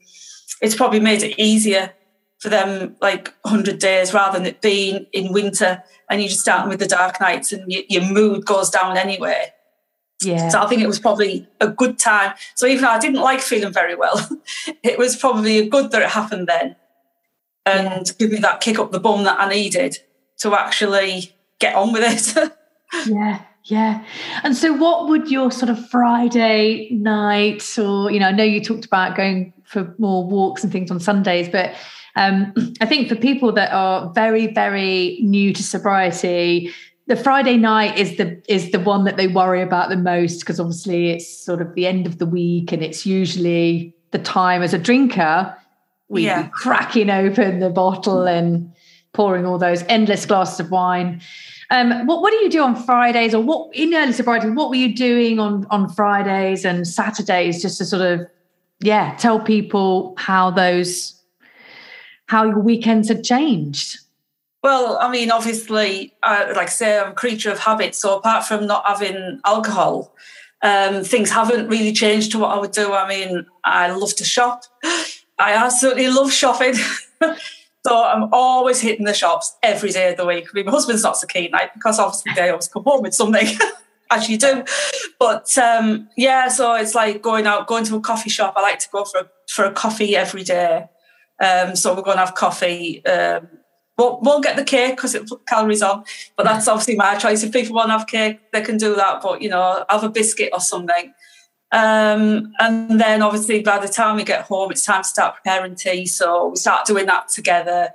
it's 0.60 0.74
probably 0.74 1.00
made 1.00 1.22
it 1.22 1.38
easier 1.38 1.92
for 2.40 2.50
them, 2.50 2.94
like 3.00 3.32
100 3.42 3.78
days, 3.78 4.12
rather 4.12 4.38
than 4.38 4.46
it 4.46 4.60
being 4.60 5.06
in 5.12 5.32
winter 5.32 5.82
and 6.08 6.20
you're 6.20 6.28
just 6.28 6.40
starting 6.40 6.68
with 6.68 6.78
the 6.78 6.86
dark 6.86 7.20
nights 7.20 7.52
and 7.52 7.70
you, 7.70 7.82
your 7.88 8.02
mood 8.02 8.44
goes 8.44 8.70
down 8.70 8.96
anyway. 8.96 9.52
Yeah. 10.24 10.48
So 10.48 10.60
I 10.60 10.66
think 10.66 10.82
it 10.82 10.86
was 10.86 10.98
probably 10.98 11.46
a 11.60 11.68
good 11.68 11.98
time. 11.98 12.34
So 12.54 12.66
even 12.66 12.82
though 12.82 12.90
I 12.90 12.98
didn't 12.98 13.20
like 13.20 13.40
feeling 13.40 13.72
very 13.72 13.94
well, 13.94 14.28
it 14.82 14.98
was 14.98 15.16
probably 15.16 15.58
a 15.58 15.68
good 15.68 15.90
that 15.90 16.02
it 16.02 16.10
happened 16.10 16.48
then 16.48 16.76
and 17.66 18.06
yeah. 18.06 18.12
give 18.18 18.30
me 18.30 18.38
that 18.38 18.60
kick 18.60 18.78
up 18.78 18.92
the 18.92 19.00
bum 19.00 19.24
that 19.24 19.40
I 19.40 19.48
needed 19.48 19.98
to 20.38 20.54
actually 20.54 21.34
get 21.58 21.74
on 21.74 21.92
with 21.92 22.02
it. 22.36 22.52
yeah. 23.06 23.42
Yeah. 23.64 24.04
And 24.42 24.54
so 24.54 24.74
what 24.74 25.08
would 25.08 25.30
your 25.30 25.50
sort 25.50 25.70
of 25.70 25.88
Friday 25.88 26.90
night 26.90 27.78
or, 27.78 28.10
you 28.10 28.20
know, 28.20 28.28
I 28.28 28.32
know 28.32 28.44
you 28.44 28.62
talked 28.62 28.84
about 28.84 29.16
going 29.16 29.54
for 29.64 29.94
more 29.98 30.22
walks 30.22 30.62
and 30.62 30.70
things 30.70 30.90
on 30.90 31.00
Sundays, 31.00 31.48
but 31.48 31.74
um, 32.16 32.52
I 32.80 32.86
think 32.86 33.08
for 33.08 33.16
people 33.16 33.52
that 33.52 33.72
are 33.72 34.12
very, 34.12 34.52
very 34.52 35.18
new 35.22 35.54
to 35.54 35.62
sobriety, 35.62 36.72
the 37.06 37.16
Friday 37.16 37.56
night 37.56 37.98
is 37.98 38.16
the 38.16 38.42
is 38.48 38.70
the 38.70 38.80
one 38.80 39.04
that 39.04 39.16
they 39.16 39.26
worry 39.26 39.60
about 39.60 39.90
the 39.90 39.96
most 39.96 40.40
because 40.40 40.58
obviously 40.58 41.10
it's 41.10 41.28
sort 41.44 41.60
of 41.60 41.74
the 41.74 41.86
end 41.86 42.06
of 42.06 42.18
the 42.18 42.26
week 42.26 42.72
and 42.72 42.82
it's 42.82 43.04
usually 43.04 43.94
the 44.10 44.18
time 44.18 44.62
as 44.62 44.72
a 44.72 44.78
drinker 44.78 45.54
we 46.08 46.24
yeah. 46.24 46.48
cracking 46.48 47.10
open 47.10 47.60
the 47.60 47.70
bottle 47.70 48.26
and 48.26 48.72
pouring 49.12 49.46
all 49.46 49.58
those 49.58 49.82
endless 49.84 50.26
glasses 50.26 50.60
of 50.60 50.70
wine. 50.70 51.20
Um, 51.70 52.06
what 52.06 52.20
what 52.20 52.30
do 52.30 52.36
you 52.38 52.50
do 52.50 52.62
on 52.62 52.76
Fridays 52.76 53.34
or 53.34 53.42
what 53.42 53.74
in 53.74 53.94
early 53.94 54.12
sobriety? 54.12 54.50
What 54.50 54.68
were 54.68 54.76
you 54.76 54.94
doing 54.94 55.38
on 55.38 55.66
on 55.70 55.88
Fridays 55.88 56.64
and 56.64 56.86
Saturdays 56.86 57.62
just 57.62 57.78
to 57.78 57.84
sort 57.84 58.02
of 58.02 58.26
yeah 58.80 59.16
tell 59.16 59.40
people 59.40 60.14
how 60.18 60.50
those 60.50 61.20
how 62.26 62.44
your 62.44 62.60
weekends 62.60 63.08
had 63.08 63.24
changed? 63.24 63.98
Well, 64.64 64.96
I 64.98 65.10
mean, 65.10 65.30
obviously, 65.30 66.14
uh, 66.22 66.46
like 66.56 66.68
I 66.68 66.70
say, 66.70 66.98
I'm 66.98 67.10
a 67.10 67.14
creature 67.14 67.50
of 67.50 67.58
habit. 67.58 67.94
So 67.94 68.16
apart 68.16 68.46
from 68.46 68.66
not 68.66 68.86
having 68.86 69.38
alcohol, 69.44 70.14
um, 70.62 71.04
things 71.04 71.30
haven't 71.30 71.68
really 71.68 71.92
changed 71.92 72.32
to 72.32 72.38
what 72.38 72.56
I 72.56 72.58
would 72.58 72.72
do. 72.72 72.94
I 72.94 73.06
mean, 73.06 73.44
I 73.62 73.90
love 73.90 74.16
to 74.16 74.24
shop. 74.24 74.62
I 75.38 75.52
absolutely 75.52 76.08
love 76.08 76.32
shopping. 76.32 76.72
so 77.86 78.04
I'm 78.04 78.30
always 78.32 78.80
hitting 78.80 79.04
the 79.04 79.12
shops 79.12 79.54
every 79.62 79.90
day 79.90 80.12
of 80.12 80.16
the 80.16 80.24
week. 80.24 80.46
I 80.48 80.52
mean, 80.54 80.64
my 80.64 80.72
husband's 80.72 81.02
not 81.02 81.18
so 81.18 81.26
keen, 81.26 81.52
right? 81.52 81.68
Because 81.74 81.98
obviously 81.98 82.32
they 82.34 82.48
always 82.48 82.68
come 82.68 82.84
home 82.84 83.02
with 83.02 83.14
something, 83.14 83.46
as 84.10 84.30
you 84.30 84.38
do. 84.38 84.64
But 85.18 85.58
um, 85.58 86.08
yeah, 86.16 86.48
so 86.48 86.74
it's 86.74 86.94
like 86.94 87.20
going 87.20 87.46
out, 87.46 87.66
going 87.66 87.84
to 87.84 87.96
a 87.96 88.00
coffee 88.00 88.30
shop. 88.30 88.54
I 88.56 88.62
like 88.62 88.78
to 88.78 88.88
go 88.90 89.04
for 89.04 89.20
a, 89.20 89.28
for 89.46 89.66
a 89.66 89.72
coffee 89.72 90.16
every 90.16 90.42
day. 90.42 90.86
Um, 91.38 91.76
so 91.76 91.94
we're 91.94 92.00
going 92.00 92.16
to 92.16 92.24
have 92.24 92.34
coffee. 92.34 93.04
Won't, 93.96 94.22
won't 94.22 94.42
get 94.42 94.56
the 94.56 94.64
cake 94.64 94.96
because 94.96 95.14
it 95.14 95.28
put 95.28 95.46
calories 95.46 95.82
on, 95.82 96.04
but 96.36 96.44
that's 96.44 96.66
obviously 96.66 96.96
my 96.96 97.14
choice. 97.16 97.44
If 97.44 97.52
people 97.52 97.76
want 97.76 97.88
to 97.88 97.98
have 97.98 98.06
cake, 98.08 98.40
they 98.52 98.60
can 98.60 98.76
do 98.76 98.96
that. 98.96 99.22
But 99.22 99.40
you 99.40 99.48
know, 99.48 99.84
have 99.88 100.02
a 100.02 100.08
biscuit 100.08 100.50
or 100.52 100.60
something. 100.60 101.14
Um, 101.70 102.52
and 102.60 103.00
then 103.00 103.20
obviously 103.20 103.60
by 103.62 103.78
the 103.78 103.88
time 103.88 104.16
we 104.16 104.24
get 104.24 104.42
home, 104.42 104.70
it's 104.70 104.84
time 104.84 105.02
to 105.02 105.08
start 105.08 105.36
preparing 105.36 105.74
tea. 105.74 106.06
So 106.06 106.48
we 106.48 106.56
start 106.56 106.86
doing 106.86 107.06
that 107.06 107.28
together. 107.28 107.90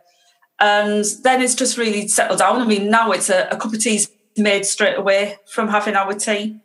And 0.60 1.06
then 1.24 1.42
it's 1.42 1.56
just 1.56 1.78
really 1.78 2.08
settled 2.10 2.40
down. 2.40 2.62
I 2.62 2.66
mean, 2.66 2.90
now 2.90 3.12
it's 3.12 3.30
a, 3.30 3.48
a 3.50 3.58
cup 3.58 3.74
of 3.74 3.80
tea 3.80 4.02
made 4.38 4.66
straight 4.66 4.98
away 4.98 5.38
from 5.48 5.70
having 5.70 5.96
our 5.96 6.14
tea. 6.14 6.60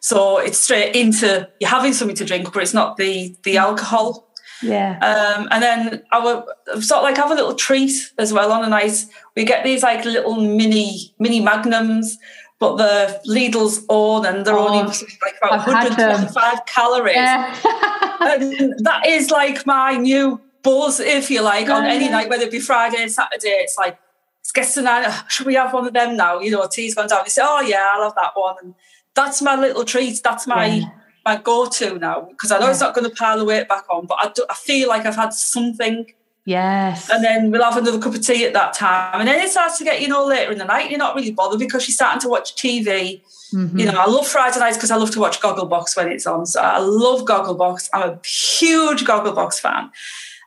So 0.00 0.38
it's 0.38 0.58
straight 0.58 0.94
into 0.94 1.48
you're 1.60 1.70
having 1.70 1.92
something 1.92 2.16
to 2.16 2.24
drink, 2.24 2.52
but 2.52 2.62
it's 2.62 2.74
not 2.74 2.96
the 2.96 3.36
the 3.42 3.56
alcohol. 3.56 4.28
Yeah. 4.62 4.98
Um, 4.98 5.48
and 5.50 5.62
then 5.62 6.02
our 6.12 6.44
sort 6.80 6.98
of 6.98 7.02
like 7.02 7.16
have 7.16 7.30
a 7.30 7.34
little 7.34 7.54
treat 7.54 8.12
as 8.18 8.32
well 8.32 8.52
on 8.52 8.64
a 8.64 8.68
night. 8.68 9.04
We 9.36 9.44
get 9.44 9.64
these 9.64 9.82
like 9.82 10.04
little 10.04 10.36
mini 10.36 11.14
mini 11.18 11.40
magnums, 11.40 12.18
but 12.58 12.76
the 12.76 13.20
Lidl's 13.28 13.84
own 13.88 14.26
and 14.26 14.44
they're 14.44 14.56
oh, 14.56 14.68
only 14.68 14.84
like 14.84 15.36
about 15.42 15.66
125 15.66 16.66
calories. 16.66 17.14
Yeah. 17.16 17.54
and 18.20 18.74
that 18.84 19.02
is 19.06 19.30
like 19.30 19.66
my 19.66 19.96
new 19.96 20.40
buzz, 20.62 21.00
if 21.00 21.30
you 21.30 21.42
like, 21.42 21.68
on 21.68 21.84
any 21.84 22.08
night, 22.08 22.28
whether 22.28 22.44
it 22.44 22.50
be 22.50 22.60
Friday, 22.60 23.06
Saturday. 23.08 23.48
It's 23.48 23.76
like 23.76 23.98
it's 24.40 24.52
gets 24.52 24.74
to 24.74 24.82
night. 24.82 25.10
Should 25.28 25.46
we 25.46 25.54
have 25.54 25.72
one 25.72 25.86
of 25.86 25.92
them 25.92 26.16
now? 26.16 26.40
You 26.40 26.52
know, 26.52 26.66
tea's 26.66 26.94
gone 26.94 27.08
down. 27.08 27.22
You 27.24 27.30
say, 27.30 27.42
oh 27.44 27.60
yeah, 27.60 27.84
I 27.94 27.98
love 27.98 28.14
that 28.16 28.32
one. 28.34 28.56
And 28.62 28.74
that's 29.14 29.42
my 29.42 29.56
little 29.56 29.84
treat. 29.84 30.20
That's 30.22 30.46
my. 30.46 30.66
Yeah 30.66 30.88
my 31.24 31.36
go-to 31.36 31.98
now 31.98 32.22
because 32.30 32.50
I 32.50 32.58
know 32.58 32.66
yeah. 32.66 32.72
it's 32.72 32.80
not 32.80 32.94
going 32.94 33.08
to 33.08 33.14
pile 33.14 33.38
the 33.38 33.44
weight 33.44 33.68
back 33.68 33.84
on, 33.90 34.06
but 34.06 34.18
I, 34.20 34.30
do, 34.34 34.44
I 34.48 34.54
feel 34.54 34.88
like 34.88 35.06
I've 35.06 35.16
had 35.16 35.32
something. 35.32 36.06
Yes. 36.46 37.08
And 37.10 37.24
then 37.24 37.50
we'll 37.50 37.64
have 37.64 37.78
another 37.78 37.98
cup 37.98 38.14
of 38.14 38.20
tea 38.20 38.44
at 38.44 38.52
that 38.52 38.74
time. 38.74 39.20
And 39.20 39.28
then 39.28 39.40
it 39.40 39.50
starts 39.50 39.78
to 39.78 39.84
get, 39.84 40.02
you 40.02 40.08
know, 40.08 40.26
later 40.26 40.52
in 40.52 40.58
the 40.58 40.64
night, 40.66 40.90
you're 40.90 40.98
not 40.98 41.14
really 41.14 41.30
bothered 41.30 41.58
because 41.58 41.88
you're 41.88 41.94
starting 41.94 42.20
to 42.20 42.28
watch 42.28 42.54
TV. 42.54 43.22
Mm-hmm. 43.54 43.78
You 43.78 43.86
know, 43.86 43.98
I 43.98 44.06
love 44.06 44.26
Friday 44.26 44.58
nights 44.58 44.76
because 44.76 44.90
I 44.90 44.96
love 44.96 45.10
to 45.12 45.20
watch 45.20 45.40
Gogglebox 45.40 45.96
when 45.96 46.08
it's 46.08 46.26
on. 46.26 46.44
So 46.44 46.60
I 46.60 46.78
love 46.78 47.22
Gogglebox. 47.22 47.88
I'm 47.94 48.10
a 48.10 48.20
huge 48.26 49.04
Gogglebox 49.04 49.60
fan. 49.60 49.90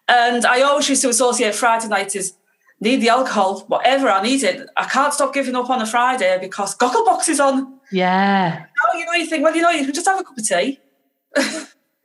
And 0.08 0.46
I 0.46 0.62
always 0.62 0.88
used 0.88 1.02
to 1.02 1.10
associate 1.10 1.56
Friday 1.56 1.88
nights 1.88 2.16
as 2.16 2.34
need 2.80 3.02
the 3.02 3.10
alcohol, 3.10 3.62
whatever 3.68 4.10
I 4.10 4.22
need 4.22 4.44
it. 4.44 4.68
I 4.76 4.86
can't 4.86 5.14
stop 5.14 5.34
giving 5.34 5.56
up 5.56 5.70
on 5.70 5.82
a 5.82 5.86
Friday 5.86 6.38
because 6.40 6.76
Gogglebox 6.78 7.30
is 7.30 7.40
on. 7.40 7.80
Yeah. 7.92 8.66
Oh, 8.86 8.98
you 8.98 9.06
know, 9.06 9.14
you 9.14 9.26
think, 9.26 9.44
well, 9.44 9.56
you 9.56 9.62
know, 9.62 9.70
you 9.70 9.86
can 9.86 9.94
just 9.94 10.08
have 10.08 10.20
a 10.20 10.24
cup 10.24 10.38
of 10.38 10.48
tea. 10.48 10.80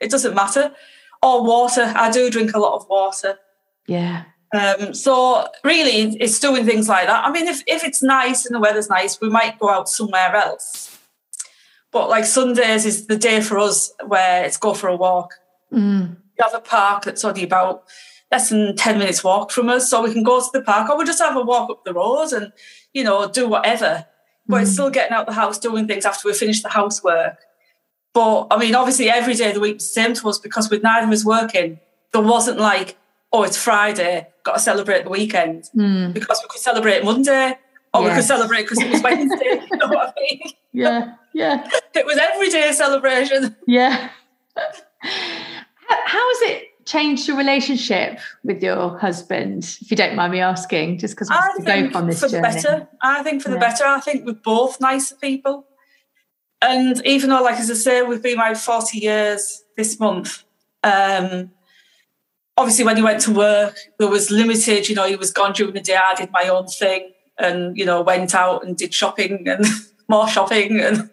it 0.01 0.11
doesn't 0.11 0.35
matter. 0.35 0.75
Or 1.23 1.45
water. 1.45 1.93
I 1.95 2.11
do 2.11 2.31
drink 2.31 2.55
a 2.55 2.59
lot 2.59 2.75
of 2.75 2.89
water. 2.89 3.39
Yeah. 3.87 4.25
Um, 4.55 4.93
so 4.93 5.49
really, 5.65 6.17
it's 6.21 6.39
doing 6.39 6.67
things 6.67 6.89
like 6.89 7.07
that. 7.07 7.25
I 7.25 7.31
mean, 7.31 7.47
if, 7.47 7.63
if 7.67 7.85
it's 7.85 8.03
nice 8.03 8.45
and 8.45 8.55
the 8.55 8.61
weather's 8.61 8.89
nice, 8.89 9.21
we 9.21 9.31
might 9.31 9.59
go 9.59 9.71
out 9.71 9.89
somewhere 9.89 10.35
else. 10.35 10.99
But 11.91 12.09
like 12.09 12.25
Sundays 12.25 12.87
is 12.87 13.07
the 13.07 13.17
day 13.17 13.41
for 13.41 13.59
us 13.59 13.93
where 14.07 14.45
it's 14.45 14.57
go 14.57 14.75
for 14.75 14.89
a 14.89 14.97
walk. 14.97 15.35
Mm. 15.73 16.17
We 16.17 16.43
have 16.43 16.55
a 16.55 16.61
park 16.61 17.05
that's 17.05 17.25
only 17.25 17.45
about 17.45 17.85
less 18.33 18.49
than 18.49 18.75
10 18.75 18.99
minutes 18.99 19.23
walk 19.23 19.51
from 19.51 19.69
us. 19.69 19.89
So 19.89 20.03
we 20.03 20.13
can 20.13 20.23
go 20.23 20.41
to 20.41 20.49
the 20.53 20.63
park 20.63 20.89
or 20.89 20.97
we'll 20.97 21.07
just 21.07 21.21
have 21.21 21.37
a 21.37 21.43
walk 21.43 21.71
up 21.71 21.85
the 21.85 21.93
road 21.93 22.33
and, 22.33 22.53
you 22.95 23.05
know, 23.05 23.29
do 23.29 23.47
whatever. 23.47 24.07
But 24.49 24.57
mm. 24.57 24.63
it's 24.63 24.73
still 24.73 24.91
getting 24.91 25.13
out 25.13 25.27
the 25.27 25.35
house, 25.35 25.59
doing 25.59 25.87
things 25.87 26.07
after 26.07 26.27
we 26.27 26.35
finish 26.35 26.63
the 26.63 26.71
housework. 26.71 27.37
But 28.15 28.49
I 28.51 28.59
mean, 28.59 28.75
obviously, 28.75 29.09
every 29.11 29.35
day 29.35 29.49
of 29.49 29.55
the 29.55 29.61
week 29.61 29.75
was 29.77 29.87
the 29.87 29.93
same 29.93 30.15
to 30.15 30.29
us 30.29 30.39
because 30.39 30.71
with 30.71 30.83
neither 30.83 31.07
of 31.07 31.13
us 31.13 31.25
working, 31.25 31.79
there 32.13 32.23
wasn't 32.23 32.59
like, 32.59 32.99
oh, 33.33 33.43
it's 33.43 33.57
Friday, 33.57 34.27
got 34.45 34.55
to 34.55 34.61
celebrate 34.61 35.05
the 35.05 35.11
weekend. 35.11 35.71
Mm. 35.77 36.13
Because 36.13 36.41
we 36.43 36.49
could 36.49 36.61
celebrate 36.61 37.05
Monday 37.05 37.59
or 37.95 38.03
yes. 38.03 38.11
we 38.11 38.15
could 38.17 38.25
celebrate 38.25 38.63
because 38.63 38.81
it 38.81 38.91
was 38.91 39.03
Wednesday. 39.03 39.67
you 39.71 39.77
know 39.77 39.89
what 39.89 40.15
I 40.17 40.21
mean? 40.21 40.41
Yeah, 40.73 41.15
yeah. 41.35 41.69
it 41.95 42.07
was 42.07 42.19
everyday 42.19 42.71
a 42.71 42.75
celebration. 42.75 43.57
Yeah. 43.67 44.11
How 45.87 46.31
is 46.31 46.43
it 46.43 46.72
changed 46.85 47.29
your 47.29 47.37
relationship 47.37 48.19
with 48.45 48.63
your 48.63 48.99
husband, 48.99 49.79
if 49.81 49.91
you 49.91 49.97
don't 49.97 50.15
mind 50.15 50.33
me 50.33 50.41
asking, 50.41 50.99
just 50.99 51.15
because 51.15 51.31
we 51.59 51.65
go 51.65 51.99
on 51.99 52.07
this 52.07 52.21
for 52.21 52.29
journey? 52.29 52.49
the 52.49 52.55
better. 52.55 52.89
I 53.03 53.23
think 53.23 53.43
for 53.43 53.51
yeah. 53.51 53.55
the 53.55 53.61
better. 53.61 53.85
I 53.85 54.01
think 54.01 54.27
we're 54.27 54.33
both 54.33 54.81
nicer 54.81 55.17
people. 55.17 55.67
And 56.61 57.05
even 57.05 57.31
though, 57.31 57.43
like 57.43 57.59
as 57.59 57.71
I 57.71 57.75
say, 57.75 58.03
we've 58.03 58.23
been 58.23 58.39
married 58.39 58.59
40 58.59 58.99
years 58.99 59.65
this 59.77 59.99
month, 59.99 60.45
um, 60.85 61.51
obviously 62.57 62.85
when 62.85 62.97
he 62.97 63.03
went 63.03 63.21
to 63.23 63.33
work, 63.33 63.77
there 63.99 64.09
was 64.09 64.31
limited, 64.31 64.89
you 64.89 64.95
know, 64.95 65.07
he 65.07 65.17
was 65.17 65.33
gone 65.33 65.53
during 65.53 65.75
the 65.75 65.81
day, 65.81 65.97
I 65.97 66.15
did 66.15 66.31
my 66.31 66.49
own 66.49 66.67
thing 66.67 67.13
and, 67.39 67.77
you 67.77 67.85
know, 67.85 68.03
went 68.03 68.35
out 68.35 68.65
and 68.65 68.77
did 68.77 68.95
shopping 68.95 69.49
and 69.49 69.65
more 70.09 70.29
shopping 70.29 70.81
and 70.81 71.11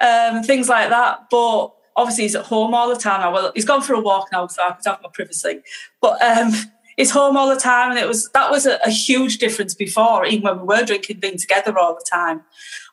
um, 0.00 0.42
things 0.42 0.68
like 0.68 0.90
that. 0.90 1.26
But 1.30 1.75
obviously 1.96 2.24
he's 2.24 2.34
at 2.34 2.44
home 2.44 2.74
all 2.74 2.88
the 2.88 3.00
time. 3.00 3.32
Well, 3.32 3.52
he's 3.54 3.64
gone 3.64 3.82
for 3.82 3.94
a 3.94 4.00
walk 4.00 4.28
now, 4.30 4.46
so 4.46 4.62
I 4.62 4.72
could 4.72 4.84
have 4.86 5.02
my 5.02 5.08
privacy. 5.12 5.62
But 6.00 6.20
um, 6.22 6.52
he's 6.96 7.10
home 7.10 7.36
all 7.36 7.48
the 7.48 7.60
time, 7.60 7.90
and 7.90 7.98
it 7.98 8.06
was 8.06 8.28
that 8.30 8.50
was 8.50 8.66
a, 8.66 8.78
a, 8.84 8.90
huge 8.90 9.38
difference 9.38 9.74
before, 9.74 10.26
even 10.26 10.42
when 10.42 10.60
we 10.60 10.66
were 10.66 10.84
drinking, 10.84 11.20
being 11.20 11.38
together 11.38 11.78
all 11.78 11.94
the 11.94 12.06
time. 12.08 12.42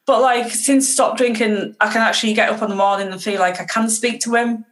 But 0.05 0.21
like 0.21 0.51
since 0.51 0.89
stopped 0.89 1.17
drinking, 1.17 1.75
I 1.79 1.91
can 1.91 2.01
actually 2.01 2.33
get 2.33 2.49
up 2.49 2.61
in 2.61 2.69
the 2.69 2.75
morning 2.75 3.11
and 3.11 3.21
feel 3.21 3.39
like 3.39 3.59
I 3.59 3.65
can 3.65 3.89
speak 3.89 4.21
to 4.21 4.35
him, 4.35 4.65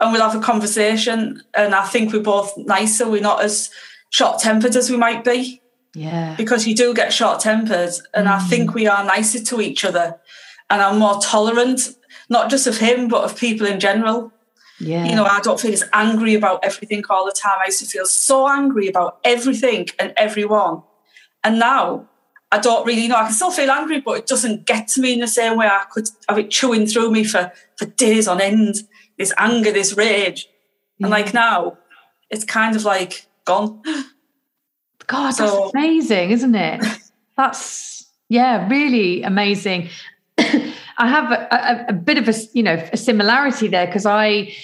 and 0.00 0.12
we'll 0.12 0.22
have 0.28 0.40
a 0.40 0.44
conversation. 0.44 1.42
And 1.54 1.74
I 1.74 1.84
think 1.86 2.12
we're 2.12 2.22
both 2.22 2.56
nicer. 2.56 3.08
We're 3.08 3.20
not 3.20 3.42
as 3.42 3.70
short 4.10 4.40
tempered 4.40 4.76
as 4.76 4.90
we 4.90 4.96
might 4.96 5.24
be. 5.24 5.62
Yeah. 5.92 6.36
Because 6.36 6.68
you 6.68 6.76
do 6.76 6.94
get 6.94 7.12
short 7.12 7.40
tempered, 7.40 7.92
and 8.14 8.26
mm. 8.26 8.32
I 8.32 8.38
think 8.38 8.74
we 8.74 8.86
are 8.86 9.04
nicer 9.04 9.42
to 9.42 9.60
each 9.60 9.84
other. 9.84 10.20
and 10.70 10.80
I'm 10.80 11.00
more 11.00 11.20
tolerant, 11.20 11.96
not 12.30 12.48
just 12.48 12.66
of 12.66 12.78
him, 12.78 13.08
but 13.08 13.24
of 13.24 13.36
people 13.36 13.66
in 13.66 13.80
general. 13.80 14.32
Yeah. 14.78 15.04
You 15.04 15.14
know, 15.14 15.24
I 15.24 15.40
don't 15.40 15.60
feel 15.60 15.72
as 15.72 15.84
angry 15.92 16.34
about 16.34 16.64
everything 16.64 17.04
all 17.10 17.26
the 17.26 17.32
time. 17.32 17.58
I 17.60 17.66
used 17.66 17.80
to 17.80 17.86
feel 17.86 18.06
so 18.06 18.48
angry 18.48 18.88
about 18.88 19.18
everything 19.24 19.88
and 19.98 20.14
everyone. 20.16 20.82
And 21.44 21.58
now 21.58 22.08
I 22.50 22.58
don't 22.58 22.86
really 22.86 23.06
know. 23.06 23.16
I 23.16 23.24
can 23.24 23.32
still 23.32 23.50
feel 23.50 23.70
angry, 23.70 24.00
but 24.00 24.18
it 24.18 24.26
doesn't 24.26 24.66
get 24.66 24.88
to 24.88 25.00
me 25.00 25.12
in 25.12 25.20
the 25.20 25.28
same 25.28 25.58
way 25.58 25.66
I 25.66 25.84
could 25.90 26.08
have 26.28 26.38
it 26.38 26.50
chewing 26.50 26.86
through 26.86 27.10
me 27.10 27.24
for, 27.24 27.52
for 27.76 27.84
days 27.86 28.26
on 28.26 28.40
end. 28.40 28.76
This 29.18 29.34
anger, 29.36 29.70
this 29.70 29.96
rage. 29.96 30.48
Yeah. 30.98 31.06
And 31.06 31.10
like 31.10 31.34
now, 31.34 31.76
it's 32.30 32.44
kind 32.44 32.74
of 32.74 32.84
like 32.84 33.26
gone. 33.44 33.82
God, 35.06 35.32
so, 35.32 35.44
that's 35.44 35.74
amazing, 35.74 36.30
isn't 36.30 36.54
it? 36.54 36.82
that's 37.36 38.06
yeah, 38.30 38.68
really 38.68 39.22
amazing. 39.24 39.90
I 41.00 41.08
have 41.08 41.32
a, 41.32 41.48
a, 41.50 41.86
a, 41.88 41.92
bit 41.94 42.18
of 42.18 42.28
a 42.28 42.34
you 42.52 42.62
know 42.62 42.74
a 42.92 42.96
similarity 42.96 43.68
there 43.68 43.86
because 43.86 44.04
I 44.04 44.54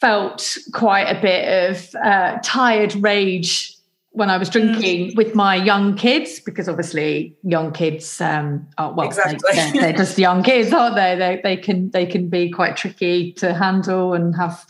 felt 0.00 0.58
quite 0.72 1.04
a 1.04 1.20
bit 1.20 1.70
of 1.70 1.94
uh, 1.96 2.38
tired 2.44 2.94
rage 2.96 3.74
when 4.10 4.28
I 4.28 4.36
was 4.36 4.50
drinking 4.50 5.10
mm. 5.10 5.16
with 5.16 5.34
my 5.34 5.56
young 5.56 5.96
kids 5.96 6.40
because 6.40 6.68
obviously 6.68 7.34
young 7.42 7.72
kids 7.72 8.20
um 8.20 8.66
are 8.76 8.92
well 8.92 9.06
exactly. 9.06 9.38
they, 9.52 9.60
are 9.60 9.72
they're 9.72 9.92
just 9.94 10.18
young 10.18 10.42
kids 10.42 10.72
aren't 10.74 10.94
they? 10.94 11.16
they 11.16 11.40
they 11.42 11.56
can 11.56 11.90
they 11.90 12.04
can 12.04 12.28
be 12.28 12.50
quite 12.50 12.76
tricky 12.76 13.32
to 13.32 13.54
handle 13.54 14.12
and 14.12 14.36
have 14.36 14.66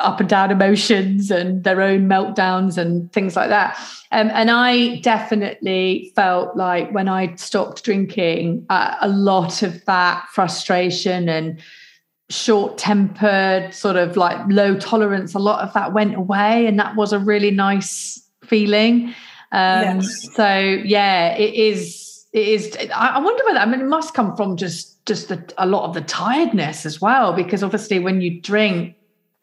up 0.00 0.20
and 0.20 0.28
down 0.28 0.50
emotions 0.50 1.30
and 1.30 1.64
their 1.64 1.80
own 1.80 2.08
meltdowns 2.08 2.76
and 2.76 3.12
things 3.12 3.36
like 3.36 3.48
that. 3.48 3.78
Um, 4.12 4.30
and 4.32 4.50
I 4.50 4.96
definitely 5.00 6.12
felt 6.16 6.56
like 6.56 6.90
when 6.92 7.08
I 7.08 7.34
stopped 7.36 7.84
drinking, 7.84 8.66
uh, 8.70 8.96
a 9.00 9.08
lot 9.08 9.62
of 9.62 9.84
that 9.84 10.26
frustration 10.32 11.28
and 11.28 11.60
short 12.28 12.78
tempered, 12.78 13.74
sort 13.74 13.96
of 13.96 14.16
like 14.16 14.38
low 14.48 14.76
tolerance, 14.76 15.34
a 15.34 15.38
lot 15.38 15.66
of 15.66 15.72
that 15.74 15.92
went 15.92 16.14
away. 16.14 16.66
And 16.66 16.78
that 16.78 16.96
was 16.96 17.12
a 17.12 17.18
really 17.18 17.50
nice 17.50 18.20
feeling. 18.44 19.14
Um, 19.52 19.98
yes. 20.00 20.28
So, 20.34 20.56
yeah, 20.84 21.34
it 21.36 21.54
is. 21.54 22.26
It 22.32 22.46
is. 22.46 22.76
I 22.94 23.18
wonder 23.18 23.44
whether 23.44 23.58
I 23.58 23.66
mean 23.66 23.80
it 23.80 23.88
must 23.88 24.14
come 24.14 24.36
from 24.36 24.56
just 24.56 25.04
just 25.04 25.28
the, 25.28 25.52
a 25.58 25.66
lot 25.66 25.88
of 25.88 25.94
the 25.94 26.02
tiredness 26.02 26.86
as 26.86 27.00
well, 27.00 27.32
because 27.32 27.64
obviously 27.64 27.98
when 27.98 28.20
you 28.20 28.40
drink, 28.40 28.94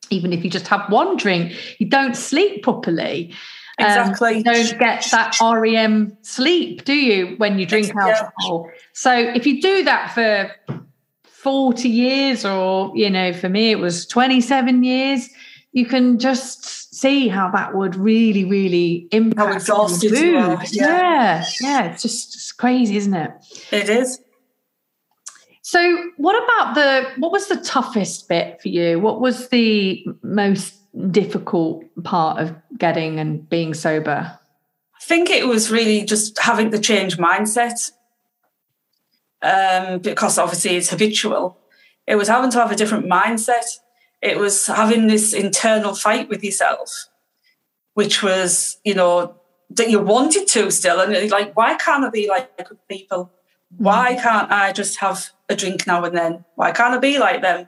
even 0.10 0.34
if 0.34 0.44
you 0.44 0.50
just 0.50 0.68
have 0.68 0.90
one 0.90 1.18
drink, 1.18 1.54
you 1.80 1.88
don't 1.88 2.16
sleep 2.16 2.64
properly. 2.64 3.34
Um, 3.80 3.86
exactly. 3.86 4.38
Um, 4.38 4.44
don't 4.44 4.80
get 4.80 5.08
that 5.12 5.38
REM 5.42 6.18
sleep, 6.22 6.84
do 6.84 6.94
you, 6.94 7.36
when 7.38 7.60
you 7.60 7.66
drink 7.66 7.96
alcohol? 7.96 8.68
Yeah. 8.68 8.80
So 8.94 9.14
if 9.16 9.46
you 9.46 9.62
do 9.62 9.84
that 9.84 10.14
for 10.14 10.52
40 11.24 11.88
years, 11.88 12.46
or, 12.46 12.92
you 12.96 13.10
know, 13.10 13.34
for 13.34 13.50
me, 13.50 13.72
it 13.72 13.80
was 13.80 14.08
27 14.08 14.84
years, 14.84 15.30
you 15.74 15.86
can 15.86 16.18
just 16.18 16.96
see 16.96 17.28
how 17.28 17.52
that 17.52 17.76
would 17.76 17.96
really, 17.96 18.44
really 18.44 19.08
impact 19.12 19.48
how 19.48 19.56
exhausted 19.56 20.14
are. 20.14 20.60
Yeah. 20.64 20.66
yeah. 20.72 21.46
yeah, 21.62 21.84
It's 21.92 22.02
just 22.02 22.34
it's 22.34 22.52
crazy, 22.52 22.98
isn't 22.98 23.14
it? 23.14 23.32
It 23.72 23.90
is. 23.90 24.20
So, 25.70 26.12
what 26.16 26.42
about 26.42 26.76
the 26.76 27.10
what 27.18 27.34
was 27.34 27.48
the 27.48 27.58
toughest 27.58 28.30
bit 28.30 28.62
for 28.62 28.70
you? 28.70 29.02
What 29.02 29.20
was 29.20 29.50
the 29.50 30.06
most 30.24 30.76
difficult 31.12 31.84
part 32.06 32.40
of 32.40 32.56
getting 32.78 33.20
and 33.20 33.50
being 33.50 33.74
sober? 33.74 34.40
I 34.40 35.04
think 35.04 35.30
it 35.30 35.46
was 35.46 35.70
really 35.70 36.06
just 36.06 36.40
having 36.40 36.72
to 36.72 36.80
change 36.80 37.18
mindset 37.18 37.92
um, 39.42 40.00
because 40.00 40.38
obviously 40.38 40.78
it's 40.78 40.90
habitual. 40.90 41.58
It 42.08 42.16
was 42.16 42.30
having 42.30 42.50
to 42.52 42.60
have 42.60 42.72
a 42.72 42.78
different 42.78 43.08
mindset. 43.08 43.68
It 44.22 44.38
was 44.38 44.68
having 44.68 45.08
this 45.08 45.34
internal 45.34 45.94
fight 45.94 46.30
with 46.30 46.46
yourself, 46.46 47.10
which 47.94 48.24
was, 48.24 48.78
you 48.86 48.94
know, 48.94 49.36
that 49.72 49.90
you 49.90 50.00
wanted 50.00 50.48
to 50.48 50.72
still. 50.72 51.02
And 51.02 51.30
like, 51.30 51.58
why 51.58 51.76
can't 51.76 52.06
I 52.06 52.10
be 52.10 52.30
like 52.30 52.58
people? 52.88 53.34
Why 53.76 54.16
mm. 54.16 54.22
can't 54.22 54.52
I 54.52 54.72
just 54.72 54.98
have 55.00 55.30
a 55.50 55.56
drink 55.56 55.88
now 55.88 56.04
and 56.04 56.16
then? 56.16 56.46
Why 56.56 56.72
can't 56.72 56.94
I 56.94 56.98
be 56.98 57.20
like 57.20 57.42
them? 57.42 57.68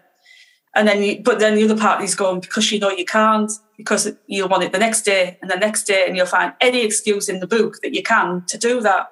And 0.76 0.88
then, 0.88 1.02
you, 1.02 1.22
but 1.22 1.39
then 1.39 1.56
the 1.56 1.64
other 1.64 1.78
party's 1.78 2.16
going 2.16 2.41
because 2.41 2.72
you 2.72 2.80
know 2.80 2.91
you 2.91 3.06
can't, 3.06 3.52
because 3.76 4.12
you 4.28 4.47
want 4.47 4.64
it 4.64 4.72
the 4.72 4.80
next 4.80 5.02
day 5.02 5.38
and 5.41 5.50
the 5.50 5.56
next 5.56 5.84
day, 5.84 6.06
and 6.08 6.16
you'll 6.16 6.26
find 6.26 6.54
any 6.62 6.82
excuse 6.82 7.28
in 7.28 7.39
the 7.39 7.47
book 7.47 7.78
that 7.82 7.93
you 7.93 8.04
can 8.04 8.43
to 8.47 8.58
do 8.58 8.80
that. 8.82 9.12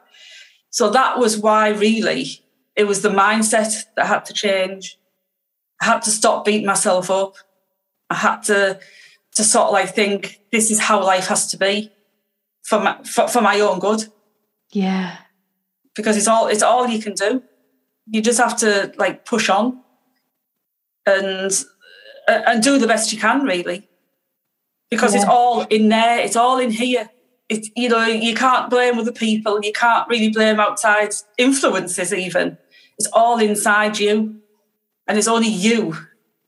So 0.69 0.89
that 0.91 1.17
was 1.17 1.37
why, 1.37 1.69
really, 1.69 2.43
it 2.75 2.85
was 2.85 3.01
the 3.01 3.09
mindset 3.09 3.85
that 3.95 4.05
had 4.05 4.25
to 4.25 4.33
change. 4.33 4.99
I 5.81 5.85
had 5.85 6.03
to 6.03 6.11
stop 6.11 6.45
beating 6.45 6.67
myself 6.67 7.09
up. 7.09 7.35
I 8.09 8.15
had 8.15 8.43
to 8.43 8.79
to 9.35 9.43
sort 9.43 9.67
of 9.67 9.73
like 9.73 9.93
think 9.93 10.41
this 10.51 10.71
is 10.71 10.79
how 10.79 11.03
life 11.03 11.27
has 11.27 11.47
to 11.47 11.57
be 11.57 11.91
for 12.63 12.79
my 12.79 12.97
for, 13.03 13.27
for 13.27 13.41
my 13.41 13.59
own 13.59 13.79
good. 13.79 14.05
Yeah 14.71 15.17
because 15.97 16.15
it's 16.15 16.27
all 16.27 16.47
it's 16.47 16.61
all 16.61 16.87
you 16.87 17.01
can 17.01 17.13
do. 17.13 17.43
You 18.09 18.21
just 18.21 18.39
have 18.39 18.55
to 18.59 18.93
like 18.97 19.25
push 19.25 19.49
on 19.49 19.81
and 21.05 21.51
uh, 22.27 22.41
and 22.47 22.63
do 22.63 22.77
the 22.77 22.87
best 22.87 23.11
you 23.11 23.19
can, 23.19 23.43
really, 23.43 23.89
because 24.89 25.13
yeah. 25.13 25.21
it's 25.21 25.29
all 25.29 25.63
in 25.63 25.89
there. 25.89 26.19
It's 26.19 26.37
all 26.37 26.59
in 26.59 26.71
here. 26.71 27.09
It, 27.49 27.67
you 27.75 27.89
know, 27.89 28.05
you 28.05 28.35
can't 28.35 28.69
blame 28.69 28.99
other 28.99 29.11
people. 29.11 29.59
You 29.63 29.73
can't 29.73 30.07
really 30.07 30.29
blame 30.29 30.59
outside 30.59 31.13
influences. 31.37 32.13
Even 32.13 32.57
it's 32.97 33.09
all 33.11 33.39
inside 33.39 33.99
you, 33.99 34.39
and 35.07 35.17
it's 35.17 35.27
only 35.27 35.49
you 35.49 35.97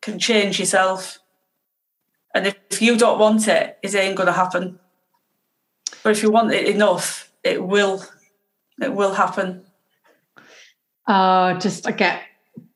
can 0.01 0.19
change 0.19 0.59
yourself. 0.59 1.19
And 2.33 2.45
if, 2.47 2.55
if 2.69 2.81
you 2.81 2.95
don't 2.95 3.19
want 3.19 3.47
it, 3.47 3.79
it 3.81 3.95
ain't 3.95 4.15
going 4.15 4.27
to 4.27 4.33
happen. 4.33 4.79
But 6.03 6.11
if 6.11 6.21
you 6.21 6.29
want 6.29 6.53
it 6.53 6.67
enough, 6.67 7.31
it 7.43 7.63
will 7.63 8.03
it 8.81 8.93
will 8.93 9.13
happen. 9.13 9.63
Oh, 11.07 11.57
just 11.59 11.87
I 11.87 11.91
get 11.91 12.21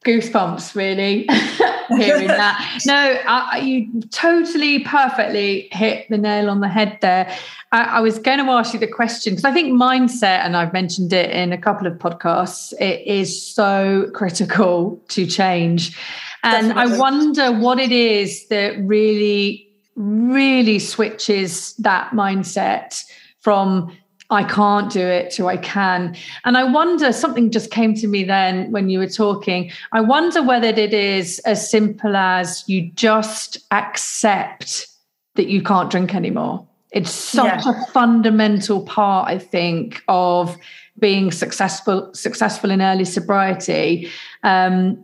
goosebumps 0.05 0.75
really 0.75 1.27
hearing 1.89 2.27
that. 2.27 2.79
No, 2.85 3.19
I, 3.27 3.59
you 3.59 4.01
totally 4.11 4.79
perfectly 4.79 5.69
hit 5.71 6.07
the 6.09 6.17
nail 6.17 6.49
on 6.49 6.59
the 6.59 6.67
head 6.67 6.97
there. 7.01 7.33
I, 7.71 7.83
I 7.83 7.99
was 8.01 8.19
going 8.19 8.39
to 8.39 8.51
ask 8.51 8.73
you 8.73 8.79
the 8.79 8.87
question 8.87 9.33
because 9.33 9.45
I 9.45 9.51
think 9.51 9.71
mindset, 9.73 10.39
and 10.39 10.55
I've 10.55 10.73
mentioned 10.73 11.13
it 11.13 11.29
in 11.31 11.51
a 11.51 11.57
couple 11.57 11.87
of 11.87 11.93
podcasts, 11.93 12.73
it 12.79 13.05
is 13.07 13.53
so 13.53 14.09
critical 14.13 15.01
to 15.09 15.25
change. 15.25 15.97
And 16.43 16.69
Definitely. 16.69 16.95
I 16.95 16.97
wonder 16.97 17.51
what 17.51 17.79
it 17.79 17.91
is 17.91 18.47
that 18.47 18.77
really, 18.79 19.69
really 19.95 20.79
switches 20.79 21.73
that 21.75 22.11
mindset 22.11 23.01
from 23.39 23.95
I 24.33 24.43
can't 24.43 24.91
do 24.91 25.05
it 25.05 25.31
to 25.31 25.47
I 25.47 25.57
can. 25.57 26.15
And 26.45 26.57
I 26.57 26.63
wonder, 26.63 27.13
something 27.13 27.51
just 27.51 27.71
came 27.71 27.93
to 27.95 28.07
me 28.07 28.23
then 28.23 28.71
when 28.71 28.89
you 28.89 28.99
were 28.99 29.07
talking. 29.07 29.71
I 29.91 30.01
wonder 30.01 30.43
whether 30.43 30.67
it 30.67 30.93
is 30.93 31.39
as 31.39 31.69
simple 31.69 32.15
as 32.15 32.67
you 32.67 32.91
just 32.91 33.57
accept 33.71 34.87
that 35.35 35.47
you 35.47 35.61
can't 35.61 35.89
drink 35.89 36.13
anymore. 36.13 36.67
It's 36.91 37.11
such 37.11 37.65
yeah. 37.65 37.71
a 37.71 37.91
fundamental 37.91 38.83
part, 38.83 39.29
I 39.29 39.39
think, 39.39 40.03
of 40.07 40.57
being 40.99 41.31
successful 41.31 42.13
successful 42.13 42.69
in 42.69 42.81
early 42.81 43.05
sobriety. 43.05 44.11
Um, 44.43 45.03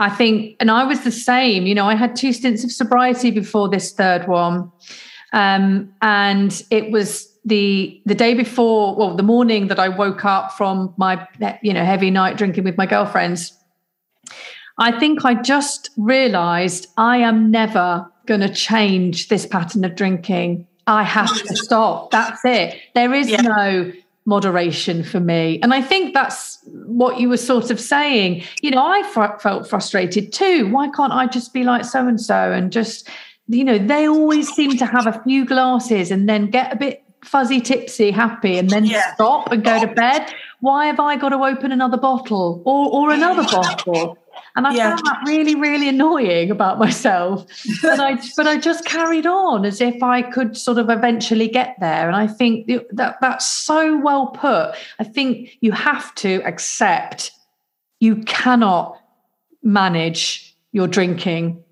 I 0.00 0.08
think, 0.08 0.56
and 0.58 0.70
I 0.70 0.84
was 0.84 1.04
the 1.04 1.12
same. 1.12 1.66
You 1.66 1.74
know, 1.74 1.86
I 1.86 1.94
had 1.94 2.16
two 2.16 2.32
stints 2.32 2.64
of 2.64 2.72
sobriety 2.72 3.30
before 3.30 3.68
this 3.68 3.92
third 3.92 4.26
one, 4.26 4.72
um, 5.32 5.92
and 6.02 6.64
it 6.70 6.90
was 6.90 7.29
the 7.44 8.00
the 8.06 8.14
day 8.14 8.34
before 8.34 8.94
well 8.96 9.16
the 9.16 9.22
morning 9.22 9.68
that 9.68 9.78
i 9.78 9.88
woke 9.88 10.24
up 10.24 10.52
from 10.52 10.92
my 10.98 11.26
you 11.62 11.72
know 11.72 11.84
heavy 11.84 12.10
night 12.10 12.36
drinking 12.36 12.64
with 12.64 12.76
my 12.76 12.84
girlfriends 12.84 13.56
i 14.78 14.92
think 14.98 15.24
i 15.24 15.32
just 15.34 15.90
realized 15.96 16.88
i 16.98 17.16
am 17.16 17.50
never 17.50 18.10
going 18.30 18.40
to 18.40 18.48
change 18.48 19.26
this 19.26 19.44
pattern 19.44 19.84
of 19.84 19.96
drinking. 19.96 20.64
I 20.86 21.02
have 21.02 21.42
to 21.42 21.56
stop. 21.56 22.12
That's 22.12 22.40
it. 22.44 22.78
There 22.94 23.12
is 23.12 23.28
yeah. 23.28 23.40
no 23.40 23.92
moderation 24.24 25.02
for 25.02 25.18
me. 25.18 25.58
And 25.62 25.74
i 25.74 25.82
think 25.82 26.14
that's 26.14 26.58
what 26.86 27.18
you 27.18 27.28
were 27.28 27.36
sort 27.36 27.70
of 27.70 27.80
saying. 27.80 28.44
You 28.62 28.70
know 28.70 28.84
i 28.84 29.02
felt 29.42 29.68
frustrated 29.68 30.32
too. 30.32 30.68
Why 30.68 30.88
can't 30.90 31.12
i 31.12 31.26
just 31.26 31.52
be 31.52 31.64
like 31.64 31.84
so 31.84 32.06
and 32.06 32.20
so 32.20 32.52
and 32.52 32.70
just 32.70 33.08
you 33.48 33.64
know 33.64 33.78
they 33.78 34.06
always 34.06 34.48
seem 34.48 34.76
to 34.76 34.86
have 34.86 35.06
a 35.08 35.20
few 35.24 35.44
glasses 35.44 36.12
and 36.12 36.28
then 36.28 36.50
get 36.50 36.72
a 36.72 36.76
bit 36.76 37.02
fuzzy, 37.24 37.60
tipsy, 37.60 38.10
happy, 38.10 38.58
and 38.58 38.70
then 38.70 38.84
yeah. 38.84 39.14
stop 39.14 39.52
and 39.52 39.64
go 39.64 39.80
to 39.80 39.86
bed. 39.86 40.32
Why 40.60 40.86
have 40.86 41.00
I 41.00 41.16
got 41.16 41.30
to 41.30 41.36
open 41.36 41.72
another 41.72 41.96
bottle 41.96 42.62
or 42.64 42.90
or 42.90 43.12
another 43.12 43.42
bottle? 43.42 44.18
And 44.56 44.66
I 44.66 44.74
yeah. 44.74 44.90
found 44.90 45.06
that 45.06 45.22
really, 45.26 45.54
really 45.54 45.88
annoying 45.88 46.50
about 46.50 46.78
myself. 46.78 47.46
but 47.82 48.00
I 48.00 48.18
but 48.36 48.46
I 48.46 48.58
just 48.58 48.84
carried 48.84 49.26
on 49.26 49.64
as 49.64 49.80
if 49.80 50.02
I 50.02 50.22
could 50.22 50.56
sort 50.56 50.78
of 50.78 50.90
eventually 50.90 51.48
get 51.48 51.76
there. 51.80 52.06
And 52.06 52.16
I 52.16 52.26
think 52.26 52.70
that 52.92 53.16
that's 53.20 53.46
so 53.46 53.98
well 53.98 54.28
put. 54.28 54.74
I 54.98 55.04
think 55.04 55.56
you 55.60 55.72
have 55.72 56.14
to 56.16 56.42
accept 56.44 57.32
you 58.00 58.16
cannot 58.24 58.98
manage 59.62 60.56
your 60.72 60.88
drinking. 60.88 61.62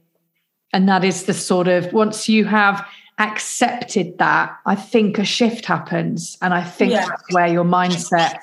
And 0.73 0.89
that 0.89 1.05
is 1.05 1.25
the 1.25 1.35
sort 1.35 1.69
of 1.69 1.93
once 1.93 2.29
you 2.29 2.45
have 2.45 2.87
accepted 3.19 4.19
that, 4.19 4.57
I 4.67 4.75
think 4.75 5.19
a 5.19 5.25
shift 5.25 5.65
happens. 5.65 6.39
And 6.41 6.55
I 6.55 6.63
think 6.63 6.93
yeah. 6.93 7.07
that's 7.07 7.35
where 7.35 7.47
your 7.47 7.65
mindset 7.65 8.39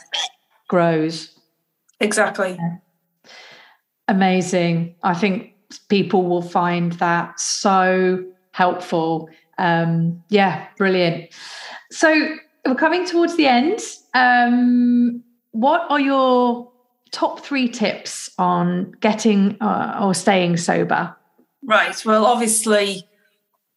grows. 0.68 1.32
Exactly. 2.00 2.58
Amazing. 4.08 4.96
I 5.04 5.14
think 5.14 5.54
people 5.90 6.24
will 6.24 6.42
find 6.42 6.94
that 6.94 7.40
so 7.40 8.24
helpful. 8.52 9.30
Um, 9.58 10.24
yeah, 10.30 10.68
brilliant. 10.78 11.34
So 11.92 12.36
we're 12.66 12.76
coming 12.76 13.06
towards 13.06 13.38
the 13.38 13.48
end. 13.48 13.80
Um, 14.14 15.24
what 15.52 15.86
are 15.90 16.00
your 16.00 16.72
top 17.12 17.40
three 17.40 17.70
tips 17.70 18.30
on 18.38 18.92
getting 19.00 19.58
uh, 19.62 20.00
or 20.02 20.14
staying 20.14 20.58
sober? 20.58 21.16
Right. 21.64 22.06
Well, 22.06 22.26
obviously, 22.26 23.08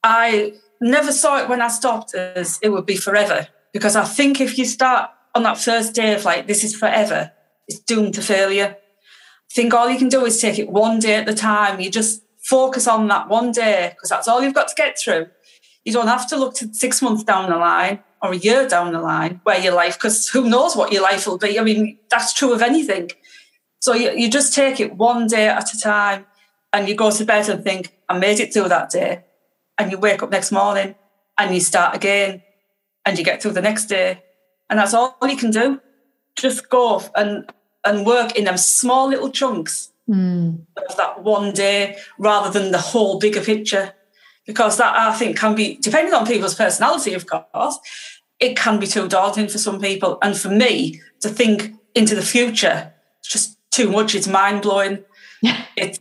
I 0.02 0.54
never 0.80 1.12
saw 1.12 1.42
it 1.42 1.48
when 1.48 1.60
I 1.60 1.68
stopped 1.68 2.14
as 2.14 2.58
it 2.62 2.70
would 2.70 2.86
be 2.86 2.96
forever 2.96 3.48
because 3.72 3.96
I 3.96 4.04
think 4.04 4.40
if 4.40 4.58
you 4.58 4.64
start 4.64 5.10
on 5.34 5.42
that 5.42 5.58
first 5.58 5.94
day 5.94 6.14
of 6.14 6.24
like, 6.24 6.46
this 6.46 6.64
is 6.64 6.74
forever, 6.74 7.32
it's 7.66 7.80
doomed 7.80 8.14
to 8.14 8.22
failure. 8.22 8.76
I 8.76 9.54
think 9.54 9.74
all 9.74 9.88
you 9.88 9.98
can 9.98 10.08
do 10.08 10.24
is 10.24 10.40
take 10.40 10.58
it 10.58 10.68
one 10.68 10.98
day 10.98 11.16
at 11.16 11.28
a 11.28 11.34
time. 11.34 11.80
You 11.80 11.90
just 11.90 12.22
focus 12.38 12.86
on 12.86 13.08
that 13.08 13.28
one 13.28 13.52
day 13.52 13.92
because 13.94 14.08
that's 14.08 14.28
all 14.28 14.42
you've 14.42 14.54
got 14.54 14.68
to 14.68 14.74
get 14.74 14.98
through. 14.98 15.28
You 15.84 15.92
don't 15.92 16.08
have 16.08 16.28
to 16.28 16.36
look 16.36 16.54
to 16.56 16.72
six 16.74 17.00
months 17.00 17.24
down 17.24 17.50
the 17.50 17.56
line 17.56 18.00
or 18.20 18.32
a 18.32 18.36
year 18.36 18.68
down 18.68 18.92
the 18.92 19.00
line 19.00 19.40
where 19.44 19.60
your 19.60 19.74
life, 19.74 19.96
because 19.96 20.28
who 20.28 20.48
knows 20.48 20.76
what 20.76 20.92
your 20.92 21.02
life 21.02 21.26
will 21.26 21.38
be. 21.38 21.58
I 21.58 21.62
mean, 21.62 21.98
that's 22.10 22.34
true 22.34 22.52
of 22.52 22.62
anything. 22.62 23.10
So 23.80 23.94
you, 23.94 24.10
you 24.10 24.28
just 24.28 24.54
take 24.54 24.80
it 24.80 24.96
one 24.96 25.28
day 25.28 25.48
at 25.48 25.72
a 25.72 25.80
time 25.80 26.26
and 26.72 26.88
you 26.88 26.94
go 26.94 27.10
to 27.10 27.24
bed 27.24 27.48
and 27.48 27.62
think, 27.62 27.96
I 28.08 28.18
made 28.18 28.40
it 28.40 28.52
through 28.52 28.68
that 28.68 28.90
day. 28.90 29.24
And 29.78 29.90
you 29.90 29.98
wake 29.98 30.22
up 30.22 30.30
next 30.30 30.50
morning 30.50 30.94
and 31.36 31.54
you 31.54 31.60
start 31.60 31.94
again 31.94 32.42
and 33.04 33.18
you 33.18 33.24
get 33.24 33.40
through 33.40 33.52
the 33.52 33.62
next 33.62 33.86
day. 33.86 34.22
And 34.68 34.78
that's 34.78 34.94
all 34.94 35.16
you 35.22 35.36
can 35.36 35.50
do. 35.50 35.80
Just 36.36 36.68
go 36.68 37.02
and 37.14 37.50
and 37.84 38.04
work 38.04 38.36
in 38.36 38.44
them 38.44 38.56
small 38.56 39.08
little 39.08 39.30
chunks 39.30 39.90
mm. 40.08 40.58
of 40.76 40.96
that 40.96 41.22
one 41.22 41.52
day 41.52 41.96
rather 42.18 42.50
than 42.50 42.72
the 42.72 42.78
whole 42.78 43.18
bigger 43.18 43.40
picture. 43.40 43.94
Because 44.46 44.78
that 44.78 44.96
I 44.96 45.14
think 45.14 45.38
can 45.38 45.54
be, 45.54 45.76
depending 45.76 46.14
on 46.14 46.26
people's 46.26 46.54
personality, 46.54 47.12
of 47.12 47.26
course, 47.26 47.78
it 48.40 48.56
can 48.56 48.78
be 48.80 48.86
too 48.86 49.06
daunting 49.06 49.48
for 49.48 49.58
some 49.58 49.78
people. 49.78 50.18
And 50.22 50.36
for 50.36 50.48
me, 50.48 51.02
to 51.20 51.28
think 51.28 51.74
into 51.94 52.14
the 52.14 52.22
future, 52.22 52.92
it's 53.18 53.28
just 53.28 53.58
too 53.70 53.90
much. 53.90 54.14
It's 54.14 54.28
mind 54.28 54.62
blowing. 54.62 55.04
Yeah. 55.42 55.62
It's 55.76 56.00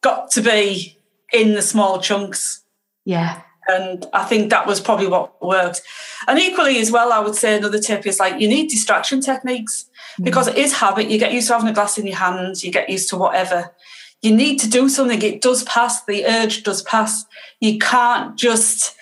got 0.00 0.30
to 0.32 0.40
be 0.40 0.96
in 1.32 1.54
the 1.54 1.60
small 1.60 2.00
chunks. 2.00 2.62
Yeah. 3.08 3.40
And 3.68 4.04
I 4.12 4.24
think 4.24 4.50
that 4.50 4.66
was 4.66 4.82
probably 4.82 5.06
what 5.06 5.42
worked. 5.42 5.80
And 6.26 6.38
equally, 6.38 6.78
as 6.78 6.92
well, 6.92 7.10
I 7.10 7.20
would 7.20 7.34
say 7.34 7.56
another 7.56 7.78
tip 7.78 8.06
is 8.06 8.20
like 8.20 8.38
you 8.38 8.46
need 8.46 8.68
distraction 8.68 9.22
techniques 9.22 9.88
mm. 10.20 10.26
because 10.26 10.46
it 10.46 10.58
is 10.58 10.74
habit. 10.74 11.08
You 11.08 11.18
get 11.18 11.32
used 11.32 11.48
to 11.48 11.54
having 11.54 11.70
a 11.70 11.72
glass 11.72 11.96
in 11.96 12.06
your 12.06 12.16
hands, 12.16 12.62
you 12.62 12.70
get 12.70 12.90
used 12.90 13.08
to 13.08 13.16
whatever. 13.16 13.72
You 14.20 14.36
need 14.36 14.58
to 14.58 14.68
do 14.68 14.90
something. 14.90 15.22
It 15.22 15.40
does 15.40 15.64
pass, 15.64 16.04
the 16.04 16.26
urge 16.26 16.64
does 16.64 16.82
pass. 16.82 17.24
You 17.60 17.78
can't 17.78 18.36
just 18.36 18.94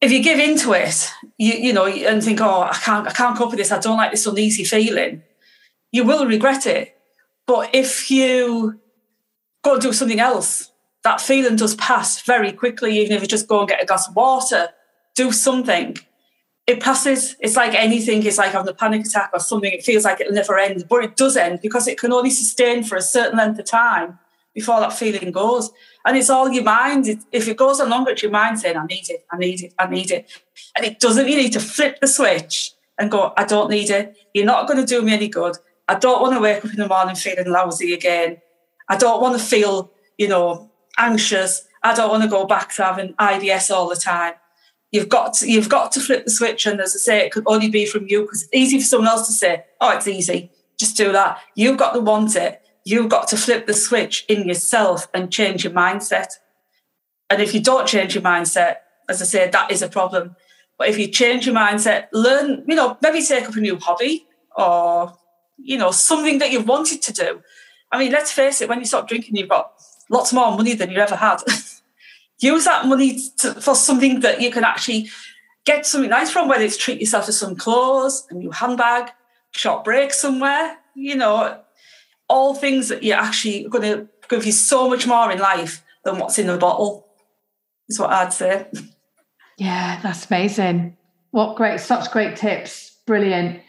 if 0.00 0.12
you 0.12 0.22
give 0.22 0.38
into 0.38 0.72
it, 0.72 1.10
you 1.38 1.54
you 1.54 1.72
know, 1.72 1.86
and 1.86 2.22
think, 2.22 2.40
oh, 2.40 2.62
I 2.62 2.74
can't, 2.74 3.08
I 3.08 3.12
can't 3.12 3.36
cope 3.36 3.50
with 3.50 3.58
this. 3.58 3.72
I 3.72 3.80
don't 3.80 3.96
like 3.96 4.12
this 4.12 4.26
uneasy 4.26 4.62
feeling. 4.62 5.22
You 5.90 6.04
will 6.04 6.26
regret 6.26 6.66
it. 6.66 6.96
But 7.48 7.74
if 7.74 8.12
you 8.12 8.80
go 9.64 9.72
and 9.72 9.82
do 9.82 9.92
something 9.92 10.20
else, 10.20 10.71
that 11.04 11.20
feeling 11.20 11.56
does 11.56 11.74
pass 11.76 12.22
very 12.22 12.52
quickly, 12.52 12.98
even 13.00 13.16
if 13.16 13.22
you 13.22 13.28
just 13.28 13.48
go 13.48 13.60
and 13.60 13.68
get 13.68 13.82
a 13.82 13.86
glass 13.86 14.08
of 14.08 14.16
water, 14.16 14.68
do 15.14 15.32
something. 15.32 15.96
It 16.66 16.80
passes. 16.80 17.36
It's 17.40 17.56
like 17.56 17.74
anything. 17.74 18.24
It's 18.24 18.38
like 18.38 18.52
having 18.52 18.68
a 18.68 18.74
panic 18.74 19.04
attack 19.04 19.30
or 19.32 19.40
something. 19.40 19.72
It 19.72 19.84
feels 19.84 20.04
like 20.04 20.20
it'll 20.20 20.32
never 20.32 20.56
end, 20.58 20.84
but 20.88 21.02
it 21.04 21.16
does 21.16 21.36
end 21.36 21.60
because 21.60 21.88
it 21.88 21.98
can 21.98 22.12
only 22.12 22.30
sustain 22.30 22.84
for 22.84 22.96
a 22.96 23.02
certain 23.02 23.36
length 23.36 23.58
of 23.58 23.66
time 23.66 24.18
before 24.54 24.78
that 24.80 24.92
feeling 24.92 25.32
goes. 25.32 25.70
And 26.04 26.16
it's 26.16 26.30
all 26.30 26.52
your 26.52 26.62
mind. 26.62 27.24
if 27.32 27.48
it 27.48 27.56
goes 27.56 27.80
on 27.80 27.90
longer, 27.90 28.12
it's 28.12 28.22
your 28.22 28.30
mind 28.30 28.60
saying, 28.60 28.76
I 28.76 28.86
need 28.86 29.08
it, 29.08 29.24
I 29.30 29.38
need 29.38 29.62
it, 29.62 29.74
I 29.78 29.86
need 29.86 30.10
it. 30.10 30.30
And 30.76 30.84
it 30.84 31.00
doesn't, 31.00 31.28
you 31.28 31.36
need 31.36 31.52
to 31.52 31.60
flip 31.60 31.98
the 32.00 32.06
switch 32.06 32.72
and 32.98 33.10
go, 33.10 33.32
I 33.36 33.44
don't 33.44 33.70
need 33.70 33.90
it. 33.90 34.16
You're 34.34 34.46
not 34.46 34.68
going 34.68 34.78
to 34.78 34.86
do 34.86 35.02
me 35.02 35.12
any 35.12 35.28
good. 35.28 35.56
I 35.88 35.96
don't 35.96 36.22
want 36.22 36.34
to 36.34 36.40
wake 36.40 36.64
up 36.64 36.70
in 36.70 36.76
the 36.76 36.88
morning 36.88 37.16
feeling 37.16 37.50
lousy 37.50 37.92
again. 37.92 38.40
I 38.88 38.96
don't 38.96 39.20
want 39.20 39.38
to 39.38 39.44
feel, 39.44 39.90
you 40.18 40.28
know, 40.28 40.70
anxious. 40.98 41.66
I 41.82 41.94
don't 41.94 42.10
want 42.10 42.22
to 42.22 42.28
go 42.28 42.46
back 42.46 42.72
to 42.74 42.84
having 42.84 43.14
IBS 43.14 43.70
all 43.70 43.88
the 43.88 43.96
time. 43.96 44.34
You've 44.90 45.08
got 45.08 45.34
to, 45.34 45.50
you've 45.50 45.68
got 45.68 45.92
to 45.92 46.00
flip 46.00 46.24
the 46.24 46.30
switch, 46.30 46.66
and 46.66 46.80
as 46.80 46.94
I 46.94 46.98
say, 46.98 47.26
it 47.26 47.32
could 47.32 47.44
only 47.46 47.70
be 47.70 47.86
from 47.86 48.06
you 48.08 48.22
because 48.22 48.42
it's 48.42 48.54
easy 48.54 48.78
for 48.78 48.84
someone 48.84 49.08
else 49.08 49.26
to 49.26 49.32
say, 49.32 49.64
"Oh, 49.80 49.90
it's 49.90 50.06
easy, 50.06 50.50
just 50.78 50.96
do 50.96 51.12
that." 51.12 51.40
You've 51.54 51.78
got 51.78 51.92
to 51.94 52.00
want 52.00 52.36
it. 52.36 52.60
You've 52.84 53.08
got 53.08 53.28
to 53.28 53.36
flip 53.36 53.66
the 53.66 53.74
switch 53.74 54.24
in 54.28 54.46
yourself 54.46 55.08
and 55.14 55.32
change 55.32 55.64
your 55.64 55.72
mindset. 55.72 56.34
And 57.30 57.40
if 57.40 57.54
you 57.54 57.60
don't 57.60 57.88
change 57.88 58.14
your 58.14 58.24
mindset, 58.24 58.76
as 59.08 59.22
I 59.22 59.24
say, 59.24 59.48
that 59.48 59.70
is 59.70 59.82
a 59.82 59.88
problem. 59.88 60.36
But 60.78 60.88
if 60.88 60.98
you 60.98 61.08
change 61.08 61.46
your 61.46 61.54
mindset, 61.54 62.08
learn, 62.12 62.64
you 62.66 62.74
know, 62.74 62.98
maybe 63.00 63.22
take 63.22 63.48
up 63.48 63.56
a 63.56 63.60
new 63.60 63.76
hobby 63.76 64.26
or 64.56 65.14
you 65.58 65.78
know, 65.78 65.90
something 65.90 66.38
that 66.38 66.50
you've 66.50 66.68
wanted 66.68 67.02
to 67.02 67.12
do. 67.12 67.42
I 67.90 67.98
mean, 67.98 68.12
let's 68.12 68.32
face 68.32 68.60
it, 68.60 68.68
when 68.68 68.78
you 68.78 68.84
stop 68.84 69.08
drinking, 69.08 69.36
you've 69.36 69.48
got 69.48 69.72
lots 70.10 70.32
more 70.32 70.56
money 70.56 70.74
than 70.74 70.90
you 70.90 70.98
ever 70.98 71.16
had. 71.16 71.38
Use 72.38 72.64
that 72.64 72.86
money 72.86 73.20
to, 73.38 73.54
for 73.54 73.74
something 73.74 74.20
that 74.20 74.40
you 74.40 74.50
can 74.50 74.64
actually 74.64 75.08
get 75.64 75.86
something 75.86 76.10
nice 76.10 76.30
from, 76.30 76.48
whether 76.48 76.64
it's 76.64 76.76
treat 76.76 77.00
yourself 77.00 77.26
to 77.26 77.32
some 77.32 77.56
clothes, 77.56 78.26
a 78.30 78.34
new 78.34 78.50
handbag, 78.50 79.10
short 79.52 79.84
break 79.84 80.12
somewhere, 80.12 80.76
you 80.94 81.14
know, 81.14 81.60
all 82.28 82.54
things 82.54 82.88
that 82.88 83.02
you're 83.02 83.18
actually 83.18 83.64
going 83.68 83.82
to 83.82 84.08
give 84.28 84.44
you 84.44 84.52
so 84.52 84.88
much 84.88 85.06
more 85.06 85.30
in 85.30 85.38
life 85.38 85.84
than 86.04 86.18
what's 86.18 86.38
in 86.38 86.46
the 86.46 86.56
bottle, 86.56 87.06
is 87.88 87.98
what 87.98 88.10
I'd 88.10 88.32
say. 88.32 88.66
Yeah, 89.58 90.00
that's 90.02 90.28
amazing. 90.28 90.96
What 91.30 91.56
great, 91.56 91.78
such 91.78 92.10
great 92.10 92.36
tips. 92.36 92.96
Brilliant. 93.06 93.60